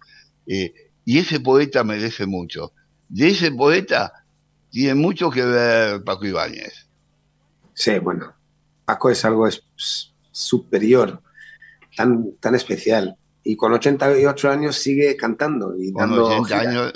Eh, 0.46 0.87
y 1.08 1.20
ese 1.20 1.40
poeta 1.40 1.84
merece 1.84 2.26
mucho. 2.26 2.74
De 3.08 3.28
ese 3.28 3.50
poeta 3.50 4.12
tiene 4.68 4.94
mucho 4.94 5.30
que 5.30 5.42
ver 5.42 6.04
Paco 6.04 6.26
Ibáñez. 6.26 6.86
Sí, 7.72 7.98
bueno, 7.98 8.34
Paco 8.84 9.08
es 9.08 9.24
algo 9.24 9.48
superior, 10.30 11.22
tan, 11.96 12.32
tan 12.32 12.54
especial. 12.56 13.16
Y 13.42 13.56
con 13.56 13.72
88 13.72 14.50
años 14.50 14.76
sigue 14.76 15.16
cantando 15.16 15.74
y 15.74 15.90
con 15.92 16.10
dando 16.10 16.26
80 16.26 16.60
años, 16.60 16.92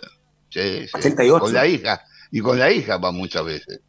sí, 0.50 0.86
sí. 0.86 1.28
Con 1.30 1.54
la 1.54 1.66
hija 1.66 2.02
y 2.30 2.40
con 2.40 2.58
la 2.58 2.70
hija 2.70 2.98
va 2.98 3.12
muchas 3.12 3.46
veces. 3.46 3.80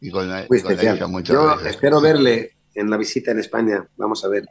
Y 0.00 0.10
con 0.10 0.26
la, 0.26 0.46
hija 0.46 1.06
muchas 1.06 1.34
Yo 1.34 1.60
espero 1.66 2.00
verle 2.00 2.56
en 2.74 2.88
la 2.88 2.96
visita 2.96 3.30
en 3.30 3.40
España. 3.40 3.86
Vamos 3.98 4.24
a 4.24 4.28
ver. 4.28 4.48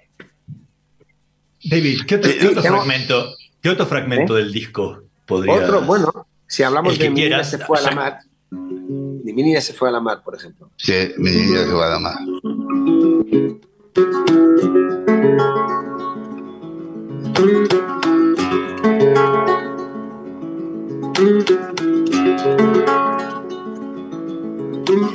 David, 1.64 2.00
¿qué 2.06 2.16
otro, 2.16 2.30
¿qué 2.40 2.48
otro 2.48 2.62
fragmento, 2.62 3.34
¿qué 3.60 3.70
otro 3.70 3.86
fragmento 3.86 4.34
del 4.34 4.52
disco 4.52 5.00
podría 5.26 5.54
Otro, 5.54 5.82
bueno, 5.82 6.26
si 6.46 6.62
hablamos 6.62 6.98
de 6.98 7.10
Mi 7.10 7.22
niña 7.22 7.44
se 7.44 7.58
fue 7.58 7.78
a 7.78 7.82
la 7.82 7.90
mar. 7.90 8.18
Mi 8.50 9.32
niña 9.32 9.60
se 9.60 9.72
fue 9.72 9.88
a 9.88 9.92
la 9.92 10.00
mar, 10.00 10.22
por 10.24 10.34
ejemplo. 10.34 10.70
Sí, 10.76 11.12
mi 11.18 11.30
niña 11.30 11.64
se 11.64 11.70
fue 11.70 11.84
a 11.84 11.90
la 11.90 11.98
mar. 11.98 12.18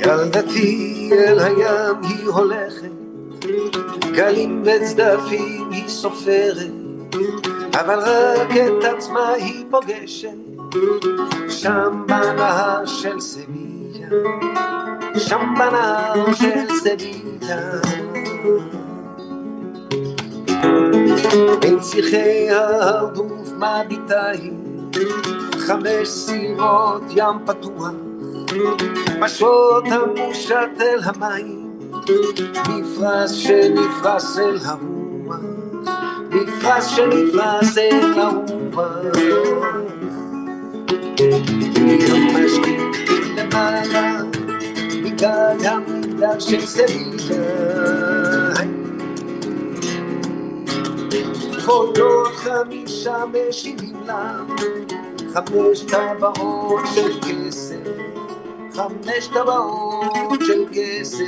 ילדתי 0.05 1.09
אל 1.13 1.39
הים 1.39 2.03
היא 2.03 2.27
הולכת, 2.27 2.98
גלים 4.12 4.62
וצדפים 4.64 5.70
היא 5.70 5.88
סופרת, 5.88 6.70
אבל 7.80 7.98
רק 7.98 8.50
את 8.56 8.84
עצמה 8.84 9.28
היא 9.28 9.64
פוגשת, 9.70 10.28
שם 11.48 12.02
בנהר 12.06 12.86
של 12.86 13.20
סביליה, 13.20 14.08
שם 15.16 15.54
בנהר 15.58 16.34
של 16.34 16.74
סביליה. 16.74 17.70
בין 21.60 21.82
שיחי 21.82 22.50
ההרדוף 22.50 23.52
מביטה 23.52 24.30
היא 24.30 24.52
חמש 25.58 26.08
סירות 26.08 27.02
ים 27.10 27.46
פתוח, 27.46 27.90
משוט 29.20 29.84
המושט 29.90 30.80
אל 30.80 31.00
המים, 31.04 31.59
מפרש 32.68 33.30
שנפרס 33.30 34.38
אל 34.38 34.58
הרוח, 34.64 35.40
מפרש 36.30 36.96
שנפרס 36.96 37.78
אל 37.78 38.00
הרוח. 38.16 39.64
ים 41.18 42.36
משקיעים 42.36 42.92
למעלה, 43.36 44.22
מגג 45.02 45.66
המגדל 45.66 46.40
של 46.40 46.66
סבילה. 46.66 47.44
קולות 51.66 52.34
חמישה 52.34 53.24
משיבים 53.48 54.02
לה 54.06 54.36
חמש 55.34 55.80
טבעות 55.80 56.80
של 56.94 57.20
כסף, 57.20 57.99
חמש 58.73 59.27
טבעות 59.27 60.39
של 60.45 60.65
כסף. 60.71 61.25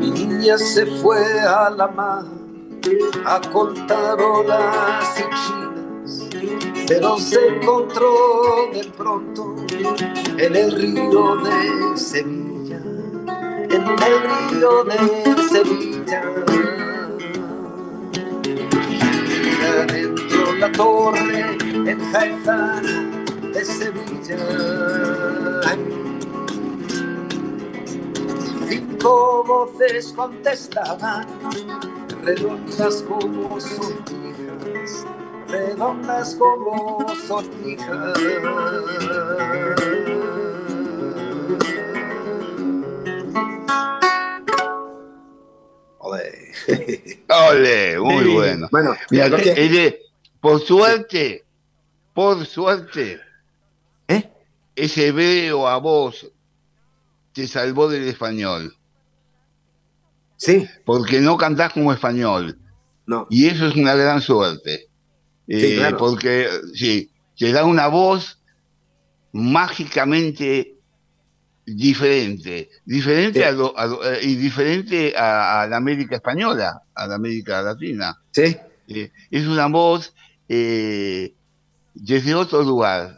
Mi 0.00 0.08
niña 0.18 0.56
se 0.72 0.84
fue 1.00 1.22
a 1.60 1.70
la 1.78 1.88
mar 1.98 2.24
a 3.34 3.36
contar 3.54 4.16
olas 4.20 5.08
y 5.22 5.26
chinas, 5.40 6.12
pero 6.88 7.08
se 7.30 7.40
encontró 7.52 8.12
de 8.76 8.84
pronto 9.00 9.42
en 10.44 10.52
el 10.62 10.70
río 10.80 11.24
de 11.46 11.58
Sevilla 12.10 12.52
en 13.72 13.88
el 13.88 14.16
río 14.50 14.84
de 14.84 15.48
Sevilla. 15.48 16.22
La 20.59 20.71
torre 20.71 21.57
en 21.85 22.01
Haifa 22.15 22.81
de 23.53 23.65
Sevilla. 23.65 24.37
Cinco 28.67 29.43
voces 29.45 30.11
contestaban, 30.13 31.27
redondas 32.23 33.03
como 33.07 33.59
sortijas, 33.61 35.05
redondas 35.47 36.35
como 36.35 37.05
sortijas. 37.27 38.17
Ole. 47.29 47.99
Muy 47.99 48.23
Sí. 48.23 48.33
bueno. 48.33 48.67
Bueno, 48.71 48.95
Mira, 49.09 49.29
que- 49.37 50.06
por 50.41 50.61
suerte, 50.61 51.43
por 52.13 52.45
suerte, 52.45 53.19
¿Eh? 54.07 54.29
ese 54.75 55.07
hebreo 55.07 55.67
a 55.67 55.77
vos 55.77 56.27
te 57.33 57.47
salvó 57.47 57.87
del 57.89 58.07
español. 58.07 58.75
Sí. 60.37 60.67
Porque 60.85 61.19
no 61.19 61.37
cantás 61.37 61.73
como 61.73 61.91
español. 61.93 62.57
No. 63.05 63.27
Y 63.29 63.47
eso 63.47 63.67
es 63.67 63.75
una 63.75 63.95
gran 63.95 64.21
suerte. 64.21 64.87
Sí, 65.47 65.53
Eh, 65.73 65.75
claro. 65.77 65.97
Porque, 65.97 66.49
sí, 66.73 67.09
te 67.37 67.51
da 67.51 67.63
una 67.65 67.87
voz 67.87 68.39
mágicamente 69.31 70.75
diferente, 71.65 72.69
diferente 72.85 73.39
Sí. 73.39 73.45
a 73.45 73.51
lo- 73.51 73.77
a 73.77 73.85
lo- 73.87 74.03
eh, 74.09 74.19
y 74.23 74.35
diferente 74.35 75.13
a, 75.17 75.61
a 75.61 75.67
la 75.67 75.77
América 75.77 76.15
española, 76.15 76.81
a 76.95 77.07
la 77.07 77.15
América 77.15 77.61
latina. 77.61 78.17
Sí. 78.31 78.55
Eh, 78.87 79.11
es 79.31 79.45
una 79.47 79.67
voz 79.67 80.13
eh, 80.49 81.33
desde 81.93 82.35
otro 82.35 82.63
lugar. 82.63 83.15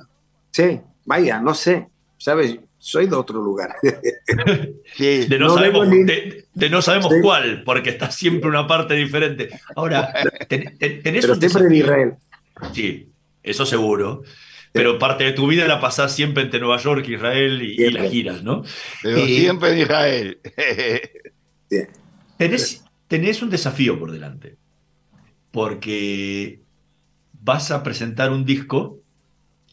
Sí, 0.52 0.80
vaya, 1.06 1.40
no 1.40 1.54
sé, 1.54 1.88
¿sabes? 2.18 2.58
Soy 2.78 3.08
de 3.08 3.16
otro 3.16 3.42
lugar. 3.42 3.76
Sí. 4.96 5.26
De 5.28 5.38
no, 5.38 5.48
No 5.50 5.56
sabemos, 5.56 5.88
ni- 5.88 6.04
de, 6.04 6.46
de 6.54 6.70
no 6.70 6.82
sabemos 6.82 7.14
Sí. 7.14 7.20
cuál, 7.22 7.64
porque 7.64 7.92
está 7.92 8.10
siempre 8.12 8.50
una 8.50 8.66
parte 8.68 8.96
diferente. 8.96 9.50
Ahora, 9.76 10.12
ten- 10.48 10.78
ten- 10.78 11.02
tenés 11.04 11.22
Pero 11.22 11.34
un 11.36 11.40
siempre 11.40 11.66
en. 11.68 11.76
Israel. 11.76 12.14
Sí, 12.74 13.10
eso 13.44 13.66
seguro. 13.66 14.24
Pero 14.72 14.98
parte 15.00 15.24
de 15.26 15.32
tu 15.34 15.48
vida 15.48 15.68
la 15.68 15.80
pasás 15.80 16.14
siempre 16.16 16.44
entre 16.44 16.60
Nueva 16.60 16.78
York, 16.78 17.08
Israel 17.08 17.62
y, 17.62 17.82
y 17.84 17.92
las 17.92 18.10
giras, 18.12 18.44
¿no? 18.44 18.64
Pero 19.04 19.18
Eh, 19.18 19.28
siempre 19.28 19.72
en 19.74 19.78
Israel. 19.80 20.40
Tenés, 22.38 22.84
tenés 23.08 23.42
un 23.42 23.50
desafío 23.50 24.00
por 24.00 24.12
delante, 24.12 24.58
porque 25.52 26.62
vas 27.42 27.72
a 27.72 27.84
presentar 27.84 28.32
un 28.32 28.46
disco, 28.46 29.00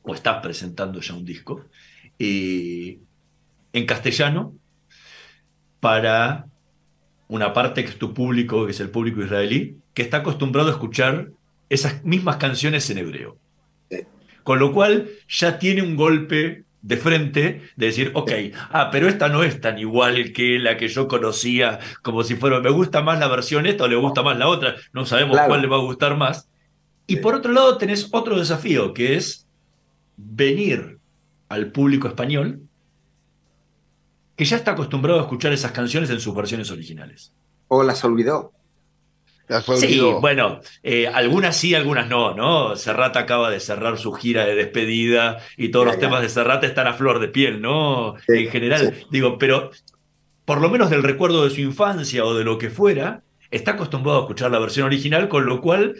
o 0.02 0.14
estás 0.14 0.40
presentando 0.42 1.00
ya 1.00 1.14
un 1.14 1.24
disco, 1.24 1.64
eh, 2.18 2.98
en 3.72 3.86
castellano 3.86 4.54
para 5.80 6.46
una 7.28 7.52
parte 7.52 7.82
que 7.84 7.90
es 7.90 7.98
tu 7.98 8.14
público, 8.14 8.64
que 8.66 8.72
es 8.72 8.80
el 8.80 8.90
público 8.90 9.20
israelí, 9.22 9.76
que 9.94 10.02
está 10.02 10.18
acostumbrado 10.18 10.68
a 10.68 10.72
escuchar 10.72 11.30
esas 11.68 12.04
mismas 12.04 12.36
canciones 12.36 12.88
en 12.90 12.98
hebreo. 12.98 13.36
Con 14.44 14.60
lo 14.60 14.72
cual 14.72 15.08
ya 15.28 15.58
tiene 15.58 15.82
un 15.82 15.96
golpe 15.96 16.64
de 16.82 16.96
frente 16.96 17.62
de 17.74 17.86
decir, 17.86 18.12
ok, 18.14 18.30
ah, 18.70 18.90
pero 18.92 19.08
esta 19.08 19.28
no 19.28 19.42
es 19.42 19.60
tan 19.60 19.76
igual 19.78 20.32
que 20.32 20.60
la 20.60 20.76
que 20.76 20.86
yo 20.86 21.08
conocía, 21.08 21.80
como 22.02 22.22
si 22.22 22.36
fuera, 22.36 22.60
me 22.60 22.70
gusta 22.70 23.02
más 23.02 23.18
la 23.18 23.26
versión 23.26 23.66
esta 23.66 23.84
o 23.84 23.88
le 23.88 23.96
gusta 23.96 24.22
más 24.22 24.38
la 24.38 24.46
otra, 24.46 24.76
no 24.92 25.04
sabemos 25.04 25.32
Claro. 25.32 25.48
cuál 25.48 25.62
le 25.62 25.66
va 25.68 25.76
a 25.76 25.80
gustar 25.80 26.16
más. 26.16 26.48
Y 27.06 27.16
por 27.16 27.34
otro 27.34 27.52
lado 27.52 27.78
tenés 27.78 28.08
otro 28.12 28.38
desafío, 28.38 28.92
que 28.92 29.16
es 29.16 29.46
venir 30.16 30.98
al 31.48 31.70
público 31.70 32.08
español 32.08 32.62
que 34.36 34.44
ya 34.44 34.56
está 34.56 34.72
acostumbrado 34.72 35.18
a 35.20 35.22
escuchar 35.22 35.52
esas 35.52 35.72
canciones 35.72 36.10
en 36.10 36.20
sus 36.20 36.34
versiones 36.34 36.70
originales. 36.70 37.32
O 37.68 37.82
las 37.82 38.04
olvidó. 38.04 38.52
Las 39.48 39.64
Sí, 39.64 39.72
olvidó. 40.00 40.20
bueno, 40.20 40.60
eh, 40.82 41.06
algunas 41.06 41.56
sí, 41.56 41.74
algunas 41.74 42.08
no, 42.08 42.34
¿no? 42.34 42.76
Serrat 42.76 43.16
acaba 43.16 43.48
de 43.50 43.60
cerrar 43.60 43.96
su 43.96 44.12
gira 44.12 44.44
de 44.44 44.54
despedida 44.56 45.38
y 45.56 45.70
todos 45.70 45.86
Ya, 45.86 45.92
los 45.92 46.00
ya. 46.02 46.06
temas 46.08 46.22
de 46.22 46.28
Serrat 46.28 46.64
están 46.64 46.86
a 46.88 46.92
flor 46.94 47.18
de 47.20 47.28
piel, 47.28 47.62
¿no? 47.62 48.16
Sí, 48.26 48.38
en 48.44 48.50
general, 48.50 48.94
digo, 49.10 49.38
pero 49.38 49.70
por 50.44 50.60
lo 50.60 50.68
menos 50.68 50.90
del 50.90 51.02
recuerdo 51.02 51.44
de 51.44 51.50
su 51.50 51.60
infancia 51.60 52.24
o 52.24 52.34
de 52.34 52.44
lo 52.44 52.58
que 52.58 52.68
fuera, 52.70 53.22
está 53.50 53.72
acostumbrado 53.72 54.18
a 54.18 54.22
escuchar 54.22 54.50
la 54.50 54.58
versión 54.58 54.86
original, 54.86 55.28
con 55.28 55.46
lo 55.46 55.60
cual 55.62 55.94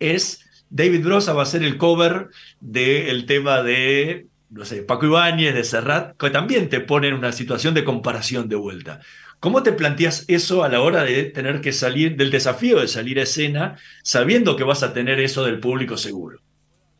es 0.00 0.40
David 0.70 1.04
Brosa 1.04 1.32
va 1.32 1.42
a 1.42 1.46
ser 1.46 1.62
el 1.62 1.76
cover 1.76 2.30
del 2.60 3.26
tema 3.26 3.62
de, 3.62 4.26
no 4.50 4.64
sé, 4.64 4.82
Paco 4.82 5.06
Ibáñez, 5.06 5.54
de 5.54 5.64
Serrat, 5.64 6.16
que 6.16 6.30
también 6.30 6.68
te 6.68 6.80
pone 6.80 7.08
en 7.08 7.14
una 7.14 7.32
situación 7.32 7.74
de 7.74 7.84
comparación 7.84 8.48
de 8.48 8.56
vuelta. 8.56 9.00
¿Cómo 9.40 9.62
te 9.62 9.72
planteas 9.72 10.24
eso 10.28 10.64
a 10.64 10.68
la 10.68 10.80
hora 10.80 11.02
de 11.02 11.24
tener 11.24 11.60
que 11.60 11.72
salir, 11.72 12.16
del 12.16 12.30
desafío 12.30 12.80
de 12.80 12.88
salir 12.88 13.18
a 13.18 13.22
escena, 13.22 13.78
sabiendo 14.02 14.54
que 14.54 14.64
vas 14.64 14.82
a 14.82 14.92
tener 14.92 15.18
eso 15.18 15.44
del 15.44 15.60
público 15.60 15.96
seguro? 15.96 16.40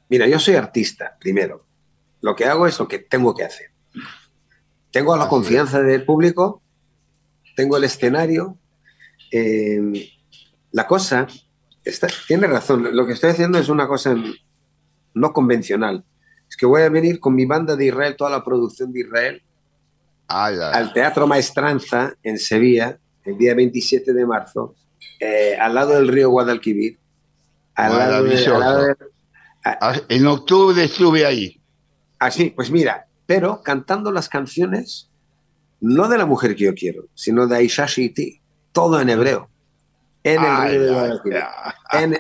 Mira, 0.09 0.27
yo 0.27 0.39
soy 0.39 0.55
artista, 0.55 1.17
primero. 1.21 1.67
Lo 2.23 2.35
que 2.35 2.47
hago 2.47 2.67
es 2.67 2.79
lo 2.79 2.89
que 2.89 2.99
tengo 2.99 3.35
que 3.35 3.45
hacer. 3.45 3.71
Tengo 4.91 5.17
la 5.17 5.29
confianza 5.29 5.81
del 5.83 6.05
público, 6.05 6.63
tengo 7.55 7.77
el 7.77 7.85
escenario. 7.85 8.57
eh, 9.31 10.11
la 10.73 10.87
cosa, 10.87 11.27
está, 11.85 12.09
tiene 12.27 12.47
razón, 12.47 12.89
lo 12.95 13.07
que 13.07 13.13
estoy 13.15 13.31
haciendo 13.31 13.59
es 13.59 13.69
una 13.69 13.87
cosa 13.89 14.15
no 15.15 15.33
convencional. 15.33 16.05
Es 16.49 16.57
que 16.57 16.67
voy 16.67 16.83
a 16.83 16.89
venir 16.89 17.21
con 17.21 17.35
mi 17.35 17.47
banda 17.47 17.77
de 17.77 17.87
Israel, 17.87 18.17
toda 18.17 18.31
la 18.31 18.45
producción 18.45 18.93
de 18.93 19.01
Israel, 19.01 19.43
al 20.73 20.93
Teatro 20.93 21.27
Maestranza 21.27 22.15
en 22.23 22.39
Sevilla, 22.39 22.99
el 23.25 23.37
día 23.37 23.55
27 23.55 24.13
de 24.13 24.27
marzo, 24.27 24.75
eh, 25.21 25.57
al 25.61 25.75
lado 25.75 25.93
del 25.95 26.09
río 26.09 26.31
Guadalquivir. 26.31 26.99
Al 27.75 27.93
lado 27.99 28.25
de- 28.25 28.31
al 28.55 28.61
lado 28.61 28.85
de- 28.85 28.95
Ah, 29.63 29.95
En 30.09 30.27
octubre 30.27 30.83
estuve 30.83 31.27
ahí. 31.27 31.61
Así, 32.19 32.49
pues 32.51 32.71
mira, 32.71 33.07
pero 33.27 33.61
cantando 33.63 34.11
las 34.11 34.29
canciones, 34.31 35.11
no 35.81 36.09
de 36.09 36.17
la 36.17 36.25
mujer 36.25 36.57
que 36.57 36.65
yo 36.65 36.75
quiero, 36.75 37.05
sino 37.15 37.47
de 37.47 37.57
Aisha 37.57 37.85
Shiti, 37.87 38.41
todo 38.73 39.01
en 39.01 39.11
hebreo. 39.11 39.50
En 40.23 40.41
el 40.41 40.47
Ay, 40.51 40.71
río 40.73 40.83
de 40.83 40.93
Guadalquivir. 40.93 41.43
En- 41.93 42.19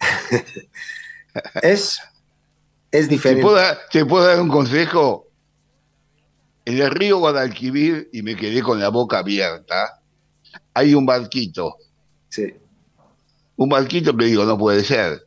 es, 1.62 2.00
es 2.90 3.06
¿Te 3.06 3.06
diferente. 3.08 3.42
puedo, 3.42 3.56
dar, 3.56 3.78
te 3.90 4.04
puedo 4.04 4.26
dar 4.26 4.40
un 4.40 4.48
consejo? 4.48 5.28
En 6.66 6.80
el 6.80 6.90
río 6.90 7.18
Guadalquivir, 7.18 8.08
y 8.12 8.22
me 8.22 8.36
quedé 8.36 8.62
con 8.62 8.80
la 8.80 8.88
boca 8.88 9.18
abierta, 9.18 10.00
hay 10.72 10.94
un 10.94 11.04
barquito. 11.04 11.76
Sí. 12.28 12.54
Un 13.56 13.68
barquito 13.68 14.16
que 14.16 14.24
digo, 14.26 14.44
no 14.44 14.56
puede 14.58 14.82
ser. 14.82 15.22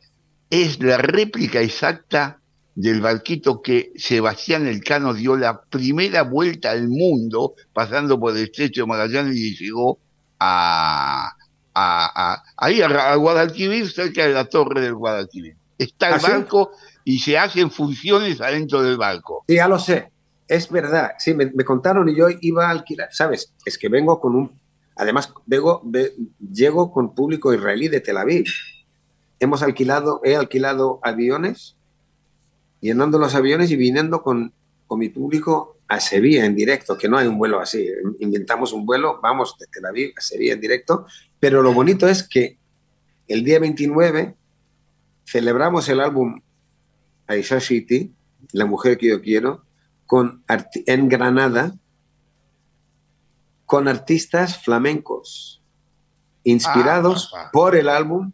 Es 0.50 0.80
la 0.82 0.96
réplica 0.96 1.60
exacta 1.60 2.40
del 2.74 3.00
barquito 3.00 3.60
que 3.62 3.92
Sebastián 3.96 4.66
Elcano 4.66 5.14
dio 5.14 5.36
la 5.36 5.60
primera 5.62 6.22
vuelta 6.22 6.70
al 6.70 6.88
mundo, 6.88 7.54
pasando 7.72 8.18
por 8.18 8.36
el 8.36 8.44
estrecho 8.44 8.82
de 8.82 8.86
Magallanes 8.86 9.36
y 9.36 9.56
llegó 9.56 9.98
a, 10.38 11.32
a- 11.80 12.32
a- 12.34 12.42
ahí 12.56 12.80
a, 12.82 13.14
Guadalquivir, 13.16 13.90
cerca 13.90 14.26
de 14.26 14.32
la 14.34 14.44
torre 14.46 14.80
del 14.80 14.94
Guadalquivir. 14.94 15.56
Está 15.78 16.08
el 16.08 16.14
¿Ah, 16.14 16.18
sí? 16.20 16.30
barco 16.30 16.70
y 17.04 17.18
se 17.20 17.38
hacen 17.38 17.70
funciones 17.70 18.40
adentro 18.40 18.82
del 18.82 18.96
barco. 18.96 19.44
Sí, 19.48 19.54
ya 19.56 19.68
lo 19.68 19.78
sé. 19.78 20.10
Es 20.48 20.68
verdad. 20.70 21.12
Sí, 21.18 21.34
me, 21.34 21.46
me 21.54 21.64
contaron 21.64 22.08
y 22.08 22.16
yo 22.16 22.26
iba 22.40 22.66
a 22.66 22.70
alquilar. 22.70 23.08
¿Sabes? 23.12 23.52
Es 23.64 23.78
que 23.78 23.88
vengo 23.88 24.18
con 24.20 24.34
un. 24.34 24.58
Además, 24.96 25.32
vengo, 25.46 25.80
ve- 25.84 26.14
llego 26.52 26.90
con 26.92 27.14
público 27.14 27.54
israelí 27.54 27.88
de 27.88 28.00
Tel 28.00 28.16
Aviv. 28.16 28.46
Hemos 29.40 29.62
alquilado, 29.62 30.20
he 30.24 30.34
alquilado 30.34 30.98
aviones, 31.04 31.76
llenando 32.80 33.18
los 33.18 33.34
aviones 33.34 33.70
y 33.70 33.76
viniendo 33.76 34.22
con, 34.22 34.52
con 34.86 34.98
mi 34.98 35.08
público 35.10 35.76
a 35.86 36.00
Sevilla 36.00 36.44
en 36.44 36.54
directo, 36.54 36.98
que 36.98 37.08
no 37.08 37.16
hay 37.18 37.26
un 37.28 37.38
vuelo 37.38 37.60
así. 37.60 37.88
Inventamos 38.20 38.72
un 38.72 38.84
vuelo, 38.84 39.20
vamos 39.22 39.56
de 39.58 39.66
Tel 39.66 39.86
Aviv 39.86 40.12
a 40.16 40.20
Sevilla 40.20 40.54
en 40.54 40.60
directo. 40.60 41.06
Pero 41.40 41.62
lo 41.62 41.72
bonito 41.72 42.08
es 42.08 42.22
que 42.26 42.58
el 43.28 43.44
día 43.44 43.58
29 43.60 44.34
celebramos 45.26 45.88
el 45.88 46.00
álbum 46.00 46.40
Aisha 47.26 47.58
Shiti, 47.58 48.12
La 48.52 48.64
mujer 48.66 48.96
que 48.98 49.08
yo 49.08 49.20
quiero, 49.20 49.64
con 50.06 50.42
en 50.86 51.08
Granada, 51.08 51.74
con 53.66 53.88
artistas 53.88 54.62
flamencos, 54.62 55.62
inspirados 56.44 57.30
Ah, 57.36 57.50
por 57.52 57.76
el 57.76 57.88
álbum, 57.88 58.32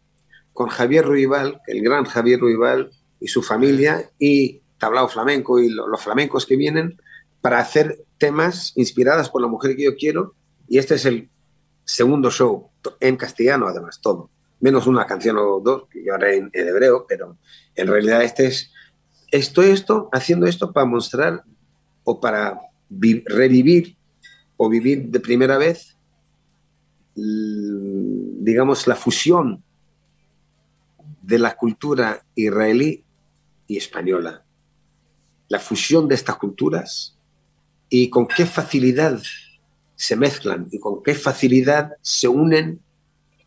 con 0.53 0.69
Javier 0.69 1.05
Ruibal, 1.05 1.61
el 1.67 1.83
gran 1.83 2.05
Javier 2.05 2.39
Ruibal 2.39 2.91
y 3.21 3.27
su 3.29 3.43
familia, 3.43 4.11
y 4.19 4.61
Tablao 4.79 5.09
Flamenco 5.09 5.59
y 5.59 5.69
lo- 5.71 5.89
los 5.89 6.01
flamencos 6.03 6.47
que 6.47 6.57
vienen 6.57 7.01
para 7.41 7.59
hacer 7.59 8.05
temas 8.19 8.73
inspirados 8.77 9.29
por 9.31 9.43
la 9.43 9.49
mujer 9.49 9.75
que 9.77 9.85
yo 9.85 9.97
quiero. 9.97 10.35
Y 10.69 10.79
este 10.79 10.95
es 10.95 11.05
el 11.07 11.29
segundo 11.85 12.31
show, 12.31 12.71
en 13.01 13.17
castellano 13.17 13.67
además, 13.67 14.01
todo. 14.01 14.31
Menos 14.61 14.87
una 14.87 15.07
canción 15.07 15.37
o 15.39 15.61
dos, 15.61 15.89
que 15.89 16.05
yo 16.05 16.15
haré 16.15 16.37
en, 16.37 16.51
en 16.53 16.69
hebreo, 16.69 17.07
pero 17.09 17.37
en 17.75 17.87
realidad 17.89 18.23
este 18.23 18.47
es... 18.47 18.71
Estoy 19.31 19.71
esto, 19.71 20.09
haciendo 20.13 20.47
esto 20.47 20.73
para 20.73 20.87
mostrar 20.87 21.43
o 22.05 22.21
para 22.21 22.61
vi- 22.89 23.25
revivir 23.27 23.97
o 24.57 24.69
vivir 24.69 25.09
de 25.09 25.19
primera 25.19 25.59
vez, 25.59 25.97
digamos, 27.17 28.87
la 28.87 28.95
fusión 28.95 29.63
de 31.23 31.39
la 31.39 31.57
cultura 31.57 32.25
israelí 32.35 33.05
y 33.67 33.77
española. 33.77 34.45
La 35.49 35.59
fusión 35.59 36.07
de 36.07 36.15
estas 36.15 36.37
culturas 36.37 37.19
y 37.89 38.11
con 38.11 38.27
qué 38.27 38.47
facilidad 38.47 39.21
se 40.05 40.17
mezclan 40.17 40.69
y 40.71 40.79
con 40.79 41.03
qué 41.03 41.15
facilidad 41.15 41.95
se 42.03 42.29
unen 42.29 42.81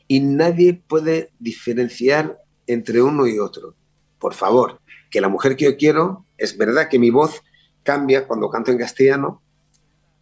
y 0.08 0.22
nadie 0.22 0.74
puede 0.74 1.32
diferenciar 1.38 2.40
entre 2.66 3.02
uno 3.02 3.28
y 3.28 3.38
otro. 3.38 3.76
Por 4.18 4.34
favor, 4.34 4.82
que 5.12 5.22
la 5.22 5.30
mujer 5.30 5.56
que 5.56 5.66
yo 5.66 5.78
quiero, 5.78 6.26
es 6.36 6.58
verdad 6.58 6.90
que 6.90 6.98
mi 6.98 7.12
voz 7.12 7.44
cambia 7.84 8.28
cuando 8.28 8.50
canto 8.50 8.72
en 8.72 8.80
castellano, 8.80 9.42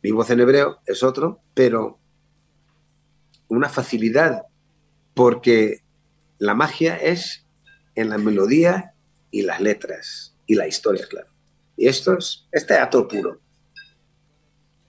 mi 0.04 0.12
voz 0.12 0.30
en 0.30 0.42
hebreo 0.42 0.80
es 0.86 1.04
otro, 1.04 1.40
pero 1.54 2.00
una 3.48 3.70
facilidad, 3.70 4.44
porque 5.14 5.84
la 6.38 6.54
magia 6.54 6.98
es 6.98 7.46
en 7.96 8.10
la 8.10 8.18
melodía 8.18 8.94
y 9.32 9.44
las 9.44 9.62
letras 9.62 10.36
y 10.46 10.56
la 10.56 10.68
historia, 10.68 11.08
claro. 11.08 11.30
Y 11.78 11.88
esto 11.88 12.18
es, 12.18 12.46
este 12.52 12.74
teatro 12.74 13.08
puro. 13.08 13.40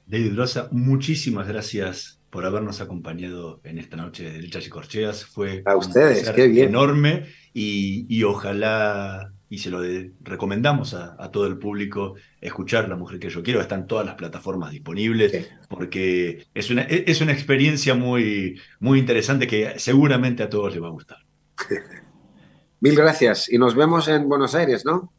David 0.07 0.37
Rosa, 0.37 0.69
muchísimas 0.71 1.49
gracias 1.49 2.21
por 2.31 2.47
habernos 2.47 2.81
acompañado 2.81 3.61
en 3.65 3.79
esta 3.79 3.97
noche 3.97 4.31
de 4.31 4.41
Lechas 4.41 4.65
y 4.65 4.71
Corcheas. 4.71 5.25
Fue 5.25 5.63
a 5.65 5.75
ustedes, 5.75 6.31
qué 6.31 6.47
bien. 6.47 6.69
enorme 6.69 7.27
y, 7.53 8.23
ojalá, 8.23 9.33
y 9.49 9.59
se 9.59 9.69
lo 9.69 9.81
recomendamos 10.21 10.95
a, 10.95 11.17
todo 11.33 11.49
el 11.49 11.59
público, 11.59 12.15
escuchar 12.41 12.89
La 12.89 12.95
Mujer 12.95 13.19
que 13.19 13.31
yo 13.31 13.43
quiero. 13.43 13.61
Están 13.61 13.89
todas 13.89 14.07
las 14.07 14.15
plataformas 14.15 14.71
disponibles 14.71 15.51
porque 15.69 16.47
es 16.55 16.71
una, 16.71 16.83
es 16.83 17.21
una 17.21 17.33
experiencia 17.33 17.97
muy, 17.97 18.61
muy 18.79 19.01
interesante 19.01 19.49
que 19.49 19.77
seguramente 19.79 20.45
a 20.45 20.49
todos 20.49 20.73
les 20.73 20.81
va 20.81 20.87
a 20.87 20.93
gustar. 20.93 21.19
Mil 22.81 22.95
gracias 22.95 23.51
y 23.51 23.59
nos 23.59 23.75
vemos 23.75 24.07
en 24.07 24.29
Buenos 24.29 24.55
Aires, 24.55 24.85
¿no? 24.85 25.13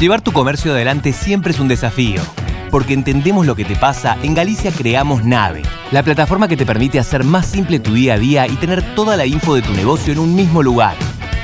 Llevar 0.00 0.20
tu 0.20 0.30
comercio 0.30 0.70
adelante 0.70 1.12
siempre 1.12 1.50
es 1.50 1.58
un 1.58 1.66
desafío. 1.66 2.22
Porque 2.70 2.94
entendemos 2.94 3.46
lo 3.46 3.56
que 3.56 3.64
te 3.64 3.74
pasa, 3.74 4.16
en 4.22 4.32
Galicia 4.32 4.70
creamos 4.70 5.24
Nave, 5.24 5.62
la 5.90 6.04
plataforma 6.04 6.46
que 6.46 6.56
te 6.56 6.64
permite 6.64 7.00
hacer 7.00 7.24
más 7.24 7.46
simple 7.46 7.80
tu 7.80 7.94
día 7.94 8.14
a 8.14 8.18
día 8.18 8.46
y 8.46 8.54
tener 8.56 8.94
toda 8.94 9.16
la 9.16 9.26
info 9.26 9.56
de 9.56 9.62
tu 9.62 9.72
negocio 9.72 10.12
en 10.12 10.20
un 10.20 10.36
mismo 10.36 10.62
lugar. 10.62 10.94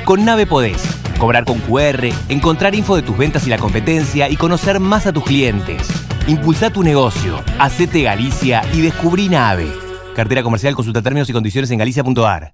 Con 0.05 0.23
Nave 0.23 0.45
podés 0.45 0.81
cobrar 1.19 1.43
con 1.43 1.59
QR, 1.59 2.07
encontrar 2.29 2.75
info 2.75 2.95
de 2.95 3.01
tus 3.01 3.17
ventas 3.17 3.45
y 3.45 3.49
la 3.49 3.57
competencia 3.57 4.29
y 4.29 4.37
conocer 4.37 4.79
más 4.79 5.05
a 5.05 5.11
tus 5.11 5.25
clientes. 5.25 5.89
Impulsa 6.27 6.69
tu 6.69 6.81
negocio, 6.81 7.43
hacete 7.59 8.03
Galicia 8.03 8.61
y 8.73 8.79
descubrí 8.79 9.27
Nave. 9.27 9.67
Cartera 10.15 10.43
comercial, 10.43 10.75
consulta 10.75 11.01
términos 11.01 11.29
y 11.29 11.33
condiciones 11.33 11.71
en 11.71 11.79
galicia.ar. 11.79 12.53